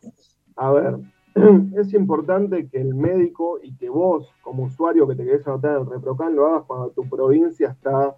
A 0.56 0.70
ver, 0.72 0.96
es 1.76 1.92
importante 1.92 2.68
que 2.68 2.80
el 2.80 2.94
médico 2.94 3.58
y 3.62 3.76
que 3.76 3.88
vos, 3.88 4.28
como 4.42 4.64
usuario 4.64 5.06
que 5.06 5.14
te 5.14 5.24
querés 5.24 5.46
anotar 5.46 5.78
en 5.78 5.90
ReproCan, 5.90 6.34
lo 6.34 6.46
hagas 6.46 6.64
cuando 6.66 6.90
tu 6.90 7.08
provincia 7.08 7.68
está 7.68 8.16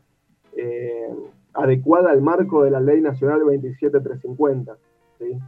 eh, 0.57 1.14
adecuada 1.55 2.11
al 2.11 2.23
marco 2.23 2.62
de 2.62 2.71
la 2.71 2.81
Ley 2.81 3.01
Nacional 3.01 3.40
27350. 3.40 4.77
¿sí? 5.18 5.38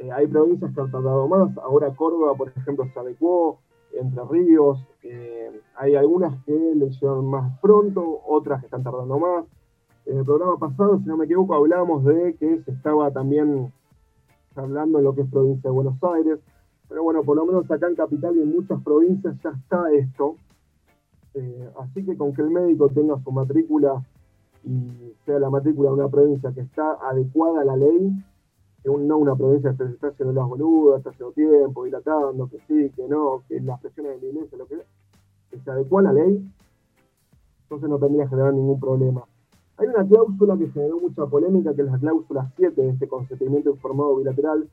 Eh, 0.00 0.10
hay 0.10 0.26
provincias 0.26 0.74
que 0.74 0.80
han 0.80 0.90
tardado 0.90 1.28
más, 1.28 1.56
ahora 1.58 1.94
Córdoba, 1.94 2.34
por 2.34 2.48
ejemplo, 2.48 2.86
se 2.92 2.98
adecuó, 2.98 3.58
Entre 3.92 4.22
Ríos, 4.24 4.78
eh, 5.02 5.60
hay 5.76 5.94
algunas 5.94 6.42
que 6.44 6.74
lo 6.74 6.86
hicieron 6.86 7.26
más 7.26 7.58
pronto, 7.60 8.20
otras 8.26 8.60
que 8.60 8.66
están 8.66 8.82
tardando 8.82 9.18
más. 9.18 9.44
En 10.06 10.18
el 10.18 10.24
programa 10.24 10.56
pasado, 10.58 10.98
si 11.00 11.04
no 11.04 11.16
me 11.16 11.26
equivoco, 11.26 11.54
hablábamos 11.54 12.04
de 12.04 12.34
que 12.36 12.62
se 12.62 12.70
estaba 12.70 13.10
también 13.10 13.72
hablando 14.54 14.98
en 14.98 15.04
lo 15.04 15.14
que 15.14 15.22
es 15.22 15.30
provincia 15.30 15.68
de 15.68 15.74
Buenos 15.74 16.02
Aires. 16.02 16.38
Pero 16.88 17.02
bueno, 17.02 17.22
por 17.22 17.36
lo 17.36 17.44
menos 17.44 17.70
acá 17.70 17.86
en 17.88 17.94
Capital 17.94 18.36
y 18.36 18.42
en 18.42 18.52
muchas 18.52 18.82
provincias 18.82 19.36
ya 19.42 19.50
está 19.50 19.92
esto. 19.92 20.36
Eh, 21.34 21.70
así 21.78 22.04
que 22.04 22.16
con 22.16 22.32
que 22.32 22.42
el 22.42 22.50
médico 22.50 22.88
tenga 22.88 23.22
su 23.22 23.30
matrícula 23.30 24.02
y 24.64 25.14
sea 25.24 25.38
la 25.38 25.50
matrícula 25.50 25.90
de 25.90 25.94
una 25.96 26.08
provincia 26.08 26.52
que 26.52 26.60
está 26.60 26.92
adecuada 27.08 27.62
a 27.62 27.64
la 27.64 27.76
ley, 27.76 28.12
que 28.82 28.90
no 28.90 29.18
una 29.18 29.36
provincia 29.36 29.74
se 29.74 29.84
está 29.84 30.08
haciendo 30.08 30.32
las 30.32 30.48
boludas, 30.48 30.98
está 30.98 31.10
haciendo 31.10 31.32
tiempo, 31.32 31.84
dilatando, 31.84 32.48
que 32.48 32.58
sí, 32.66 32.90
que 32.96 33.06
no, 33.08 33.42
que 33.48 33.60
las 33.60 33.80
presiones 33.80 34.20
de 34.20 34.26
la 34.26 34.32
iglesia, 34.32 34.58
lo 34.58 34.66
que 34.66 34.76
que 35.50 35.58
se 35.58 35.70
adecua 35.70 36.00
a 36.00 36.04
la 36.04 36.12
ley, 36.12 36.48
entonces 37.62 37.88
no 37.88 37.98
tendría 37.98 38.24
que 38.24 38.30
generar 38.30 38.54
ningún 38.54 38.78
problema. 38.78 39.24
Hay 39.76 39.86
una 39.86 40.06
cláusula 40.06 40.56
que 40.58 40.68
generó 40.68 41.00
mucha 41.00 41.26
polémica, 41.26 41.74
que 41.74 41.82
es 41.82 41.90
la 41.90 41.98
cláusula 41.98 42.52
7 42.56 42.80
de 42.80 42.90
este 42.90 43.08
consentimiento 43.08 43.70
informado 43.70 44.16
bilateral, 44.16 44.68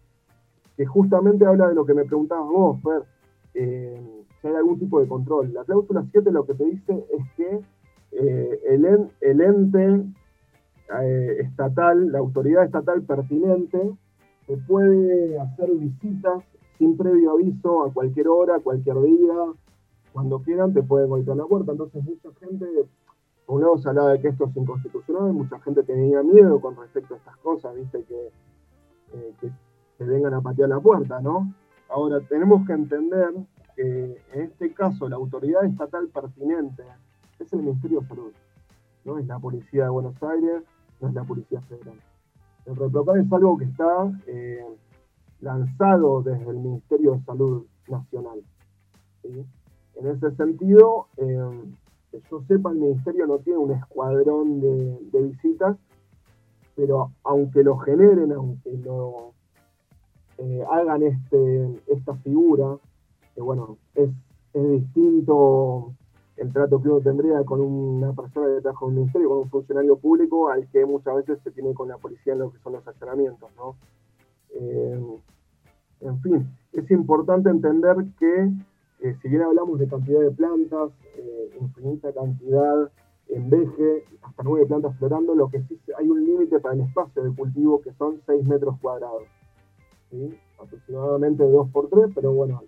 que 0.76 0.86
justamente 0.86 1.46
habla 1.46 1.70
de 1.70 1.76
lo 1.76 1.86
que 1.86 1.94
me 1.94 2.06
preguntabas 2.06 2.48
vos, 2.48 2.82
Fer, 2.82 3.04
eh, 3.54 4.24
si 4.42 4.48
hay 4.48 4.56
algún 4.56 4.78
tipo 4.78 5.00
de 5.00 5.08
control. 5.08 5.54
La 5.54 5.64
cláusula 5.64 6.06
7 6.12 6.32
lo 6.32 6.46
que 6.46 6.54
te 6.54 6.66
dice 6.66 7.06
es 7.10 7.26
que 7.36 7.60
eh, 8.12 8.62
el, 9.22 9.42
ente 9.42 10.04
eh, 11.02 11.38
estatal, 11.40 12.12
la 12.12 12.20
autoridad 12.20 12.64
estatal 12.64 13.04
pertinente, 13.04 13.94
puede 14.68 15.38
hacer 15.40 15.70
visitas 15.72 16.44
sin 16.78 16.96
previo 16.96 17.32
aviso 17.32 17.86
a 17.86 17.94
cualquier 17.94 18.30
hora, 18.30 18.60
cualquier 18.60 19.02
día, 19.02 19.34
cuando 20.14 20.40
quieran 20.40 20.74
te 20.74 20.84
pueden 20.84 21.10
golpear 21.10 21.38
la 21.38 21.46
puerta. 21.46 21.72
Entonces 21.74 22.04
mucha 22.04 22.30
gente, 22.40 22.66
por 23.46 23.56
un 23.56 23.62
lado 23.62 23.78
se 23.78 23.90
hablaba 23.90 24.14
de 24.14 24.22
que 24.22 24.30
esto 24.30 24.46
es 24.46 24.56
inconstitucional, 24.56 25.34
mucha 25.34 25.60
gente 25.60 25.84
tenía 25.84 26.24
miedo 26.24 26.62
con 26.62 26.78
respecto 26.78 27.16
a 27.16 27.18
estas 27.18 27.38
cosas, 27.38 27.76
viste 27.76 28.04
que, 28.04 28.32
que 29.42 29.52
que 29.98 30.04
vengan 30.04 30.34
a 30.34 30.42
patear 30.42 30.70
la 30.70 30.80
puerta, 30.80 31.20
¿no? 31.20 31.54
Ahora, 31.90 32.20
tenemos 32.22 32.66
que 32.68 32.74
entender 32.74 33.34
que 33.76 34.22
en 34.34 34.42
este 34.42 34.74
caso 34.74 35.08
la 35.10 35.16
autoridad 35.16 35.66
estatal 35.66 36.08
pertinente 36.10 36.84
es 37.40 37.52
el 37.54 37.64
Ministerio 37.64 38.02
de 38.02 38.08
Salud, 38.08 38.34
no 39.06 39.18
es 39.18 39.28
la 39.28 39.40
Policía 39.40 39.86
de 39.86 39.90
Buenos 39.90 40.22
Aires, 40.22 40.64
no 41.02 41.08
es 41.08 41.14
la 41.14 41.24
Policía 41.24 41.62
Federal. 41.62 41.96
El 42.66 42.76
ReproCan 42.76 43.22
es 43.22 43.32
algo 43.32 43.58
que 43.58 43.66
está 43.66 44.12
eh, 44.28 44.66
lanzado 45.42 46.22
desde 46.22 46.50
el 46.50 46.58
Ministerio 46.58 47.14
de 47.14 47.24
Salud 47.24 47.66
Nacional. 47.88 48.44
En 49.24 50.08
ese 50.08 50.36
sentido, 50.36 51.08
eh, 51.18 51.64
que 52.12 52.22
yo 52.30 52.42
sepa, 52.48 52.72
el 52.72 52.78
Ministerio 52.78 53.28
no 53.28 53.40
tiene 53.40 53.60
un 53.60 53.72
escuadrón 53.72 54.62
de, 54.62 55.00
de 55.12 55.22
visitas, 55.24 55.78
pero 56.76 57.12
aunque 57.24 57.64
lo 57.64 57.78
generen, 57.78 58.32
aunque 58.32 58.78
lo 58.78 59.34
eh, 60.38 60.64
hagan 60.70 61.02
este, 61.02 61.82
esta 61.88 62.14
figura, 62.18 62.78
que 63.34 63.42
bueno, 63.42 63.78
es, 63.96 64.10
distinto 64.54 65.94
el 66.38 66.54
trato 66.54 66.82
que 66.82 66.90
uno 66.90 67.02
tendría 67.02 67.44
con 67.44 67.62
una 67.62 68.14
persona 68.14 68.48
que 68.48 68.62
trabaja 68.62 68.86
en 68.86 68.90
un 68.90 68.96
ministerio, 68.96 69.30
con 69.30 69.38
un 69.40 69.50
funcionario 69.50 69.98
público, 69.98 70.50
al 70.50 70.68
que 70.70 70.86
muchas 70.86 71.16
veces 71.16 71.40
se 71.44 71.52
tiene 71.52 71.74
con 71.74 71.88
la 71.88 71.98
policía 71.98 72.34
en 72.34 72.40
lo 72.40 72.52
que 72.52 72.60
son 72.60 72.74
los 72.74 72.88
allanamientos, 72.88 73.50
¿no? 73.56 73.76
Eh, 74.52 75.20
en 76.02 76.22
fin, 76.22 76.48
es 76.74 76.90
importante 76.92 77.50
entender 77.50 77.96
que 78.20 78.52
eh, 79.02 79.16
si 79.22 79.30
bien 79.30 79.42
hablamos 79.42 79.80
de 79.80 79.88
cantidad 79.88 80.22
de 80.22 80.32
plantas, 80.32 80.92
infinita 81.60 82.14
cantidad 82.14 82.92
en 83.30 83.50
veje, 83.50 84.06
hasta 84.22 84.44
nueve 84.44 84.68
plantas 84.68 84.96
florando, 84.98 85.36
lo 85.36 85.50
que 85.50 85.62
sí 85.64 85.80
hay 85.98 86.08
un 86.08 86.24
límite 86.24 86.60
para 86.60 86.76
el 86.76 86.82
espacio 86.82 87.24
de 87.24 87.36
cultivo 87.36 87.82
que 87.82 87.92
son 87.94 88.22
seis 88.26 88.46
metros 88.46 88.78
cuadrados 88.80 89.24
aproximadamente 90.60 91.44
2 91.44 91.70
por 91.72 91.90
3 91.90 92.08
pero 92.16 92.32
bueno, 92.32 92.64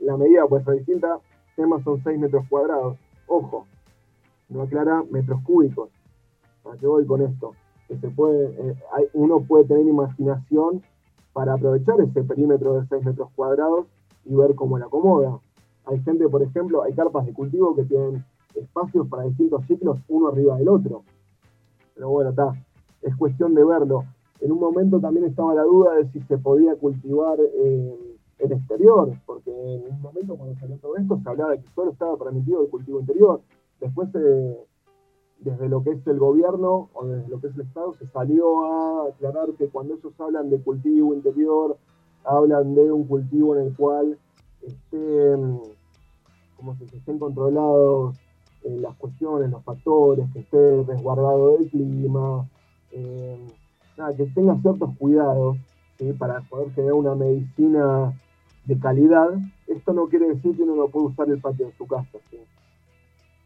la, 0.00 0.16
medida 0.16 0.46
puede 0.46 0.64
ser 0.64 0.74
distinta. 0.76 1.18
Son 1.84 2.02
6 2.02 2.18
metros 2.18 2.46
cuadrados. 2.48 2.96
Ojo, 3.26 3.66
no 4.48 4.62
aclara 4.62 5.02
metros 5.10 5.42
cúbicos. 5.42 5.90
¿Para 6.62 6.76
qué 6.78 6.86
voy 6.86 7.06
con 7.06 7.20
esto? 7.20 7.52
Que 7.86 7.98
se 7.98 8.08
puede, 8.08 8.46
eh, 8.70 8.76
uno 9.12 9.40
puede 9.40 9.64
tener 9.64 9.86
imaginación 9.86 10.82
para 11.32 11.54
aprovechar 11.54 12.00
ese 12.00 12.22
perímetro 12.22 12.80
de 12.80 12.86
6 12.86 13.04
metros 13.04 13.28
cuadrados 13.36 13.86
y 14.24 14.34
ver 14.34 14.54
cómo 14.54 14.78
la 14.78 14.86
acomoda. 14.86 15.38
Hay 15.84 16.00
gente, 16.00 16.28
por 16.28 16.42
ejemplo, 16.42 16.82
hay 16.82 16.94
carpas 16.94 17.26
de 17.26 17.34
cultivo 17.34 17.74
que 17.74 17.84
tienen 17.84 18.24
espacios 18.54 19.06
para 19.08 19.24
distintos 19.24 19.64
ciclos 19.66 19.98
uno 20.08 20.28
arriba 20.28 20.56
del 20.56 20.68
otro. 20.68 21.02
Pero 21.94 22.08
bueno, 22.08 22.30
está, 22.30 22.52
es 23.02 23.14
cuestión 23.16 23.54
de 23.54 23.64
verlo. 23.64 24.04
En 24.40 24.52
un 24.52 24.60
momento 24.60 24.98
también 24.98 25.26
estaba 25.26 25.54
la 25.54 25.62
duda 25.62 25.94
de 25.94 26.10
si 26.10 26.20
se 26.22 26.38
podía 26.38 26.74
cultivar 26.76 27.38
eh, 27.40 28.09
en 28.40 28.52
exterior, 28.52 29.12
porque 29.26 29.50
en 29.50 29.94
un 29.94 30.00
momento 30.00 30.36
cuando 30.36 30.58
salió 30.58 30.76
todo 30.78 30.96
esto 30.96 31.20
se 31.22 31.28
hablaba 31.28 31.52
de 31.52 31.60
que 31.60 31.70
solo 31.74 31.92
estaba 31.92 32.16
permitido 32.16 32.62
el 32.62 32.70
cultivo 32.70 33.00
interior. 33.00 33.40
Después, 33.80 34.08
eh, 34.14 34.58
desde 35.40 35.68
lo 35.68 35.82
que 35.82 35.90
es 35.90 36.06
el 36.06 36.18
gobierno 36.18 36.90
o 36.92 37.06
desde 37.06 37.28
lo 37.28 37.40
que 37.40 37.48
es 37.48 37.54
el 37.54 37.62
Estado, 37.62 37.94
se 37.94 38.06
salió 38.08 38.64
a 38.64 39.08
aclarar 39.08 39.50
que 39.58 39.68
cuando 39.68 39.94
ellos 39.94 40.12
hablan 40.18 40.50
de 40.50 40.60
cultivo 40.60 41.14
interior 41.14 41.76
hablan 42.24 42.74
de 42.74 42.92
un 42.92 43.04
cultivo 43.04 43.56
en 43.56 43.66
el 43.66 43.76
cual 43.76 44.18
estén, 44.62 45.60
como 46.56 46.76
si 46.76 46.84
estén 46.84 47.18
controlados 47.18 48.18
eh, 48.64 48.76
las 48.78 48.94
cuestiones, 48.96 49.50
los 49.50 49.64
factores, 49.64 50.30
que 50.32 50.40
esté 50.40 50.82
resguardado 50.82 51.56
del 51.56 51.70
clima, 51.70 52.46
eh, 52.92 53.46
que 54.16 54.26
tenga 54.26 54.56
ciertos 54.60 54.96
cuidados 54.98 55.56
para 56.18 56.40
poder 56.48 56.70
generar 56.72 56.94
una 56.94 57.14
medicina 57.14 58.14
de 58.64 58.78
calidad. 58.78 59.28
Esto 59.66 59.92
no 59.92 60.08
quiere 60.08 60.28
decir 60.28 60.56
que 60.56 60.62
uno 60.62 60.76
no 60.76 60.88
puede 60.88 61.06
usar 61.06 61.28
el 61.28 61.40
patio 61.40 61.66
de 61.66 61.72
su 61.76 61.86
casa. 61.86 62.18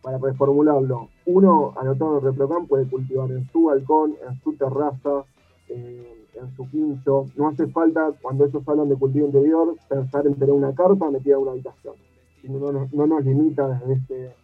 Para 0.03 0.19
reformularlo, 0.19 1.09
uno, 1.27 1.73
anotado 1.77 2.19
en 2.19 2.27
el 2.27 2.33
Reprocan, 2.33 2.67
puede 2.67 2.87
cultivar 2.87 3.31
en 3.31 3.49
su 3.51 3.65
balcón, 3.65 4.17
en 4.29 4.39
su 4.43 4.55
terraza, 4.55 5.25
eh, 5.69 6.27
en 6.35 6.55
su 6.57 6.69
quincho. 6.69 7.27
No 7.37 7.49
hace 7.49 7.67
falta, 7.69 8.13
cuando 8.21 8.45
ellos 8.45 8.63
hablan 8.67 8.91
de 8.91 8.97
cultivo 8.97 9.27
interior, 9.27 9.75
pensar 9.89 10.27
en 10.27 10.35
tener 10.35 10.55
una 10.55 10.75
carpa 10.75 11.11
metida 11.11 11.37
en 11.37 11.43
una 11.43 11.53
habitación. 11.53 11.95
No, 12.43 12.71
no, 12.71 12.89
no 12.93 13.07
nos 13.07 13.25
limita 13.25 13.67
desde 13.69 13.95
este, 13.95 14.35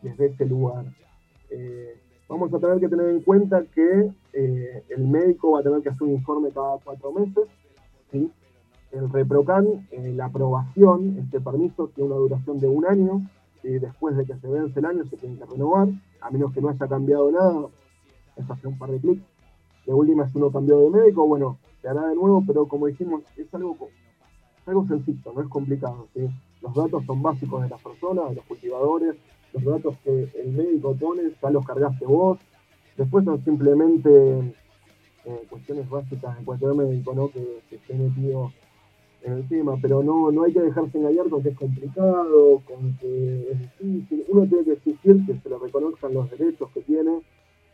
desde 0.00 0.26
este 0.26 0.46
lugar. 0.46 0.86
Eh, 1.50 2.00
vamos 2.28 2.52
a 2.52 2.58
tener 2.58 2.80
que 2.80 2.88
tener 2.88 3.10
en 3.10 3.22
cuenta 3.22 3.62
que 3.74 4.10
eh, 4.32 4.84
el 4.88 5.06
médico 5.06 5.52
va 5.52 5.60
a 5.60 5.62
tener 5.62 5.82
que 5.82 5.90
hacer 5.90 6.02
un 6.02 6.14
informe 6.14 6.50
cada 6.50 6.78
cuatro 6.78 7.12
meses. 7.12 7.44
El 8.90 9.10
ReproCan, 9.10 9.86
la 9.92 10.26
aprobación, 10.26 11.18
este 11.18 11.40
permiso, 11.40 11.88
tiene 11.94 12.10
una 12.10 12.18
duración 12.18 12.58
de 12.58 12.68
un 12.68 12.86
año 12.86 13.28
y 13.62 13.78
después 13.78 14.16
de 14.16 14.24
que 14.24 14.34
se 14.36 14.48
vence 14.48 14.78
el 14.78 14.86
año 14.86 15.04
se 15.04 15.16
tiene 15.16 15.36
que 15.36 15.44
renovar, 15.44 15.88
a 16.20 16.30
menos 16.30 16.52
que 16.52 16.60
no 16.60 16.70
haya 16.70 16.88
cambiado 16.88 17.30
nada, 17.30 17.66
es 18.36 18.50
hacer 18.50 18.66
un 18.66 18.78
par 18.78 18.90
de 18.90 18.98
clics. 18.98 19.22
De 19.86 19.92
última, 19.92 20.28
si 20.28 20.38
uno 20.38 20.50
cambió 20.50 20.78
de 20.80 20.90
médico, 20.90 21.26
bueno, 21.26 21.58
se 21.82 21.88
hará 21.88 22.06
de 22.08 22.14
nuevo, 22.14 22.42
pero 22.46 22.66
como 22.66 22.86
dijimos, 22.86 23.22
es 23.36 23.52
algo, 23.54 23.76
algo 24.66 24.86
sencillo, 24.86 25.32
no 25.34 25.42
es 25.42 25.48
complicado. 25.48 26.08
Los 26.62 26.74
datos 26.74 27.04
son 27.04 27.22
básicos 27.22 27.62
de 27.62 27.68
las 27.68 27.82
personas, 27.82 28.30
de 28.30 28.36
los 28.36 28.44
cultivadores, 28.44 29.16
los 29.52 29.64
datos 29.64 29.96
que 30.04 30.30
el 30.34 30.52
médico 30.52 30.94
pone, 30.94 31.22
ya 31.42 31.50
los 31.50 31.64
cargaste 31.66 32.04
vos. 32.04 32.38
Después 32.96 33.24
son 33.24 33.42
simplemente 33.44 34.54
eh, 35.24 35.46
cuestiones 35.48 35.88
básicas 35.88 36.38
de 36.38 36.44
cualquier 36.44 36.74
médico, 36.74 37.14
¿no? 37.14 37.28
Que, 37.28 37.62
que 37.70 37.76
esté 37.76 37.94
metido 37.94 38.50
en 39.22 39.32
el 39.32 39.48
tema, 39.48 39.76
pero 39.80 40.02
no, 40.02 40.30
no 40.30 40.44
hay 40.44 40.52
que 40.52 40.60
dejarse 40.60 40.98
engañar 40.98 41.28
con 41.28 41.42
que 41.42 41.50
es 41.50 41.56
complicado, 41.56 42.62
con 42.66 42.96
que 42.98 43.50
es 43.50 43.58
difícil. 43.58 44.24
Uno 44.28 44.46
tiene 44.46 44.64
que 44.64 44.72
exigir 44.72 45.26
que 45.26 45.38
se 45.38 45.48
le 45.48 45.58
reconozcan 45.58 46.14
los 46.14 46.30
derechos 46.30 46.70
que 46.72 46.82
tiene, 46.82 47.20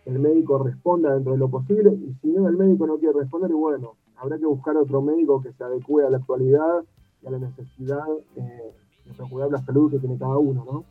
el 0.07 0.18
médico 0.18 0.62
responda 0.62 1.14
dentro 1.14 1.32
de 1.32 1.38
lo 1.38 1.49
posible, 1.49 1.92
y 1.92 2.14
si 2.20 2.28
no 2.28 2.49
el 2.49 2.57
médico 2.57 2.86
no 2.86 2.99
quiere 2.99 3.20
responder, 3.20 3.53
bueno, 3.53 3.97
habrá 4.16 4.38
que 4.38 4.47
buscar 4.47 4.76
otro 4.76 5.01
médico 5.03 5.42
que 5.42 5.53
se 5.53 5.64
adecue 5.64 6.07
a 6.07 6.11
la 6.11 6.18
actualidad 6.18 6.84
y 7.22 7.26
a 7.26 7.30
la 7.30 7.38
necesidad 7.38 8.07
eh, 8.36 8.72
de 9.07 9.14
procurar 9.14 9.51
la 9.51 9.64
salud 9.64 9.90
que 9.90 9.99
tiene 9.99 10.18
cada 10.18 10.38
uno, 10.38 10.64
¿no? 10.64 10.84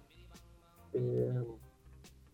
Eh, 0.93 1.43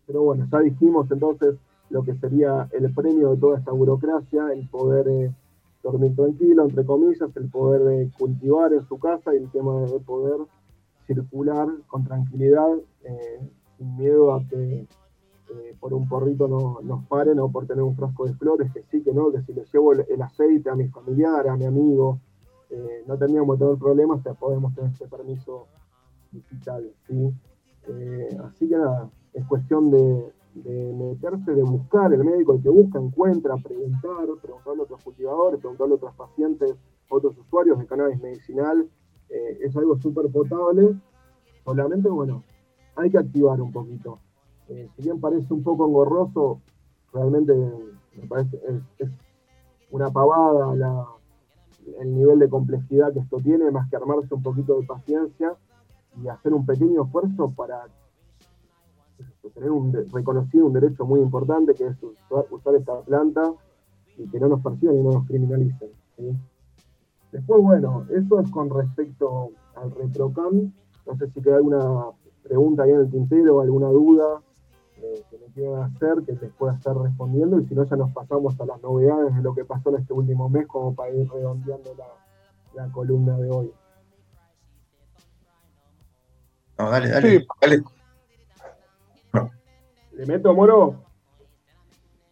pero 0.06 0.22
bueno, 0.22 0.46
ya 0.50 0.58
dijimos 0.60 1.10
entonces 1.10 1.56
lo 1.88 2.02
que 2.02 2.14
sería 2.14 2.68
el 2.72 2.92
premio 2.94 3.30
de 3.30 3.36
toda 3.36 3.58
esta 3.58 3.72
burocracia, 3.72 4.52
el 4.52 4.68
poder 4.68 5.08
eh, 5.08 5.34
dormir 5.82 6.14
tranquilo, 6.14 6.64
entre 6.64 6.84
comillas, 6.84 7.34
el 7.36 7.48
poder 7.48 7.82
de 7.82 8.10
cultivar 8.18 8.72
en 8.72 8.86
su 8.86 8.98
casa 8.98 9.34
y 9.34 9.38
el 9.38 9.50
tema 9.50 9.80
de 9.80 10.00
poder 10.00 10.38
circular 11.06 11.68
con 11.86 12.04
tranquilidad, 12.04 12.78
eh, 13.02 13.40
sin 13.76 13.96
miedo 13.96 14.34
a 14.34 14.44
que 14.46 14.86
eh, 15.50 15.76
por 15.80 15.94
un 15.94 16.08
porrito 16.08 16.46
no, 16.46 16.80
nos 16.82 17.04
paren 17.06 17.40
o 17.40 17.50
por 17.50 17.66
tener 17.66 17.82
un 17.82 17.96
frasco 17.96 18.26
de 18.26 18.34
flores, 18.34 18.70
que 18.72 18.82
sí, 18.90 19.02
que 19.02 19.12
no, 19.12 19.32
que 19.32 19.42
si 19.42 19.52
le 19.52 19.64
llevo 19.72 19.92
el, 19.92 20.22
aceite 20.22 20.70
a 20.70 20.74
mi 20.74 20.86
familiar, 20.88 21.48
a 21.48 21.56
mi 21.56 21.64
amigo, 21.64 22.20
eh, 22.68 23.02
no 23.06 23.16
tendríamos 23.16 23.58
tener 23.58 23.76
problemas, 23.76 24.22
ya 24.22 24.34
podemos 24.34 24.74
tener 24.74 24.92
ese 24.92 25.08
permiso 25.08 25.66
digital. 26.30 26.92
¿sí? 27.08 27.34
así 28.44 28.68
que 28.68 28.76
nada, 28.76 29.10
es 29.32 29.44
cuestión 29.46 29.90
de, 29.90 30.32
de 30.54 30.92
meterse, 30.92 31.52
de 31.52 31.62
buscar, 31.62 32.12
el 32.12 32.24
médico 32.24 32.54
el 32.54 32.62
que 32.62 32.68
busca, 32.68 32.98
encuentra, 32.98 33.56
preguntar, 33.56 34.26
preguntarle 34.42 34.80
a 34.80 34.84
otros 34.84 35.04
cultivadores, 35.04 35.60
preguntarle 35.60 35.94
a 35.94 35.96
otros 35.96 36.14
pacientes, 36.14 36.74
otros 37.08 37.36
usuarios 37.38 37.78
de 37.78 37.86
cannabis 37.86 38.20
medicinal, 38.20 38.88
eh, 39.28 39.58
es 39.62 39.76
algo 39.76 39.96
súper 39.98 40.30
potable, 40.30 40.96
solamente, 41.64 42.08
bueno, 42.08 42.42
hay 42.96 43.10
que 43.10 43.18
activar 43.18 43.60
un 43.60 43.72
poquito. 43.72 44.18
Eh, 44.68 44.88
si 44.96 45.02
bien 45.02 45.20
parece 45.20 45.52
un 45.54 45.62
poco 45.62 45.86
engorroso, 45.86 46.60
realmente 47.12 47.54
me 47.54 48.26
parece 48.28 48.60
es, 48.98 49.10
una 49.90 50.10
pavada 50.10 50.72
el 52.00 52.14
nivel 52.14 52.38
de 52.38 52.48
complejidad 52.48 53.12
que 53.12 53.20
esto 53.20 53.38
tiene, 53.38 53.70
más 53.70 53.88
que 53.88 53.96
armarse 53.96 54.34
un 54.34 54.42
poquito 54.42 54.78
de 54.78 54.86
paciencia 54.86 55.54
y 56.22 56.28
hacer 56.28 56.52
un 56.52 56.66
pequeño 56.66 57.04
esfuerzo 57.04 57.50
para 57.50 57.86
tener 59.48 59.70
un, 59.70 59.92
reconocido 60.12 60.66
un 60.66 60.72
derecho 60.74 61.06
muy 61.06 61.20
importante 61.20 61.74
que 61.74 61.86
es 61.86 61.96
usar, 62.50 62.74
esta 62.74 63.00
planta 63.00 63.52
y 64.16 64.28
que 64.28 64.38
no 64.38 64.48
nos 64.48 64.60
persigan 64.60 64.96
y 64.96 65.02
no 65.02 65.12
nos 65.12 65.26
criminalicen. 65.26 65.90
Después, 67.32 67.62
bueno, 67.62 68.06
eso 68.10 68.40
es 68.40 68.50
con 68.50 68.68
respecto 68.70 69.52
al 69.76 69.90
ReproCam. 69.92 70.72
No 71.06 71.16
sé 71.16 71.30
si 71.30 71.40
queda 71.40 71.56
alguna 71.56 72.06
pregunta 72.42 72.82
ahí 72.82 72.90
en 72.90 73.00
el 73.00 73.10
tintero 73.10 73.56
o 73.56 73.60
alguna 73.60 73.88
duda 73.88 74.42
eh, 74.96 75.22
que 75.30 75.38
me 75.38 75.46
quieran 75.54 75.82
hacer, 75.82 76.22
que 76.26 76.32
les 76.32 76.52
pueda 76.52 76.74
estar 76.74 76.96
respondiendo. 76.96 77.58
Y 77.60 77.66
si 77.66 77.74
no, 77.74 77.84
ya 77.84 77.96
nos 77.96 78.12
pasamos 78.12 78.58
a 78.60 78.66
las 78.66 78.82
novedades 78.82 79.34
de 79.34 79.42
lo 79.42 79.54
que 79.54 79.64
pasó 79.64 79.90
en 79.90 80.02
este 80.02 80.12
último 80.12 80.48
mes, 80.48 80.66
como 80.66 80.94
para 80.94 81.12
ir 81.12 81.30
redondeando 81.30 81.94
la, 82.74 82.88
columna 82.92 83.36
de 83.36 83.50
hoy. 83.50 83.72
No, 86.78 86.90
dale, 86.90 87.08
dale, 87.08 87.46
dale. 87.60 87.82
¿Le 90.20 90.26
meto, 90.26 90.52
Moro? 90.52 90.96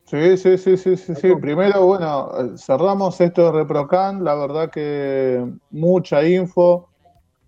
Sí, 0.04 0.36
sí, 0.36 0.58
sí, 0.58 0.76
sí, 0.76 0.94
sí, 0.94 1.14
sí. 1.14 1.34
Primero, 1.36 1.86
bueno, 1.86 2.28
cerramos 2.58 3.18
esto 3.18 3.46
de 3.46 3.60
ReproCan, 3.60 4.22
la 4.22 4.34
verdad 4.34 4.70
que 4.70 5.42
mucha 5.70 6.22
info. 6.22 6.90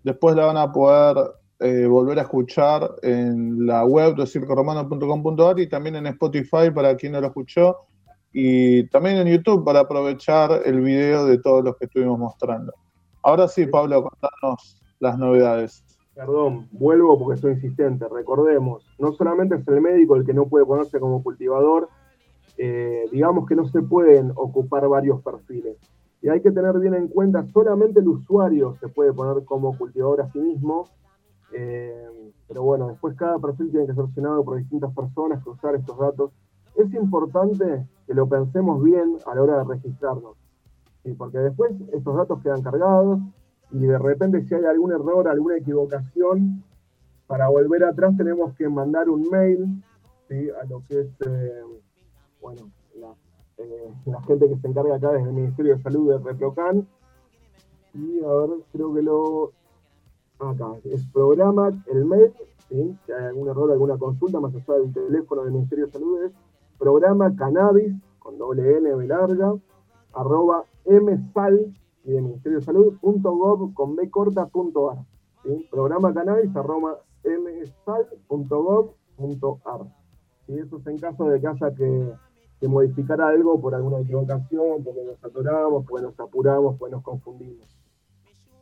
Después 0.03 0.35
la 0.35 0.47
van 0.47 0.57
a 0.57 0.71
poder 0.71 1.31
eh, 1.59 1.85
volver 1.85 2.17
a 2.17 2.23
escuchar 2.23 2.89
en 3.03 3.67
la 3.67 3.85
web 3.85 4.15
de 4.15 4.25
circoromano.com.ar 4.25 5.59
y 5.59 5.69
también 5.69 5.97
en 5.97 6.07
Spotify 6.07 6.71
para 6.73 6.95
quien 6.95 7.11
no 7.11 7.21
lo 7.21 7.27
escuchó. 7.27 7.77
Y 8.33 8.87
también 8.87 9.17
en 9.17 9.27
YouTube 9.27 9.63
para 9.63 9.81
aprovechar 9.81 10.63
el 10.65 10.81
video 10.81 11.27
de 11.27 11.37
todos 11.37 11.63
los 11.63 11.77
que 11.77 11.85
estuvimos 11.85 12.17
mostrando. 12.17 12.73
Ahora 13.21 13.47
sí, 13.47 13.67
Pablo, 13.67 14.01
contanos 14.01 14.81
las 14.99 15.19
novedades. 15.19 15.83
Perdón, 16.13 16.67
vuelvo 16.71 17.17
porque 17.17 17.39
soy 17.39 17.53
insistente. 17.53 18.05
Recordemos, 18.09 18.85
no 18.99 19.13
solamente 19.13 19.55
es 19.55 19.67
el 19.67 19.81
médico 19.81 20.15
el 20.15 20.25
que 20.25 20.33
no 20.33 20.47
puede 20.47 20.65
ponerse 20.65 20.99
como 20.99 21.23
cultivador, 21.23 21.87
eh, 22.57 23.05
digamos 23.11 23.47
que 23.47 23.55
no 23.55 23.65
se 23.67 23.81
pueden 23.81 24.31
ocupar 24.35 24.87
varios 24.89 25.21
perfiles. 25.21 25.77
Y 26.21 26.29
hay 26.29 26.41
que 26.41 26.51
tener 26.51 26.77
bien 26.79 26.95
en 26.95 27.07
cuenta, 27.07 27.45
solamente 27.53 28.01
el 28.01 28.09
usuario 28.09 28.75
se 28.79 28.89
puede 28.89 29.13
poner 29.13 29.43
como 29.45 29.75
cultivador 29.77 30.21
a 30.21 30.31
sí 30.31 30.39
mismo, 30.39 30.89
eh, 31.53 32.07
pero 32.47 32.63
bueno, 32.63 32.89
después 32.89 33.15
cada 33.15 33.39
perfil 33.39 33.71
tiene 33.71 33.87
que 33.87 33.93
ser 33.93 34.05
llenado 34.13 34.43
por 34.43 34.57
distintas 34.57 34.93
personas 34.93 35.45
usar 35.47 35.75
estos 35.75 35.97
datos. 35.97 36.31
Es 36.75 36.93
importante 36.93 37.85
que 38.05 38.13
lo 38.13 38.27
pensemos 38.27 38.83
bien 38.83 39.17
a 39.25 39.33
la 39.33 39.41
hora 39.41 39.57
de 39.59 39.63
registrarnos, 39.63 40.35
porque 41.17 41.37
después 41.37 41.71
estos 41.93 42.15
datos 42.15 42.41
quedan 42.43 42.61
cargados 42.61 43.19
y 43.71 43.79
de 43.79 43.97
repente 43.97 44.45
si 44.45 44.53
hay 44.53 44.65
algún 44.65 44.91
error, 44.91 45.27
alguna 45.27 45.57
equivocación, 45.57 46.63
para 47.27 47.47
volver 47.49 47.85
atrás 47.85 48.15
tenemos 48.17 48.53
que 48.55 48.67
mandar 48.67 49.09
un 49.09 49.29
mail 49.29 49.83
a 50.61 50.65
lo 50.65 50.81
que 50.87 51.01
es, 51.01 51.07
eh, 51.27 51.63
bueno, 52.41 52.69
eh, 53.57 53.93
la, 54.05 54.21
gente 54.23 54.47
que 54.47 54.57
se 54.57 54.67
encarga 54.67 54.95
acá 54.95 55.11
desde 55.11 55.27
el 55.27 55.35
Ministerio 55.35 55.75
de 55.75 55.83
Salud 55.83 56.11
de 56.11 56.17
Reprocan. 56.19 56.87
Y 57.93 58.23
a 58.23 58.27
ver, 58.27 58.49
creo 58.71 58.93
que 58.93 59.01
lo... 59.01 59.51
Acá, 60.39 60.71
es 60.85 61.05
programa, 61.11 61.69
el 61.87 62.05
mail, 62.05 62.33
si 62.67 62.75
hay 63.11 63.25
algún 63.25 63.49
error, 63.49 63.71
alguna 63.71 63.97
consulta, 63.97 64.39
más 64.39 64.55
allá 64.55 64.79
del 64.79 64.91
teléfono 64.91 65.43
del 65.43 65.51
Ministerio 65.51 65.85
de 65.85 65.91
Salud, 65.91 66.23
es 66.23 66.31
programa 66.79 67.35
cannabis, 67.35 67.93
con 68.17 68.37
doble 68.39 68.77
N 68.77 69.07
larga, 69.07 69.53
arroba 70.13 70.63
msal, 70.85 71.73
y 72.03 72.11
de 72.11 72.21
Ministerio 72.21 72.59
de 72.59 72.65
Salud.gov 72.65 73.73
con 73.73 73.95
b 73.95 74.09
corta.ar. 74.09 75.05
¿sí? 75.43 75.67
Programa 75.69 76.13
cannabis 76.13 76.55
arroba 76.55 76.99
msal.gov.ar. 77.23 78.95
¿sí? 80.47 80.53
Eso 80.57 80.77
es 80.77 80.87
en 80.87 80.97
caso 80.99 81.25
de 81.25 81.39
que 81.39 81.47
haya 81.47 81.75
que, 81.75 82.13
modificar 82.67 83.19
algo 83.21 83.59
por 83.59 83.73
alguna 83.73 83.99
equivocación, 84.01 84.83
porque 84.83 85.03
nos 85.03 85.23
atoramos, 85.23 85.83
porque 85.87 86.05
nos 86.05 86.19
apuramos, 86.19 86.75
porque 86.77 86.91
nos 86.95 87.03
confundimos. 87.03 87.67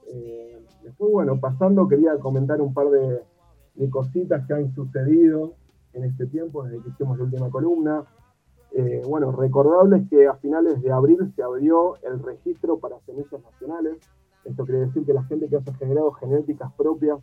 Eh, 0.07 0.65
después, 0.83 1.11
bueno, 1.11 1.37
pasando, 1.39 1.85
quería 1.87 2.17
comentar 2.17 2.61
un 2.61 2.73
par 2.73 2.89
de, 2.89 3.21
de, 3.75 3.89
cositas 3.89 4.47
que 4.47 4.53
han 4.53 4.73
sucedido 4.73 5.55
en 5.91 6.05
este 6.05 6.27
tiempo, 6.27 6.63
desde 6.63 6.81
que 6.81 6.89
hicimos 6.89 7.17
la 7.17 7.25
última 7.25 7.49
columna. 7.49 8.05
Eh, 8.71 9.01
bueno, 9.07 9.31
recordable 9.31 9.97
es 9.97 10.09
que 10.09 10.27
a 10.27 10.35
finales 10.35 10.81
de 10.81 10.91
abril 10.91 11.31
se 11.35 11.41
abrió 11.41 11.95
el 12.03 12.21
registro 12.21 12.77
para 12.79 12.99
semillas 13.01 13.41
nacionales. 13.43 13.97
Esto 14.45 14.65
quiere 14.65 14.81
decir 14.81 15.05
que 15.05 15.13
la 15.13 15.23
gente 15.23 15.47
que 15.47 15.57
haya 15.57 15.73
generado 15.73 16.11
genéticas 16.13 16.71
propias 16.73 17.19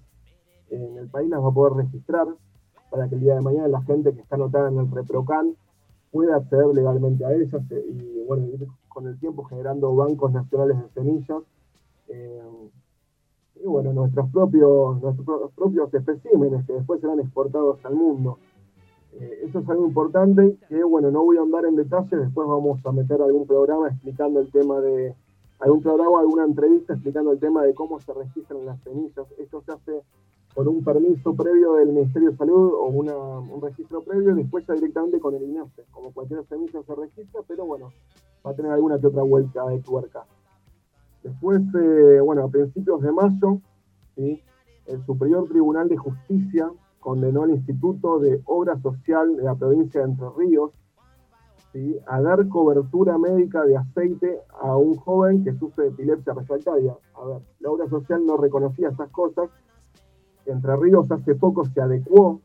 en 0.71 0.97
el 0.97 1.09
país 1.09 1.31
las 1.31 1.43
va 1.43 1.49
a 1.49 1.53
poder 1.53 1.85
registrar 1.85 2.27
para 2.91 3.09
que 3.09 3.15
el 3.15 3.21
día 3.21 3.35
de 3.35 3.41
mañana 3.43 3.69
la 3.69 3.83
gente 3.83 4.13
que 4.13 4.21
está 4.21 4.37
anotada 4.37 4.69
en 4.69 4.79
el 4.79 4.91
ReproCan 4.91 5.55
pueda 6.11 6.37
acceder 6.37 6.67
legalmente 6.75 7.25
a 7.25 7.33
ellas 7.33 7.63
eh, 7.71 7.85
y 7.89 8.25
bueno, 8.27 8.47
con 8.89 9.07
el 9.07 9.19
tiempo 9.19 9.45
generando 9.45 9.95
bancos 9.95 10.33
nacionales 10.33 10.79
de 10.79 10.89
semillas. 10.91 11.43
Eh, 12.09 12.43
y 13.63 13.67
bueno, 13.67 13.93
nuestros 13.93 14.31
propios, 14.31 15.01
nuestros 15.01 15.53
propios 15.53 15.93
especímenes 15.93 16.67
que 16.67 16.75
después 16.75 17.01
serán 17.01 17.21
exportados 17.21 17.85
al 17.85 17.95
mundo. 17.95 18.39
Eh, 19.19 19.47
eso 19.49 19.61
es 19.61 19.69
algo 19.69 19.87
importante 19.87 20.57
que, 20.69 20.85
bueno, 20.85 21.11
no 21.11 21.25
voy 21.25 21.39
a 21.39 21.43
andar 21.43 21.65
en 21.65 21.77
detalle, 21.77 22.17
después 22.17 22.47
vamos 22.47 22.85
a 22.85 22.93
meter 22.93 23.21
algún 23.23 23.47
programa 23.47 23.89
explicando 23.89 24.41
el 24.41 24.51
tema 24.51 24.81
de, 24.81 25.15
algún 25.61 25.83
programa, 25.83 26.21
alguna 26.21 26.45
entrevista 26.45 26.93
explicando 26.93 27.33
el 27.33 27.39
tema 27.39 27.63
de 27.63 27.75
cómo 27.75 27.99
se 28.01 28.13
registran 28.13 28.67
las 28.67 28.81
semillas. 28.83 29.27
Esto 29.39 29.63
se 29.63 29.73
hace 29.73 30.03
por 30.55 30.69
un 30.69 30.83
permiso 30.85 31.35
previo 31.35 31.75
del 31.75 31.89
Ministerio 31.89 32.31
de 32.31 32.37
Salud 32.37 32.73
o 32.75 32.87
un 32.87 33.63
registro 33.63 34.03
previo 34.03 34.33
y 34.33 34.43
después 34.43 34.67
ya 34.67 34.75
directamente 34.75 35.21
con 35.21 35.35
el 35.35 35.43
INASE. 35.43 35.85
Como 35.91 36.13
cualquier 36.13 36.45
semilla 36.47 36.83
se 36.83 36.95
registra, 36.95 37.41
pero 37.47 37.67
bueno, 37.67 37.93
va 38.45 38.51
a 38.51 38.55
tener 38.55 38.73
alguna 38.73 38.99
que 38.99 39.07
otra 39.07 39.23
vuelta 39.23 39.67
de 39.69 39.81
tuerca. 39.81 40.25
Después, 41.23 41.61
eh, 41.75 42.21
bueno, 42.21 42.45
a 42.45 42.49
principios 42.49 43.03
de 43.03 43.13
mayo, 43.13 43.61
el 44.17 45.05
Superior 45.05 45.49
Tribunal 45.49 45.89
de 45.89 45.97
Justicia 45.97 46.71
condenó 47.01 47.43
al 47.43 47.51
Instituto 47.51 48.19
de 48.19 48.41
Obra 48.45 48.81
Social 48.81 49.37
de 49.37 49.45
la 49.45 49.55
provincia 49.55 50.01
de 50.01 50.09
Entre 50.09 50.27
Ríos 50.37 50.73
a 52.07 52.23
dar 52.23 52.49
cobertura 52.49 53.19
médica 53.19 53.63
de 53.65 53.77
aceite 53.77 54.41
a 54.63 54.75
un 54.77 54.95
joven 54.95 55.45
que 55.45 55.53
sufre 55.59 55.89
epilepsia 55.89 56.33
refractaria. 56.33 56.97
A 57.15 57.27
ver, 57.27 57.43
la 57.61 57.71
obra 57.71 57.87
social 57.87 58.25
no 58.25 58.39
reconocía 58.39 58.89
estas 58.89 59.11
cosas 59.11 59.51
entre 60.47 60.77
Ríos 60.77 61.11
hace 61.11 61.35
poco 61.35 61.65
se 61.65 61.81
adecuó 61.81 62.41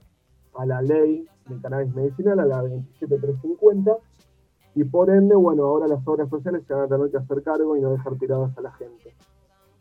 a 0.55 0.65
la 0.65 0.81
ley 0.81 1.25
de 1.47 1.61
cannabis 1.61 1.93
medicinal, 1.93 2.39
a 2.39 2.45
la 2.45 2.61
27350, 2.61 3.97
y 4.75 4.83
por 4.85 5.09
ende, 5.09 5.35
bueno, 5.35 5.65
ahora 5.65 5.87
las 5.87 6.05
obras 6.07 6.29
sociales 6.29 6.63
se 6.65 6.73
van 6.73 6.83
a 6.83 6.87
tener 6.87 7.11
que 7.11 7.17
hacer 7.17 7.43
cargo 7.43 7.77
y 7.77 7.81
no 7.81 7.91
dejar 7.91 8.15
tiradas 8.17 8.57
a 8.57 8.61
la 8.61 8.71
gente. 8.73 9.15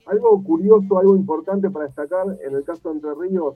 Algo 0.07 0.43
curioso, 0.43 0.99
algo 0.99 1.17
importante 1.17 1.71
para 1.71 1.87
destacar 1.87 2.27
en 2.45 2.55
el 2.55 2.65
caso 2.65 2.89
de 2.89 2.97
Entre 2.97 3.15
Ríos, 3.15 3.55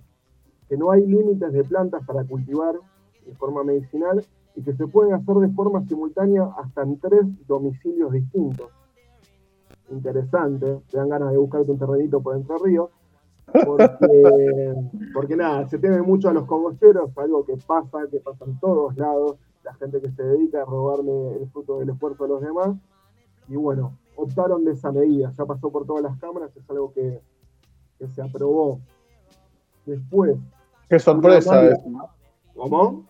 que 0.75 0.79
no 0.79 0.91
hay 0.91 1.07
límites 1.07 1.53
de 1.53 1.63
plantas 1.63 2.05
para 2.05 2.25
cultivar 2.25 2.75
de 3.25 3.33
forma 3.37 3.63
medicinal 3.63 4.25
y 4.57 4.63
que 4.63 4.75
se 4.75 4.89
pueden 4.89 5.15
hacer 5.15 5.37
de 5.37 5.49
forma 5.51 5.87
simultánea 5.87 6.51
hasta 6.59 6.83
en 6.83 6.99
tres 6.99 7.23
domicilios 7.47 8.11
distintos. 8.11 8.71
Interesante, 9.89 10.81
te 10.91 10.97
dan 10.97 11.11
ganas 11.11 11.31
de 11.31 11.39
buscarte 11.39 11.71
un 11.71 11.79
terrenito 11.79 12.21
por 12.21 12.35
Entre 12.35 12.57
Ríos. 12.59 12.91
Porque, 13.65 14.75
porque 15.15 15.37
nada, 15.37 15.69
se 15.69 15.79
teme 15.79 16.03
mucho 16.03 16.29
a 16.29 16.33
los 16.33 16.45
cogolleros, 16.45 17.17
algo 17.19 17.45
que 17.45 17.57
pasa, 17.65 17.99
que 18.11 18.19
pasa 18.19 18.45
en 18.45 18.59
todos 18.59 18.97
lados, 18.97 19.37
la 19.63 19.75
gente 19.75 20.01
que 20.01 20.11
se 20.11 20.25
dedica 20.25 20.63
a 20.63 20.65
robarle 20.65 21.37
el 21.41 21.49
fruto 21.51 21.79
del 21.79 21.91
esfuerzo 21.91 22.25
de 22.25 22.31
los 22.31 22.41
demás. 22.41 22.77
Y 23.47 23.55
bueno, 23.55 23.97
optaron 24.17 24.65
de 24.65 24.73
esa 24.73 24.91
medida, 24.91 25.31
ya 25.31 25.45
pasó 25.45 25.71
por 25.71 25.87
todas 25.87 26.03
las 26.03 26.19
cámaras, 26.19 26.51
es 26.57 26.69
algo 26.69 26.93
que, 26.93 27.21
se 28.13 28.23
aprobó. 28.23 28.81
Después. 29.87 30.37
Qué 30.89 30.99
sorpresa 30.99 31.67
eso, 31.67 31.83
¿Cómo? 32.55 33.07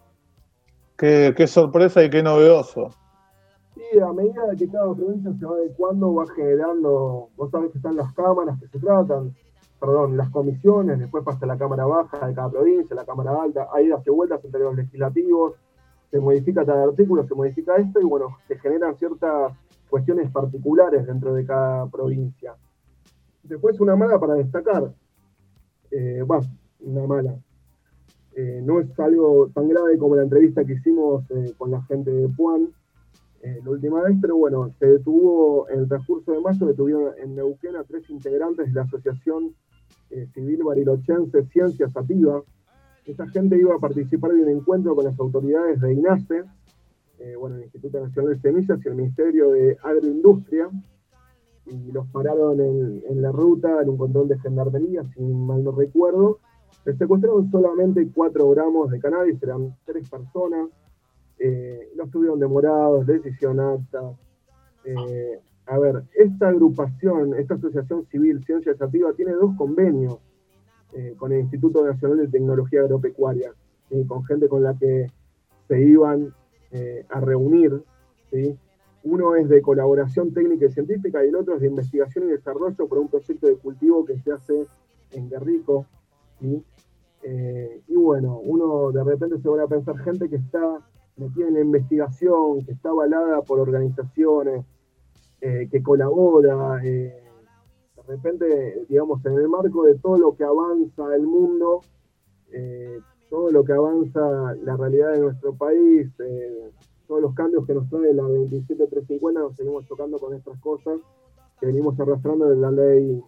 Qué, 0.97 1.35
qué 1.37 1.47
sorpresa 1.47 2.05
y 2.05 2.11
qué 2.11 2.23
novedoso. 2.23 2.91
Sí, 3.75 3.99
a 3.99 4.13
medida 4.13 4.47
de 4.47 4.57
que 4.57 4.69
cada 4.69 4.95
provincia 4.95 5.33
se 5.39 5.45
va 5.45 5.57
adecuando, 5.57 6.15
va 6.15 6.25
generando, 6.35 7.29
vos 7.37 7.51
sabés 7.51 7.73
que 7.73 7.79
están 7.79 7.97
las 7.97 8.13
cámaras 8.15 8.59
que 8.61 8.69
se 8.69 8.79
tratan, 8.79 9.35
perdón, 9.81 10.17
las 10.17 10.31
comisiones, 10.31 10.99
después 10.99 11.25
pasa 11.25 11.45
la 11.47 11.59
Cámara 11.59 11.85
Baja 11.85 12.27
de 12.27 12.35
cada 12.35 12.51
provincia, 12.51 12.95
la 12.95 13.05
Cámara 13.05 13.43
Alta, 13.43 13.69
hay 13.73 13.87
idas 13.87 14.07
y 14.07 14.11
vueltas 14.11 14.45
entre 14.45 14.61
los 14.61 14.77
legislativos, 14.77 15.55
se 16.11 16.21
modifica 16.21 16.65
cada 16.65 16.85
artículo, 16.85 17.27
se 17.27 17.35
modifica 17.35 17.75
esto 17.77 18.01
y 18.01 18.05
bueno, 18.05 18.29
se 18.47 18.57
generan 18.61 18.97
ciertas 18.97 19.53
cuestiones 19.91 20.31
particulares 20.31 21.07
dentro 21.07 21.35
de 21.35 21.45
cada 21.45 21.87
provincia. 21.87 22.55
Después 23.43 23.81
una 23.81 23.97
mala 23.97 24.19
para 24.19 24.35
destacar, 24.35 24.93
eh, 25.91 26.25
una 26.81 27.07
mala. 27.07 27.35
Eh, 28.37 28.61
no 28.65 28.81
es 28.81 28.99
algo 28.99 29.49
tan 29.55 29.69
grave 29.69 29.97
como 29.99 30.17
la 30.17 30.23
entrevista 30.23 30.65
que 30.65 30.75
hicimos 30.75 31.25
eh, 31.31 31.53
con 31.57 31.71
la 31.71 31.83
gente 31.83 32.11
de 32.11 32.29
Puan 32.29 32.69
la 33.63 33.71
última 33.71 34.01
vez, 34.01 34.17
pero 34.23 34.39
bueno, 34.39 34.71
se 34.79 34.87
detuvo 34.87 35.69
en 35.69 35.81
el 35.81 35.87
transcurso 35.87 36.33
de 36.33 36.41
mayo, 36.41 36.65
detuvieron 36.65 37.13
en 37.23 37.35
Neuquén 37.35 37.77
a 37.77 37.85
tres 37.85 38.09
integrantes 38.09 38.69
de 38.69 38.73
la 38.73 38.85
Asociación 38.85 39.55
eh, 40.11 40.29
civil 40.33 40.63
barilochense 40.63 41.45
Ciencias 41.47 41.93
Sativa. 41.93 42.43
Esta 43.05 43.27
gente 43.29 43.59
iba 43.59 43.75
a 43.75 43.79
participar 43.79 44.33
de 44.33 44.43
un 44.43 44.49
encuentro 44.49 44.95
con 44.95 45.05
las 45.05 45.19
autoridades 45.19 45.81
de 45.81 45.93
INASE, 45.93 46.45
eh, 47.19 47.35
bueno, 47.37 47.57
el 47.57 47.65
Instituto 47.65 48.01
Nacional 48.01 48.35
de 48.35 48.41
Semillas 48.41 48.79
y 48.85 48.89
el 48.89 48.95
Ministerio 48.95 49.51
de 49.51 49.77
Agroindustria, 49.83 50.69
y 51.67 51.93
los 51.93 52.07
pararon 52.09 52.61
en, 52.61 53.23
la 53.23 53.33
ruta 53.33 53.83
en 53.83 53.89
un 53.89 53.97
control 53.97 54.29
de 54.29 54.39
gendarmería, 54.39 55.03
si 55.15 55.21
mal 55.21 55.65
no 55.65 55.73
recuerdo. 55.73 56.39
Les 56.85 56.99
secuestraron 56.99 57.51
solamente 57.51 58.09
4 58.15 58.51
gramos 58.51 58.91
de 58.91 59.01
cannabis, 59.01 59.43
eran 59.43 59.75
tres 59.85 60.09
personas. 60.09 60.69
Eh, 61.39 61.91
no 61.97 62.05
estuvieron 62.05 62.39
demorados, 62.39 63.07
decisión 63.07 63.61
acta. 63.61 64.13
Eh, 64.85 65.41
a 65.67 65.79
ver, 65.79 66.05
esta 66.15 66.49
agrupación, 66.49 67.35
esta 67.35 67.55
asociación 67.55 68.05
civil 68.07 68.45
Ciencia 68.45 68.75
Sativa 68.77 69.13
tiene 69.15 69.33
dos 69.33 69.57
convenios 69.57 70.19
eh, 70.93 71.15
con 71.17 71.33
el 71.33 71.41
Instituto 71.41 71.85
Nacional 71.85 72.19
de 72.19 72.29
Tecnología 72.29 72.83
Agropecuaria, 72.83 73.53
con 74.07 74.25
gente 74.25 74.49
con 74.49 74.63
la 74.63 74.77
que 74.77 75.07
se 75.69 75.83
iban 75.83 76.35
eh, 76.71 77.07
a 77.09 77.21
reunir. 77.21 77.83
Uno 79.05 79.37
es 79.37 79.49
de 79.49 79.63
colaboración 79.63 80.33
técnica 80.33 80.67
y 80.67 80.73
científica 80.73 81.25
y 81.25 81.29
el 81.29 81.37
otro 81.37 81.55
es 81.55 81.61
de 81.61 81.69
investigación 81.69 82.25
y 82.25 82.33
desarrollo 82.33 82.89
por 82.89 82.99
un 82.99 83.09
proyecto 83.09 83.47
de 83.47 83.57
cultivo 83.57 84.05
que 84.05 84.19
se 84.19 84.33
hace 84.33 84.67
en 85.13 85.31
Guerrico. 85.31 85.87
Eh, 87.23 87.83
y 87.89 87.95
bueno, 87.95 88.39
uno 88.45 88.93
de 88.93 89.03
repente 89.03 89.39
se 89.41 89.49
va 89.49 89.63
a 89.63 89.67
pensar 89.67 89.99
gente 89.99 90.29
que 90.29 90.37
está 90.37 90.81
metida 91.17 91.49
en 91.49 91.55
la 91.55 91.61
investigación, 91.61 92.65
que 92.65 92.73
está 92.73 92.91
avalada 92.91 93.41
por 93.43 93.61
organizaciones, 93.61 94.65
eh, 95.41 95.69
que 95.71 95.83
colabora, 95.83 96.85
eh, 96.85 97.23
de 97.97 98.03
repente, 98.07 98.85
digamos, 98.89 99.25
en 99.25 99.35
el 99.35 99.49
marco 99.49 99.85
de 99.85 99.95
todo 99.99 100.19
lo 100.19 100.37
que 100.37 100.45
avanza 100.45 101.15
el 101.15 101.23
mundo, 101.23 101.81
todo 103.31 103.51
lo 103.51 103.65
que 103.65 103.73
avanza 103.73 104.55
la 104.63 104.77
realidad 104.77 105.13
de 105.13 105.21
nuestro 105.21 105.55
país, 105.55 106.09
todos 107.09 107.21
los 107.21 107.35
cambios 107.35 107.67
que 107.67 107.75
nos 107.75 107.89
trae 107.89 108.15
la 108.15 108.23
27350, 108.23 109.41
nos 109.41 109.57
seguimos 109.57 109.85
chocando 109.87 110.19
con 110.19 110.35
estas 110.35 110.61
cosas 110.61 111.01
que 111.59 111.67
venimos 111.67 111.99
arrastrando 111.99 112.49
de 112.49 112.57
la 112.57 112.71
ley 112.71 113.23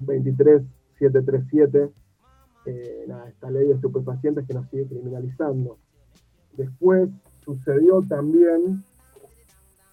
23737, 0.00 1.90
esta 2.66 3.50
ley 3.50 3.68
de 3.68 3.74
estupefacientes 3.74 4.46
que 4.46 4.54
nos 4.54 4.68
sigue 4.70 4.86
criminalizando. 4.86 5.78
Después 6.56 7.10
sucedió 7.44 8.02
también 8.08 8.82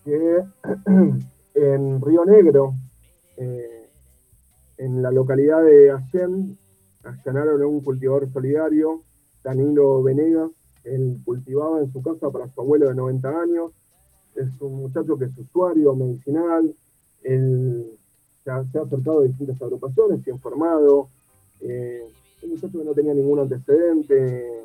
que 0.04 0.44
en 1.56 2.02
Río 2.02 2.26
Negro, 2.26 2.76
eh, 3.38 3.88
en 4.78 5.02
la 5.02 5.12
localidad 5.12 5.64
de 5.64 5.92
Allén, 5.92 6.58
allanaron 7.04 7.62
a 7.62 7.68
un 7.68 7.82
cultivador 7.82 8.32
solidario, 8.32 9.02
Danilo 9.44 10.02
Venegas. 10.04 10.52
Él 10.84 11.20
cultivaba 11.24 11.80
en 11.80 11.92
su 11.92 12.02
casa 12.02 12.30
para 12.32 12.48
su 12.48 12.62
abuelo 12.62 12.88
de 12.88 12.96
90 12.96 13.30
años. 13.30 13.72
Es 14.36 14.60
un 14.62 14.76
muchacho 14.76 15.18
que 15.18 15.26
es 15.26 15.38
usuario 15.38 15.96
medicinal. 15.96 16.74
Él 17.24 17.98
se 18.44 18.50
ha, 18.50 18.58
acercado 18.58 19.20
a 19.20 19.24
distintas 19.24 19.62
agrupaciones, 19.62 20.24
se 20.24 20.32
ha 20.32 20.34
informado. 20.34 21.10
Eh, 21.60 22.08
un 22.44 22.50
muchacho 22.52 22.80
que 22.80 22.86
no 22.86 22.94
tenía 22.94 23.14
ningún 23.14 23.40
antecedente 23.40 24.64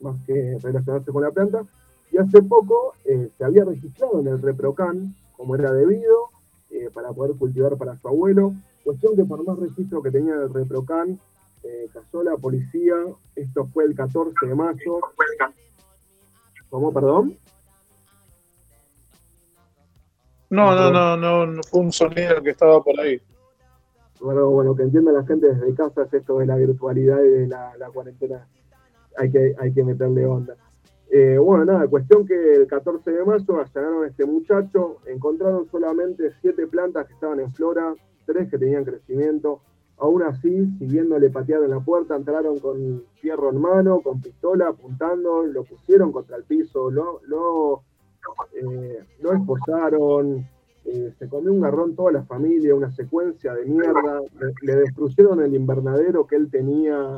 más 0.00 0.16
que 0.26 0.58
relacionarse 0.60 1.12
con 1.12 1.22
la 1.22 1.30
planta. 1.30 1.62
Y 2.10 2.18
hace 2.18 2.42
poco 2.42 2.94
eh, 3.04 3.30
se 3.36 3.44
había 3.44 3.64
registrado 3.64 4.20
en 4.20 4.28
el 4.28 4.40
ReproCan 4.40 5.14
como 5.36 5.54
era 5.56 5.72
debido, 5.72 6.30
eh, 6.70 6.90
para 6.92 7.12
poder 7.12 7.36
cultivar 7.36 7.76
para 7.76 7.98
su 7.98 8.08
abuelo. 8.08 8.54
Cuestión 8.82 9.16
que 9.16 9.24
por 9.24 9.44
más 9.44 9.58
registro 9.58 10.02
que 10.02 10.10
tenía 10.10 10.34
el 10.34 10.52
ReproCan, 10.52 11.18
eh, 11.62 11.88
cayó 11.92 12.22
la 12.22 12.36
policía, 12.36 12.94
esto 13.34 13.66
fue 13.72 13.84
el 13.84 13.94
14 13.94 14.46
de 14.46 14.54
mayo. 14.54 15.00
¿Cómo, 16.68 16.92
perdón? 16.92 17.36
No, 20.50 20.74
no, 20.74 20.90
no, 20.90 21.16
no, 21.16 21.46
no 21.46 21.62
fue 21.62 21.80
un 21.80 21.92
sonido 21.92 22.42
que 22.42 22.50
estaba 22.50 22.82
por 22.82 22.98
ahí. 23.00 23.20
Bueno, 24.24 24.48
bueno, 24.48 24.74
que 24.74 24.84
entienda 24.84 25.12
la 25.12 25.26
gente 25.26 25.52
desde 25.52 25.74
casa 25.74 26.04
es 26.04 26.14
esto 26.14 26.38
de 26.38 26.46
la 26.46 26.56
virtualidad 26.56 27.22
y 27.22 27.28
de 27.28 27.46
la, 27.46 27.90
cuarentena. 27.92 28.48
Hay 29.18 29.30
que, 29.30 29.54
hay 29.58 29.74
que 29.74 29.84
meterle 29.84 30.24
onda. 30.24 30.56
Eh, 31.10 31.36
bueno, 31.36 31.66
nada, 31.66 31.86
cuestión 31.88 32.26
que 32.26 32.54
el 32.54 32.66
14 32.66 33.10
de 33.10 33.22
mayo 33.22 33.60
allanaron 33.60 34.04
a 34.04 34.06
este 34.06 34.24
muchacho, 34.24 34.96
encontraron 35.04 35.68
solamente 35.70 36.32
siete 36.40 36.66
plantas 36.66 37.06
que 37.06 37.12
estaban 37.12 37.38
en 37.38 37.52
flora, 37.52 37.94
tres 38.24 38.48
que 38.48 38.56
tenían 38.56 38.86
crecimiento. 38.86 39.60
Aún 39.98 40.22
así, 40.22 40.70
siguiendo 40.78 41.18
le 41.18 41.28
patearon 41.28 41.68
la 41.68 41.80
puerta, 41.80 42.16
entraron 42.16 42.58
con 42.60 43.04
fierro 43.16 43.50
en 43.50 43.60
mano, 43.60 44.00
con 44.00 44.22
pistola, 44.22 44.68
apuntando, 44.68 45.42
lo 45.44 45.64
pusieron 45.64 46.12
contra 46.12 46.38
el 46.38 46.44
piso, 46.44 46.90
lo, 46.90 47.20
lo, 47.26 47.82
eh, 48.54 49.04
lo 49.20 49.34
esposaron, 49.34 50.48
eh, 50.84 51.14
se 51.18 51.28
comió 51.28 51.52
un 51.52 51.60
garrón 51.60 51.96
toda 51.96 52.12
la 52.12 52.24
familia, 52.24 52.74
una 52.74 52.92
secuencia 52.92 53.54
de 53.54 53.64
mierda, 53.64 54.20
le, 54.62 54.76
destruyeron 54.76 55.42
el 55.42 55.54
invernadero 55.54 56.26
que 56.26 56.36
él 56.36 56.50
tenía 56.50 57.16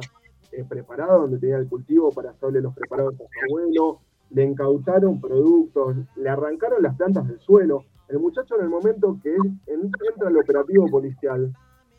eh, 0.53 0.65
preparado, 0.69 1.23
donde 1.23 1.39
tenía 1.39 1.59
el 1.59 1.69
cultivo 1.69 2.13
para 2.13 2.31
hacerle 2.31 2.61
los 2.61 2.75
preparados 2.75 3.15
a 3.15 3.19
su 3.19 3.25
abuelo, 3.51 4.01
le 4.31 4.45
incautaron 4.45 5.21
productos, 5.21 5.97
le 6.17 6.29
arrancaron 6.29 6.83
las 6.83 6.97
plantas 6.97 7.27
del 7.27 7.41
suelo. 7.41 7.85
El 8.09 8.21
muchacho 8.21 8.57
en 8.57 8.63
el 8.63 8.69
momento 8.69 9.19
que 9.21 9.35
entra 9.67 10.29
al 10.29 10.37
operativo 10.37 10.87
policial, 10.87 11.53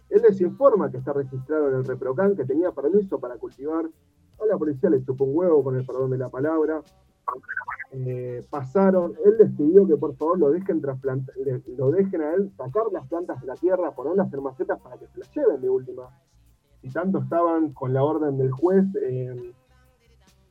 él 0.09 0.21
les 0.21 0.39
informa 0.39 0.89
que 0.89 0.97
está 0.97 1.11
registrado 1.11 1.69
en 1.69 1.75
el 1.75 1.85
Reprocan, 1.85 2.35
que 2.35 2.45
tenía 2.45 2.71
permiso 2.71 3.19
para 3.19 3.35
cultivar. 3.37 3.85
A 4.39 4.45
la 4.45 4.57
policía 4.57 4.89
le 4.89 5.03
chupó 5.03 5.25
un 5.25 5.37
huevo, 5.37 5.63
con 5.63 5.75
el 5.75 5.85
perdón 5.85 6.11
de 6.11 6.17
la 6.17 6.29
palabra. 6.29 6.81
Eh, 7.91 8.45
pasaron, 8.49 9.13
él 9.25 9.35
les 9.39 9.51
pidió 9.51 9.87
que 9.87 9.95
por 9.95 10.15
favor 10.15 10.37
lo 10.37 10.49
dejen, 10.51 10.81
lo 11.77 11.91
dejen 11.91 12.21
a 12.21 12.33
él 12.33 12.51
sacar 12.57 12.83
las 12.91 13.07
plantas 13.07 13.39
de 13.41 13.47
la 13.47 13.55
tierra, 13.55 13.95
ponerlas 13.95 14.31
en 14.33 14.43
macetas 14.43 14.79
para 14.81 14.97
que 14.97 15.07
se 15.07 15.19
las 15.19 15.33
lleven 15.33 15.61
de 15.61 15.69
última. 15.69 16.09
Si 16.81 16.89
tanto 16.89 17.19
estaban 17.19 17.73
con 17.73 17.93
la 17.93 18.03
orden 18.03 18.37
del 18.37 18.51
juez 18.51 18.85
eh, 19.01 19.53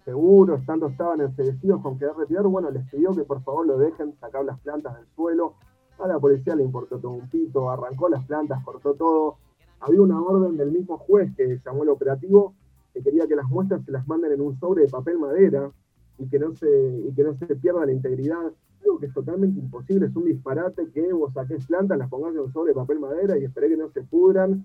seguros, 0.05 0.65
tanto 0.65 0.87
estaban 0.89 1.21
enseguecidos 1.21 1.83
con 1.83 1.99
querer 1.99 2.17
retirar, 2.17 2.45
bueno, 2.45 2.71
les 2.71 2.89
pidió 2.91 3.13
que 3.13 3.25
por 3.25 3.43
favor 3.43 3.67
lo 3.67 3.79
dejen 3.79 4.15
sacar 4.19 4.45
las 4.45 4.59
plantas 4.61 4.97
del 4.97 5.07
suelo. 5.15 5.55
A 5.99 6.09
la 6.09 6.19
policía 6.19 6.57
le 6.57 6.65
importó 6.65 6.99
todo 6.99 7.13
un 7.13 7.29
pito, 7.29 7.71
arrancó 7.71 8.09
las 8.09 8.25
plantas, 8.27 8.63
cortó 8.65 8.95
todo. 8.95 9.37
Había 9.81 10.01
una 10.01 10.21
orden 10.21 10.57
del 10.57 10.73
mismo 10.73 10.99
juez 10.99 11.35
que 11.37 11.61
llamó 11.65 11.83
el 11.85 11.91
operativo 11.91 12.55
que 12.93 13.03
quería 13.03 13.27
que 13.27 13.37
las 13.37 13.49
muestras 13.49 13.85
se 13.85 13.93
las 13.93 14.07
manden 14.09 14.33
en 14.33 14.41
un 14.41 14.59
sobre 14.59 14.85
de 14.85 14.89
papel 14.89 15.19
madera 15.19 15.71
y 16.19 16.29
que 16.29 16.39
no 16.39 16.55
se, 16.55 16.69
y 17.09 17.13
que 17.15 17.23
no 17.23 17.35
se 17.35 17.47
pierda 17.57 17.87
la 17.87 17.93
integridad. 17.93 18.53
Algo 18.83 18.99
que 18.99 19.07
es 19.07 19.15
totalmente 19.15 19.59
imposible, 19.59 20.07
es 20.07 20.17
un 20.17 20.25
disparate 20.25 20.91
que 20.93 21.13
vos 21.13 21.33
saques 21.33 21.67
plantas, 21.67 21.99
las 21.99 22.09
pongas 22.09 22.35
en 22.35 22.53
sobre 22.53 22.73
papel 22.73 23.01
madera 23.01 23.39
y 23.39 23.45
esperé 23.45 23.69
que 23.69 23.77
no 23.77 23.91
se 23.91 24.03
pudran. 24.03 24.65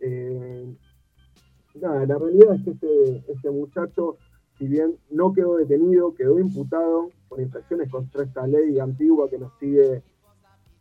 Eh, 0.00 0.66
nada, 1.80 2.06
la 2.06 2.18
realidad 2.18 2.54
es 2.54 2.64
que 2.64 2.70
este, 2.70 3.32
este, 3.32 3.50
muchacho, 3.50 4.18
si 4.58 4.68
bien 4.68 4.96
no 5.10 5.32
quedó 5.32 5.56
detenido, 5.56 6.14
quedó 6.14 6.38
imputado 6.38 7.10
por 7.28 7.40
infracciones 7.40 7.90
contra 7.90 8.24
esta 8.24 8.46
ley 8.46 8.78
antigua 8.78 9.28
que 9.28 9.38
nos 9.38 9.52
sigue, 9.58 10.02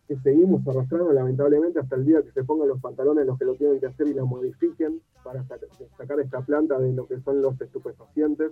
que 0.08 0.18
seguimos 0.18 0.68
arrastrando 0.68 1.12
lamentablemente 1.14 1.80
hasta 1.80 1.95
el 1.95 2.06
día 2.06 2.22
que 2.22 2.32
se 2.32 2.43
pongan 2.43 2.68
los 2.68 2.80
pantalones 2.80 3.26
los 3.26 3.39
que 3.39 3.45
lo 3.45 3.56
tienen 3.56 3.80
que 3.80 3.88
hacer 3.88 4.08
y 4.08 4.14
la 4.14 4.26
modifiquen 4.26 5.01
para 5.24 5.43
sacar 5.97 6.20
esta 6.20 6.41
planta 6.41 6.78
de 6.78 6.93
lo 6.93 7.08
que 7.08 7.20
son 7.22 7.41
los 7.41 7.60
estupefacientes. 7.60 8.51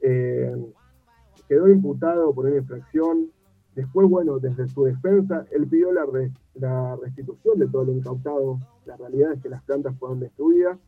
Eh, 0.00 0.54
quedó 1.48 1.68
imputado 1.68 2.34
por 2.34 2.46
una 2.46 2.56
infracción. 2.56 3.30
Después, 3.74 4.08
bueno, 4.08 4.38
desde 4.38 4.68
su 4.68 4.84
defensa, 4.84 5.44
él 5.50 5.66
pidió 5.66 5.92
la, 5.92 6.96
restitución 6.96 7.58
de 7.58 7.68
todo 7.68 7.84
lo 7.84 7.92
incautado. 7.92 8.58
La 8.86 8.96
realidad 8.96 9.32
es 9.32 9.42
que 9.42 9.48
las 9.48 9.62
plantas 9.64 9.94
fueron 9.98 10.20
destruidas, 10.20 10.78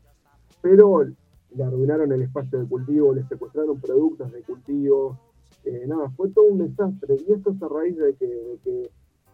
pero 0.63 1.05
le 1.05 1.65
arruinaron 1.65 2.13
el 2.13 2.23
espacio 2.23 2.59
de 2.59 2.67
cultivo, 2.67 3.15
le 3.15 3.25
secuestraron 3.25 3.79
productos 3.81 4.33
de 4.33 4.43
cultivo. 4.43 5.19
Eh, 5.65 5.85
nada, 5.87 6.09
fue 6.11 6.31
todo 6.31 6.47
un 6.47 6.59
desastre. 6.59 7.17
Y 7.27 7.33
esto 7.33 7.51
es 7.51 7.63
a 7.63 7.69
raíz 7.69 7.97
de 7.97 8.15
que, 8.15 8.59
que 8.65 8.91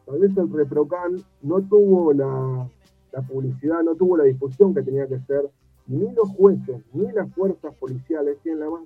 tal 0.06 0.18
vez 0.18 0.36
el 0.36 0.52
Reprocan 0.52 1.16
no 1.42 1.62
tuvo 1.62 2.12
la, 2.12 2.68
la 3.12 3.22
publicidad, 3.22 3.82
no 3.84 3.94
tuvo 3.94 4.16
la 4.16 4.24
difusión 4.24 4.74
que 4.74 4.82
tenía 4.82 5.06
que 5.06 5.20
ser. 5.20 5.48
Ni 5.86 6.12
los 6.12 6.28
jueces, 6.30 6.82
ni 6.92 7.12
las 7.12 7.30
fuerzas 7.34 7.74
policiales 7.74 8.38
tienen 8.42 8.60
la 8.60 8.70
más 8.70 8.82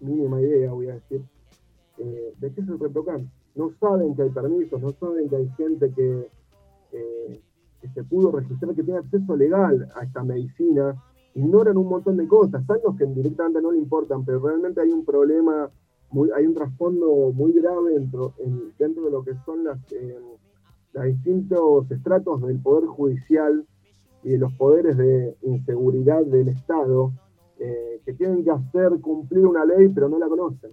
mínima 0.00 0.40
idea, 0.40 0.72
voy 0.72 0.88
a 0.88 0.94
decir, 0.94 1.22
eh, 1.98 2.34
de 2.38 2.52
qué 2.52 2.60
es 2.60 2.68
el 2.68 2.78
ReproCan. 2.78 3.30
No 3.54 3.70
saben 3.80 4.14
que 4.14 4.22
hay 4.22 4.30
permisos, 4.30 4.80
no 4.80 4.92
saben 4.92 5.28
que 5.28 5.36
hay 5.36 5.48
gente 5.56 5.90
que, 5.92 6.28
eh, 6.92 7.40
que 7.80 7.88
se 7.88 8.04
pudo 8.04 8.32
registrar, 8.32 8.74
que 8.74 8.82
tiene 8.82 8.98
acceso 8.98 9.36
legal 9.36 9.88
a 9.94 10.04
esta 10.04 10.22
medicina. 10.22 11.02
Ignoran 11.34 11.76
un 11.76 11.88
montón 11.88 12.16
de 12.16 12.28
cosas, 12.28 12.64
saben 12.66 12.82
los 12.84 12.96
que 12.96 13.06
directamente 13.06 13.62
no 13.62 13.72
le 13.72 13.78
importan, 13.78 14.24
pero 14.24 14.40
realmente 14.40 14.80
hay 14.80 14.90
un 14.90 15.04
problema, 15.04 15.70
muy, 16.10 16.30
hay 16.34 16.46
un 16.46 16.54
trasfondo 16.54 17.32
muy 17.32 17.52
grave 17.52 17.94
dentro, 17.94 18.34
dentro 18.78 19.04
de 19.04 19.10
lo 19.10 19.24
que 19.24 19.34
son 19.44 19.64
las, 19.64 19.78
eh, 19.92 20.18
los 20.92 21.04
distintos 21.04 21.90
estratos 21.90 22.42
del 22.42 22.60
Poder 22.60 22.86
Judicial 22.86 23.66
y 24.22 24.30
de 24.30 24.38
los 24.38 24.52
poderes 24.54 24.96
de 24.96 25.36
inseguridad 25.42 26.24
del 26.24 26.48
Estado, 26.48 27.12
eh, 27.58 28.00
que 28.04 28.12
tienen 28.14 28.44
que 28.44 28.50
hacer 28.50 29.00
cumplir 29.00 29.46
una 29.46 29.64
ley, 29.64 29.88
pero 29.88 30.08
no 30.08 30.18
la 30.18 30.28
conocen. 30.28 30.72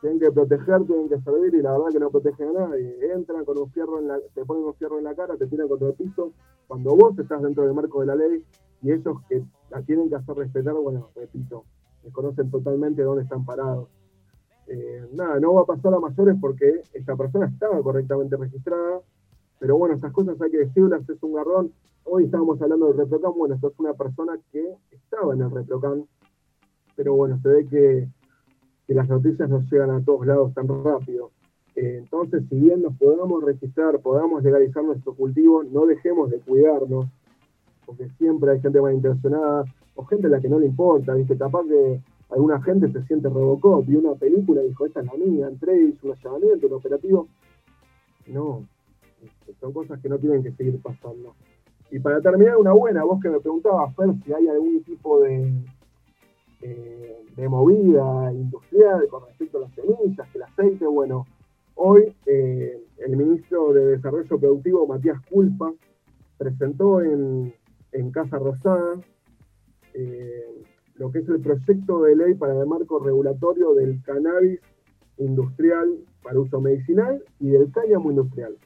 Tienen 0.00 0.18
que 0.18 0.32
proteger, 0.32 0.84
tienen 0.84 1.08
que 1.08 1.20
servir, 1.20 1.54
y 1.54 1.62
la 1.62 1.72
verdad 1.72 1.92
que 1.92 2.00
no 2.00 2.10
protegen 2.10 2.56
a 2.56 2.68
nadie. 2.68 3.12
Entran 3.12 3.44
con 3.44 3.58
un 3.58 3.70
fierro 3.70 3.98
en 3.98 4.08
la, 4.08 4.18
te 4.34 4.44
ponen 4.44 4.64
un 4.64 4.74
fierro 4.74 4.98
en 4.98 5.04
la 5.04 5.14
cara, 5.14 5.36
te 5.36 5.46
tiran 5.46 5.68
contra 5.68 5.88
el 5.88 5.94
piso, 5.94 6.32
cuando 6.66 6.96
vos 6.96 7.18
estás 7.18 7.42
dentro 7.42 7.64
del 7.64 7.74
marco 7.74 8.00
de 8.00 8.06
la 8.06 8.16
ley, 8.16 8.44
y 8.82 8.90
ellos 8.90 9.18
que 9.28 9.42
la 9.70 9.82
tienen 9.82 10.08
que 10.08 10.16
hacer 10.16 10.34
respetar, 10.36 10.74
bueno, 10.74 11.10
repito, 11.14 11.64
desconocen 12.02 12.50
totalmente 12.50 13.02
dónde 13.02 13.22
están 13.22 13.44
parados. 13.44 13.88
Eh, 14.66 15.06
nada, 15.12 15.38
no 15.40 15.54
va 15.54 15.62
a 15.62 15.66
pasar 15.66 15.94
a 15.94 16.00
mayores 16.00 16.36
porque 16.40 16.82
esta 16.92 17.16
persona 17.16 17.46
estaba 17.46 17.82
correctamente 17.82 18.36
registrada, 18.36 19.00
pero 19.58 19.76
bueno, 19.76 19.94
estas 19.94 20.12
cosas 20.12 20.40
hay 20.40 20.50
que 20.50 20.58
decirlas, 20.58 21.08
es 21.08 21.22
un 21.22 21.34
garrón. 21.34 21.72
Hoy 22.04 22.24
estábamos 22.24 22.60
hablando 22.60 22.88
del 22.88 22.96
ReproCam, 22.96 23.32
bueno, 23.38 23.54
esto 23.54 23.68
es 23.68 23.78
una 23.78 23.94
persona 23.94 24.36
que 24.50 24.74
estaba 24.90 25.34
en 25.34 25.42
el 25.42 25.50
ReproCam, 25.50 26.04
pero 26.96 27.14
bueno, 27.14 27.38
se 27.40 27.48
ve 27.48 27.66
que, 27.68 28.08
las 28.88 29.08
noticias 29.08 29.48
no 29.48 29.60
llegan 29.70 29.90
a 29.90 30.04
todos 30.04 30.26
lados 30.26 30.52
tan 30.52 30.68
rápido. 30.68 31.30
Eh, 31.76 31.98
entonces, 32.00 32.42
si 32.50 32.56
bien 32.56 32.82
nos 32.82 32.94
podamos 32.98 33.42
registrar, 33.42 33.98
podamos 34.00 34.42
legalizar 34.42 34.84
nuestro 34.84 35.14
cultivo, 35.14 35.62
no 35.62 35.86
dejemos 35.86 36.30
de 36.30 36.40
cuidarnos, 36.40 37.06
porque 37.86 38.10
siempre 38.18 38.50
hay 38.50 38.60
gente 38.60 38.80
malintencionada 38.82 39.64
o 39.94 40.04
gente 40.04 40.26
a 40.26 40.30
la 40.30 40.40
que 40.40 40.50
no 40.50 40.58
le 40.58 40.66
importa, 40.66 41.14
¿viste? 41.14 41.38
Capaz 41.38 41.64
que 41.66 42.02
alguna 42.28 42.60
gente 42.62 42.92
se 42.92 43.02
siente 43.06 43.30
Robocop, 43.30 43.88
y 43.88 43.96
una 43.96 44.14
película 44.14 44.62
y 44.62 44.68
dijo, 44.68 44.84
esta 44.84 45.00
es 45.00 45.06
la 45.06 45.14
mía, 45.14 45.48
entré, 45.48 45.82
hice 45.84 46.06
un 46.06 46.12
allanamiento, 46.12 46.66
un 46.66 46.72
operativo. 46.74 47.28
No, 48.26 48.66
son 49.60 49.72
cosas 49.72 50.00
que 50.00 50.08
no 50.10 50.18
tienen 50.18 50.42
que 50.42 50.52
seguir 50.52 50.82
pasando. 50.82 51.34
Y 51.92 52.00
para 52.00 52.20
terminar, 52.20 52.56
una 52.56 52.72
buena, 52.72 53.04
vos 53.04 53.20
que 53.22 53.28
me 53.28 53.38
preguntabas, 53.38 53.94
Fer, 53.94 54.08
si 54.24 54.32
hay 54.32 54.48
algún 54.48 54.82
tipo 54.82 55.20
de, 55.20 55.62
de 57.36 57.48
movida 57.48 58.32
industrial 58.32 59.06
con 59.08 59.26
respecto 59.26 59.58
a 59.58 59.60
las 59.62 59.74
semillas, 59.74 60.26
el 60.34 60.42
aceite, 60.42 60.86
bueno, 60.86 61.26
hoy 61.74 62.14
eh, 62.26 62.82
el 62.98 63.16
ministro 63.16 63.72
de 63.72 63.96
Desarrollo 63.96 64.38
Productivo, 64.38 64.86
Matías 64.86 65.20
Culpa, 65.30 65.72
presentó 66.38 67.00
en, 67.00 67.52
Casa 68.12 68.38
Rosada 68.38 69.00
eh, 69.94 70.64
lo 70.96 71.10
que 71.10 71.20
es 71.20 71.28
el 71.28 71.40
proyecto 71.40 72.02
de 72.02 72.16
ley 72.16 72.34
para 72.34 72.58
el 72.58 72.66
marco 72.66 72.98
regulatorio 72.98 73.74
del 73.74 74.02
cannabis 74.02 74.60
industrial 75.18 75.98
para 76.22 76.40
uso 76.40 76.60
medicinal 76.60 77.22
y 77.38 77.50
del 77.50 77.70
cáñamo 77.70 78.10
industrial. 78.10 78.56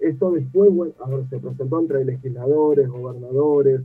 Esto 0.00 0.30
después, 0.30 0.74
bueno, 0.74 0.94
a 1.04 1.10
ver, 1.10 1.28
se 1.28 1.38
presentó 1.38 1.78
entre 1.78 2.04
legisladores, 2.04 2.88
gobernadores, 2.88 3.82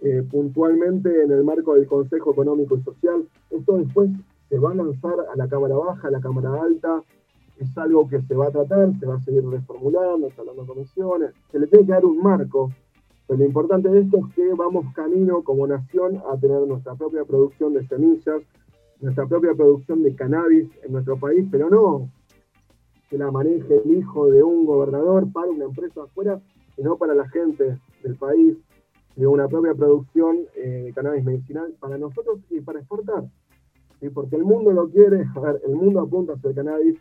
eh, 0.00 0.24
puntualmente 0.30 1.22
en 1.22 1.30
el 1.30 1.44
marco 1.44 1.74
del 1.74 1.86
Consejo 1.86 2.32
Económico 2.32 2.78
y 2.78 2.82
Social. 2.82 3.28
Esto 3.50 3.76
después 3.76 4.10
se 4.48 4.58
va 4.58 4.70
a 4.70 4.74
lanzar 4.74 5.14
a 5.32 5.36
la 5.36 5.46
Cámara 5.48 5.76
Baja, 5.76 6.08
a 6.08 6.10
la 6.10 6.20
Cámara 6.20 6.62
Alta. 6.62 7.02
Es 7.58 7.76
algo 7.76 8.08
que 8.08 8.22
se 8.22 8.34
va 8.34 8.46
a 8.46 8.50
tratar, 8.50 8.98
se 8.98 9.04
va 9.04 9.16
a 9.16 9.20
seguir 9.20 9.46
reformulando, 9.46 10.28
hablando 10.38 10.66
comisiones. 10.66 11.32
Se 11.52 11.58
le 11.58 11.66
tiene 11.66 11.84
que 11.84 11.92
dar 11.92 12.06
un 12.06 12.22
marco. 12.22 12.72
Pero 13.26 13.38
lo 13.38 13.44
importante 13.44 13.90
de 13.90 14.00
esto 14.00 14.16
es 14.16 14.34
que 14.34 14.54
vamos 14.54 14.86
camino 14.94 15.42
como 15.44 15.66
nación 15.66 16.22
a 16.32 16.38
tener 16.38 16.66
nuestra 16.66 16.94
propia 16.94 17.24
producción 17.24 17.74
de 17.74 17.86
semillas, 17.86 18.42
nuestra 19.00 19.26
propia 19.26 19.52
producción 19.54 20.02
de 20.02 20.14
cannabis 20.14 20.70
en 20.82 20.92
nuestro 20.92 21.18
país, 21.18 21.46
pero 21.50 21.68
no 21.68 22.08
que 23.10 23.18
la 23.18 23.30
maneje 23.30 23.82
el 23.84 23.98
hijo 23.98 24.30
de 24.30 24.42
un 24.42 24.64
gobernador 24.64 25.30
para 25.32 25.50
una 25.50 25.64
empresa 25.64 26.04
afuera, 26.04 26.40
sino 26.76 26.96
para 26.96 27.14
la 27.14 27.28
gente 27.28 27.78
del 28.02 28.16
país, 28.16 28.56
de 29.16 29.26
una 29.26 29.48
propia 29.48 29.74
producción 29.74 30.38
eh, 30.54 30.84
de 30.86 30.92
cannabis 30.92 31.24
medicinal 31.24 31.74
para 31.80 31.98
nosotros 31.98 32.38
y 32.48 32.60
para 32.60 32.78
exportar. 32.78 33.24
Porque 34.14 34.36
el 34.36 34.44
mundo 34.44 34.72
lo 34.72 34.88
quiere, 34.88 35.26
a 35.34 35.40
ver, 35.40 35.60
el 35.66 35.74
mundo 35.74 36.00
apunta 36.00 36.34
hacia 36.34 36.50
el 36.50 36.56
cannabis. 36.56 36.98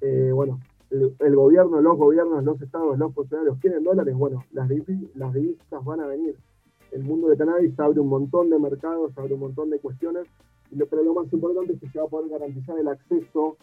Eh, 0.00 0.30
bueno, 0.34 0.58
el, 0.90 1.36
gobierno, 1.36 1.80
los 1.80 1.96
gobiernos, 1.98 2.42
los 2.42 2.60
estados, 2.60 2.98
los 2.98 3.14
funcionarios 3.14 3.58
quieren 3.60 3.84
dólares, 3.84 4.16
bueno, 4.16 4.42
las, 4.52 4.68
las 5.14 5.34
divisas 5.34 5.84
van 5.84 6.00
a 6.00 6.06
venir. 6.06 6.34
El 6.90 7.04
mundo 7.04 7.28
de 7.28 7.36
cannabis 7.36 7.78
abre 7.78 8.00
un 8.00 8.08
montón 8.08 8.50
de 8.50 8.58
mercados, 8.58 9.16
abre 9.16 9.34
un 9.34 9.40
montón 9.40 9.70
de 9.70 9.78
cuestiones 9.78 10.26
pero 10.88 11.02
lo 11.02 11.14
más 11.14 11.32
importante 11.32 11.72
es 11.72 11.80
que 11.80 11.88
se 11.88 11.98
va 11.98 12.04
a 12.04 12.08
poder 12.08 12.30
garantizar 12.30 12.78
el 12.78 12.88
acceso 12.88 13.56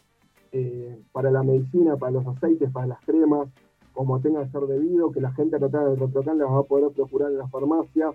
eh, 0.51 0.99
para 1.11 1.31
la 1.31 1.43
medicina, 1.43 1.97
para 1.97 2.11
los 2.11 2.27
aceites, 2.27 2.71
para 2.71 2.87
las 2.87 2.99
cremas, 3.05 3.49
como 3.93 4.19
tenga 4.19 4.43
que 4.43 4.51
ser 4.51 4.61
debido, 4.61 5.11
que 5.11 5.21
la 5.21 5.31
gente 5.33 5.57
tratar 5.57 5.89
de 5.89 5.95
Retrocan 5.95 6.37
las 6.37 6.49
va 6.49 6.59
a 6.59 6.63
poder 6.63 6.91
procurar 6.91 7.31
en 7.31 7.39
la 7.39 7.47
farmacia, 7.47 8.11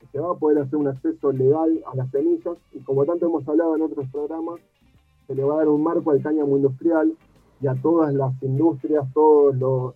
que 0.00 0.06
se 0.06 0.18
va 0.18 0.32
a 0.32 0.34
poder 0.34 0.58
hacer 0.58 0.76
un 0.76 0.88
acceso 0.88 1.30
legal 1.32 1.82
a 1.92 1.96
las 1.96 2.10
semillas 2.10 2.56
y 2.72 2.80
como 2.80 3.04
tanto 3.04 3.26
hemos 3.26 3.46
hablado 3.46 3.76
en 3.76 3.82
otros 3.82 4.08
programas, 4.10 4.60
se 5.26 5.34
le 5.34 5.44
va 5.44 5.54
a 5.54 5.58
dar 5.58 5.68
un 5.68 5.82
marco 5.82 6.10
al 6.10 6.22
cáñamo 6.22 6.56
industrial 6.56 7.12
y 7.60 7.66
a 7.66 7.74
todas 7.74 8.14
las 8.14 8.42
industrias, 8.42 9.06
todos 9.12 9.56
los, 9.56 9.94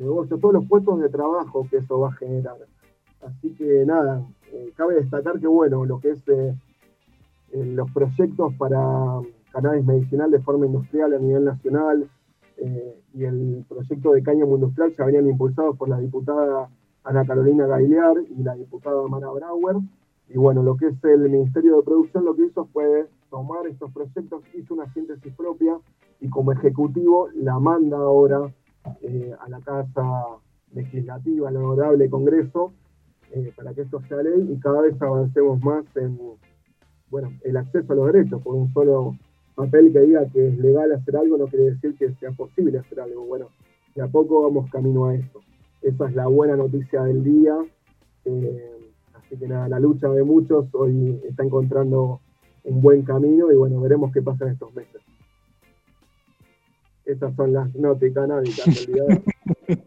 negocios, 0.00 0.40
todos 0.40 0.54
los 0.54 0.66
puestos 0.66 1.00
de 1.00 1.08
trabajo 1.08 1.66
que 1.70 1.78
eso 1.78 2.00
va 2.00 2.08
a 2.08 2.12
generar. 2.12 2.56
Así 3.20 3.54
que 3.54 3.84
nada, 3.86 4.26
eh, 4.52 4.72
cabe 4.76 4.96
destacar 4.96 5.38
que 5.38 5.46
bueno, 5.46 5.84
lo 5.84 6.00
que 6.00 6.10
es 6.10 6.22
eh, 6.28 6.54
los 7.52 7.90
proyectos 7.92 8.54
para 8.54 9.20
cannabis 9.52 9.84
medicinal 9.84 10.30
de 10.30 10.40
forma 10.40 10.66
industrial 10.66 11.14
a 11.14 11.18
nivel 11.18 11.44
nacional, 11.44 12.08
eh, 12.56 12.96
y 13.14 13.24
el 13.24 13.64
proyecto 13.68 14.12
de 14.12 14.22
cáñamo 14.22 14.54
industrial 14.54 14.94
ya 14.96 15.04
venían 15.04 15.28
impulsados 15.28 15.76
por 15.76 15.88
la 15.88 15.98
diputada 15.98 16.68
Ana 17.04 17.26
Carolina 17.26 17.66
Gailear 17.66 18.14
y 18.30 18.42
la 18.42 18.54
diputada 18.54 19.06
Mara 19.08 19.30
Brauer. 19.30 19.76
Y 20.28 20.38
bueno, 20.38 20.62
lo 20.62 20.76
que 20.76 20.86
es 20.86 21.04
el 21.04 21.28
Ministerio 21.28 21.76
de 21.76 21.82
Producción 21.82 22.24
lo 22.24 22.34
que 22.34 22.46
hizo 22.46 22.66
fue 22.66 23.08
tomar 23.30 23.66
estos 23.66 23.92
proyectos, 23.92 24.42
hizo 24.54 24.74
una 24.74 24.92
síntesis 24.92 25.34
propia 25.34 25.76
y 26.20 26.28
como 26.28 26.52
ejecutivo 26.52 27.28
la 27.34 27.58
manda 27.58 27.96
ahora 27.96 28.52
eh, 29.00 29.34
a 29.40 29.48
la 29.48 29.60
Casa 29.60 30.26
Legislativa, 30.72 31.48
al 31.48 31.56
Honorable 31.56 32.08
Congreso, 32.08 32.72
eh, 33.32 33.52
para 33.56 33.74
que 33.74 33.82
esto 33.82 34.00
sea 34.08 34.22
ley 34.22 34.52
y 34.52 34.60
cada 34.60 34.82
vez 34.82 35.00
avancemos 35.00 35.62
más 35.62 35.84
en 35.96 36.18
bueno, 37.10 37.32
el 37.42 37.56
acceso 37.56 37.92
a 37.92 37.96
los 37.96 38.12
derechos 38.12 38.40
por 38.42 38.54
un 38.54 38.72
solo 38.72 39.16
papel 39.54 39.92
que 39.92 40.00
diga 40.00 40.26
que 40.32 40.48
es 40.48 40.58
legal 40.58 40.92
hacer 40.92 41.16
algo 41.16 41.36
no 41.36 41.46
quiere 41.46 41.72
decir 41.72 41.96
que 41.96 42.12
sea 42.14 42.30
posible 42.32 42.78
hacer 42.78 43.00
algo. 43.00 43.24
Bueno, 43.24 43.48
de 43.94 44.02
a 44.02 44.08
poco 44.08 44.42
vamos 44.42 44.70
camino 44.70 45.06
a 45.06 45.14
eso. 45.14 45.40
Esa 45.82 46.08
es 46.08 46.14
la 46.14 46.26
buena 46.26 46.56
noticia 46.56 47.02
del 47.02 47.24
día. 47.24 47.56
Eh, 48.24 48.90
así 49.14 49.36
que 49.36 49.48
nada, 49.48 49.68
la 49.68 49.80
lucha 49.80 50.08
de 50.08 50.22
muchos 50.22 50.66
hoy 50.72 51.20
está 51.28 51.42
encontrando 51.42 52.20
un 52.64 52.80
buen 52.80 53.02
camino 53.02 53.50
y 53.50 53.56
bueno, 53.56 53.80
veremos 53.80 54.12
qué 54.12 54.22
pasa 54.22 54.44
en 54.44 54.52
estos 54.52 54.72
meses. 54.74 55.02
Estas 57.04 57.34
son 57.34 57.52
las 57.52 57.74
notas 57.74 58.10
canábicas 58.14 58.86
del 58.86 59.22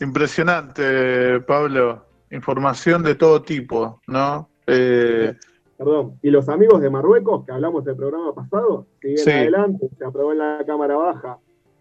Impresionante, 0.00 1.40
Pablo. 1.40 2.06
Información 2.30 3.02
de 3.02 3.16
todo 3.16 3.42
tipo, 3.42 4.00
¿no? 4.06 4.48
Eh, 4.66 5.34
Perdón. 5.80 6.18
Y 6.20 6.28
los 6.28 6.46
amigos 6.50 6.82
de 6.82 6.90
Marruecos, 6.90 7.46
que 7.46 7.52
hablamos 7.52 7.82
del 7.86 7.96
programa 7.96 8.34
pasado, 8.34 8.86
siguen 9.00 9.30
adelante, 9.30 9.88
se 9.96 10.04
aprobó 10.04 10.32
en 10.32 10.38
la 10.38 10.62
cámara 10.66 10.94
baja. 10.94 11.38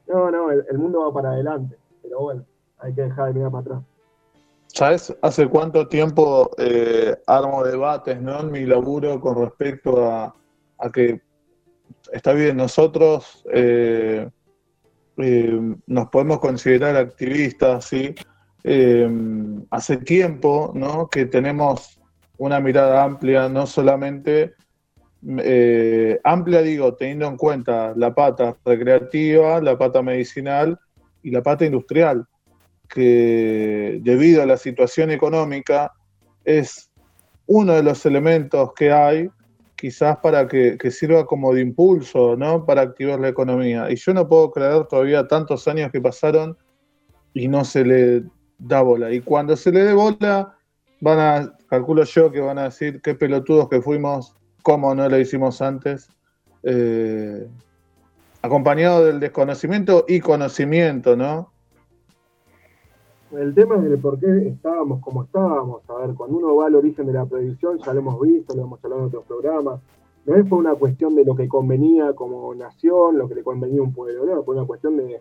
No, 0.07 0.31
no, 0.31 0.49
el, 0.51 0.77
mundo 0.77 1.01
va 1.01 1.13
para 1.13 1.31
adelante. 1.33 1.75
Pero 2.01 2.21
bueno, 2.21 2.45
hay 2.77 2.93
que 2.93 3.01
dejar 3.01 3.27
de 3.27 3.33
mirar 3.33 3.51
para 3.51 3.61
atrás. 3.61 3.83
¿Sabes 4.67 5.17
hace 5.21 5.49
cuánto 5.49 5.89
tiempo 5.89 6.49
eh, 6.57 7.13
armo 7.27 7.61
debates 7.61 8.21
¿no? 8.21 8.39
en 8.39 8.51
mi 8.51 8.65
laburo 8.65 9.19
con 9.19 9.35
respecto 9.35 10.05
a, 10.09 10.33
que 10.93 11.21
está 12.13 12.31
bien, 12.31 12.55
nosotros 12.55 13.43
eh, 13.51 14.29
eh, 15.17 15.75
nos 15.87 16.07
podemos 16.07 16.39
considerar 16.39 16.95
activistas, 16.95 17.83
¿sí? 17.83 18.15
hace 19.71 19.97
tiempo 19.97 20.71
¿no? 20.73 21.09
que 21.09 21.25
tenemos 21.25 21.98
una 22.39 22.59
mirada 22.59 23.03
amplia, 23.03 23.47
no 23.47 23.67
solamente 23.67 24.55
eh, 25.43 26.19
amplia, 26.23 26.61
digo, 26.61 26.95
teniendo 26.95 27.27
en 27.27 27.37
cuenta 27.37 27.93
la 27.95 28.15
pata 28.15 28.57
recreativa, 28.65 29.61
la 29.61 29.77
pata 29.77 30.01
medicinal 30.01 30.79
y 31.21 31.31
la 31.31 31.43
pata 31.43 31.65
industrial, 31.65 32.25
que 32.87 33.99
debido 34.01 34.41
a 34.41 34.45
la 34.45 34.57
situación 34.57 35.11
económica 35.11 35.91
es 36.45 36.89
uno 37.45 37.73
de 37.73 37.83
los 37.83 38.05
elementos 38.05 38.73
que 38.73 38.91
hay 38.91 39.29
quizás 39.75 40.17
para 40.17 40.47
que, 40.47 40.77
que, 40.77 40.91
sirva 40.91 41.25
como 41.25 41.53
de 41.53 41.61
impulso, 41.61 42.35
¿no? 42.35 42.65
Para 42.65 42.81
activar 42.81 43.19
la 43.19 43.29
economía. 43.29 43.89
Y 43.91 43.95
yo 43.95 44.13
no 44.13 44.27
puedo 44.27 44.51
creer 44.51 44.85
todavía 44.85 45.27
tantos 45.27 45.67
años 45.67 45.91
que 45.91 46.01
pasaron 46.01 46.57
y 47.33 47.47
no 47.47 47.63
se 47.63 47.85
le 47.85 48.23
da 48.57 48.81
bola. 48.81 49.11
Y 49.11 49.21
cuando 49.21 49.55
se 49.55 49.71
le 49.71 49.83
dé 49.83 49.93
bola, 49.93 50.58
van 51.01 51.19
a, 51.19 51.57
calculo 51.67 52.03
yo 52.03 52.31
que 52.31 52.41
van 52.41 52.57
a 52.57 52.63
decir 52.63 53.01
qué 53.01 53.15
pelotudos 53.15 53.69
que 53.69 53.81
fuimos, 53.81 54.35
cómo 54.63 54.93
no 54.93 55.07
lo 55.07 55.19
hicimos 55.19 55.61
antes, 55.61 56.09
eh, 56.63 57.47
acompañado 58.41 59.05
del 59.05 59.19
desconocimiento 59.19 60.05
y 60.07 60.19
conocimiento, 60.19 61.15
¿no? 61.15 61.51
El 63.31 63.53
tema 63.53 63.75
es 63.77 63.83
el 63.83 63.99
por 63.99 64.19
qué 64.19 64.47
estábamos 64.47 65.01
como 65.01 65.23
estábamos. 65.23 65.87
A 65.87 65.93
ver, 66.05 66.15
cuando 66.15 66.37
uno 66.37 66.55
va 66.55 66.65
al 66.65 66.75
origen 66.75 67.05
de 67.05 67.13
la 67.13 67.25
prohibición, 67.25 67.77
ya 67.77 67.93
lo 67.93 67.99
hemos 67.99 68.19
visto, 68.21 68.55
lo 68.55 68.63
hemos 68.63 68.83
hablado 68.83 69.03
en 69.03 69.07
otros 69.07 69.25
programas, 69.25 69.79
no 70.25 70.35
es 70.35 70.47
por 70.47 70.59
una 70.59 70.73
cuestión 70.75 71.15
de 71.15 71.23
lo 71.23 71.35
que 71.35 71.47
convenía 71.47 72.13
como 72.13 72.53
nación, 72.55 73.17
lo 73.17 73.29
que 73.29 73.35
le 73.35 73.43
convenía 73.43 73.81
a 73.81 73.83
un 73.83 73.93
pueblo, 73.93 74.25
no, 74.25 74.43
fue 74.43 74.55
una 74.55 74.65
cuestión 74.65 74.97
de 74.97 75.19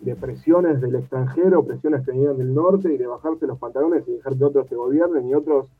de 0.00 0.16
presiones 0.16 0.80
del 0.80 0.94
extranjero, 0.94 1.64
presiones 1.64 2.04
que 2.04 2.12
venían 2.12 2.38
del 2.38 2.54
norte 2.54 2.92
y 2.92 2.96
de 2.96 3.06
bajarse 3.06 3.46
los 3.46 3.58
pantalones 3.58 4.06
y 4.08 4.12
dejar 4.12 4.36
que 4.36 4.44
otros 4.44 4.68
se 4.68 4.74
gobiernen 4.74 5.28
y 5.28 5.34
otros 5.34 5.70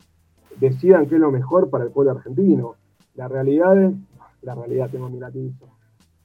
decidan 0.59 1.09
qué 1.09 1.15
es 1.15 1.21
lo 1.21 1.31
mejor 1.31 1.71
para 1.71 1.85
el 1.85 1.91
pueblo 1.91 2.13
argentino. 2.13 2.75
La 3.15 3.29
realidad 3.29 3.83
es, 3.83 3.95
la 4.43 4.55
realidad 4.55 4.91
tengo 4.91 5.09
mi 5.09 5.19
latizo. 5.19 5.67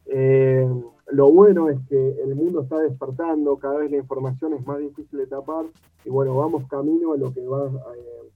Eh, 0.08 0.70
lo 1.12 1.32
bueno 1.32 1.70
es 1.70 1.80
que 1.88 2.22
el 2.22 2.36
mundo 2.36 2.62
está 2.62 2.80
despertando, 2.80 3.58
cada 3.58 3.78
vez 3.78 3.92
la 3.92 3.98
información 3.98 4.54
es 4.54 4.66
más 4.66 4.80
difícil 4.80 5.20
de 5.20 5.28
tapar 5.28 5.66
y 6.04 6.10
bueno, 6.10 6.36
vamos 6.36 6.68
camino 6.68 7.14
a 7.14 7.18
lo 7.18 7.34
que 7.34 7.46
va 7.46 7.64
a, 7.64 7.96
eh, 7.96 8.32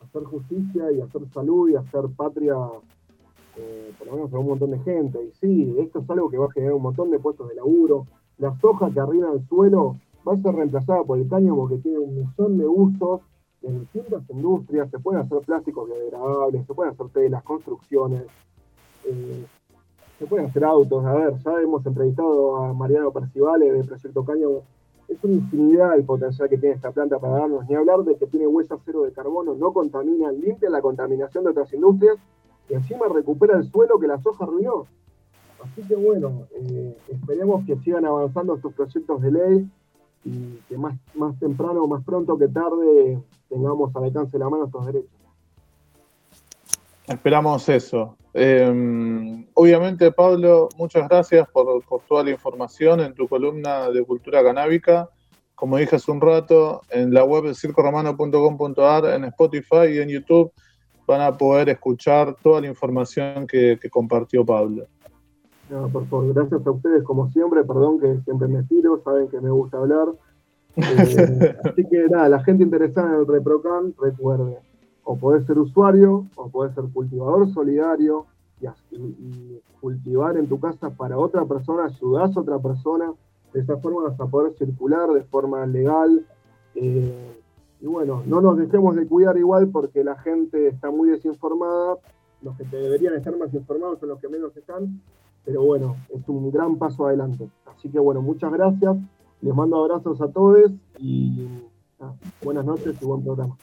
hacer 0.00 0.24
justicia 0.24 0.92
y 0.92 1.00
hacer 1.00 1.22
salud 1.32 1.70
y 1.70 1.76
hacer 1.76 2.04
patria, 2.16 2.54
eh, 3.56 3.92
por 3.98 4.06
lo 4.06 4.14
menos 4.14 4.30
para 4.30 4.40
un 4.40 4.48
montón 4.48 4.70
de 4.70 4.78
gente. 4.80 5.24
Y 5.24 5.32
sí, 5.32 5.76
esto 5.78 6.00
es 6.00 6.10
algo 6.10 6.30
que 6.30 6.38
va 6.38 6.46
a 6.46 6.52
generar 6.52 6.74
un 6.74 6.82
montón 6.82 7.10
de 7.10 7.18
puestos 7.18 7.48
de 7.48 7.54
laburo, 7.54 8.06
la 8.42 8.58
soja 8.58 8.90
que 8.90 8.98
arriba 8.98 9.30
del 9.30 9.46
suelo 9.46 9.96
va 10.26 10.32
a 10.32 10.36
ser 10.36 10.52
reemplazada 10.52 11.04
por 11.04 11.16
el 11.16 11.28
cáñamo 11.28 11.68
que 11.68 11.76
tiene 11.76 12.00
un 12.00 12.16
millón 12.16 12.58
de 12.58 12.66
usos 12.66 13.20
en 13.62 13.78
distintas 13.78 14.28
industrias, 14.30 14.90
se 14.90 14.98
pueden 14.98 15.22
hacer 15.22 15.38
plásticos 15.42 15.88
biodegradables, 15.88 16.66
se 16.66 16.74
pueden 16.74 16.92
hacer 16.92 17.08
telas, 17.10 17.44
construcciones, 17.44 18.24
eh, 19.04 19.46
se 20.18 20.26
pueden 20.26 20.46
hacer 20.46 20.64
autos. 20.64 21.04
A 21.04 21.12
ver, 21.14 21.38
ya 21.38 21.52
hemos 21.62 21.86
entrevistado 21.86 22.56
a 22.56 22.72
Mariano 22.72 23.12
Percivale 23.12 23.70
del 23.70 23.86
Proyecto 23.86 24.24
Cáñamo. 24.24 24.62
Es 25.06 25.22
una 25.22 25.34
infinidad 25.34 25.94
el 25.94 26.04
potencial 26.04 26.48
que 26.48 26.58
tiene 26.58 26.74
esta 26.74 26.90
planta 26.90 27.20
para 27.20 27.38
darnos, 27.38 27.68
ni 27.68 27.76
hablar 27.76 28.00
de 28.00 28.16
que 28.16 28.26
tiene 28.26 28.48
huella 28.48 28.76
cero 28.84 29.02
de 29.02 29.12
carbono, 29.12 29.54
no 29.54 29.72
contamina, 29.72 30.32
limpia 30.32 30.68
la 30.68 30.82
contaminación 30.82 31.44
de 31.44 31.50
otras 31.50 31.72
industrias 31.72 32.16
y 32.68 32.74
encima 32.74 33.06
recupera 33.06 33.56
el 33.56 33.70
suelo 33.70 34.00
que 34.00 34.08
la 34.08 34.20
soja 34.20 34.42
arruinó. 34.42 34.88
Así 35.62 35.82
que 35.86 35.94
bueno, 35.94 36.48
eh, 36.54 36.96
esperemos 37.08 37.64
que 37.66 37.76
sigan 37.78 38.04
avanzando 38.04 38.56
estos 38.56 38.74
proyectos 38.74 39.22
de 39.22 39.30
ley 39.30 39.70
y 40.24 40.56
que 40.68 40.76
más, 40.76 40.94
más 41.14 41.38
temprano 41.38 41.86
más 41.86 42.04
pronto 42.04 42.36
que 42.36 42.48
tarde 42.48 43.20
tengamos 43.48 43.94
al 43.94 44.04
alcance 44.04 44.32
de 44.32 44.38
la 44.38 44.50
mano 44.50 44.66
estos 44.66 44.86
derechos. 44.86 45.10
Esperamos 47.06 47.68
eso. 47.68 48.16
Em, 48.32 49.46
obviamente, 49.54 50.10
Pablo, 50.10 50.68
muchas 50.78 51.08
gracias 51.08 51.46
por, 51.50 51.82
toda 52.08 52.24
la 52.24 52.30
información 52.30 53.00
en 53.00 53.14
tu 53.14 53.28
columna 53.28 53.90
de 53.90 54.04
cultura 54.04 54.42
canábica. 54.42 55.08
Como 55.54 55.76
dije 55.76 55.96
hace 55.96 56.10
un 56.10 56.20
rato, 56.20 56.80
en 56.90 57.12
la 57.12 57.24
web 57.24 57.44
de 57.44 57.54
circoromano.com.ar, 57.54 59.04
en 59.06 59.24
Spotify 59.24 59.88
y 59.92 59.98
en 59.98 60.08
YouTube 60.08 60.52
van 61.06 61.20
a 61.20 61.36
poder 61.36 61.68
escuchar 61.68 62.34
toda 62.42 62.60
la 62.60 62.68
información 62.68 63.46
que 63.46 63.78
compartió 63.90 64.44
Pablo. 64.44 64.86
Por 65.92 66.06
favor, 66.06 66.34
gracias 66.34 66.66
a 66.66 66.70
ustedes 66.70 67.02
como 67.02 67.30
siempre, 67.30 67.64
perdón 67.64 67.98
que 67.98 68.20
siempre 68.24 68.46
me 68.46 68.62
tiro, 68.64 69.00
saben 69.02 69.28
que 69.28 69.40
me 69.40 69.50
gusta 69.50 69.78
hablar. 69.78 70.08
Eh, 70.76 71.56
así 71.64 71.86
que 71.88 72.08
nada, 72.10 72.28
la 72.28 72.44
gente 72.44 72.62
interesada 72.62 73.14
en 73.14 73.20
el 73.20 73.26
ReproCan, 73.26 73.94
recuerde, 73.98 74.58
o 75.04 75.16
podés 75.16 75.46
ser 75.46 75.58
usuario, 75.58 76.26
o 76.36 76.50
podés 76.50 76.74
ser 76.74 76.84
cultivador 76.92 77.52
solidario, 77.54 78.26
y, 78.90 79.60
cultivar 79.80 80.36
en 80.36 80.46
tu 80.46 80.60
casa 80.60 80.90
para 80.90 81.18
otra 81.18 81.44
persona, 81.44 81.86
ayudás 81.86 82.36
a 82.36 82.40
otra 82.40 82.58
persona, 82.60 83.12
de 83.52 83.60
esa 83.60 83.76
forma 83.78 84.04
vas 84.04 84.20
a 84.20 84.26
poder 84.26 84.52
circular 84.52 85.10
de 85.10 85.24
forma 85.24 85.66
legal. 85.66 86.24
Eh, 86.76 87.34
y 87.80 87.86
bueno, 87.86 88.22
no 88.26 88.40
nos 88.40 88.56
dejemos 88.58 88.94
de 88.94 89.06
cuidar 89.08 89.36
igual 89.36 89.70
porque 89.70 90.04
la 90.04 90.16
gente 90.20 90.68
está 90.68 90.90
muy 90.90 91.10
desinformada, 91.10 91.96
los 92.42 92.56
que 92.56 92.64
deberían 92.64 93.14
estar 93.14 93.36
más 93.36 93.52
informados 93.52 93.98
son 93.98 94.10
los 94.10 94.20
que 94.20 94.28
menos 94.28 94.56
están, 94.56 95.00
pero 95.44 95.62
bueno, 95.62 95.96
es 96.10 96.28
un 96.28 96.50
gran 96.50 96.76
paso 96.76 97.06
adelante. 97.06 97.48
Así 97.66 97.88
que 97.88 97.98
bueno, 97.98 98.22
muchas 98.22 98.52
gracias, 98.52 98.96
les 99.40 99.54
mando 99.54 99.76
abrazos 99.76 100.20
a 100.20 100.28
todos 100.28 100.70
y 100.98 101.48
buenas 102.42 102.64
noches 102.64 102.96
y 103.00 103.04
buen 103.04 103.22
programa. 103.22 103.56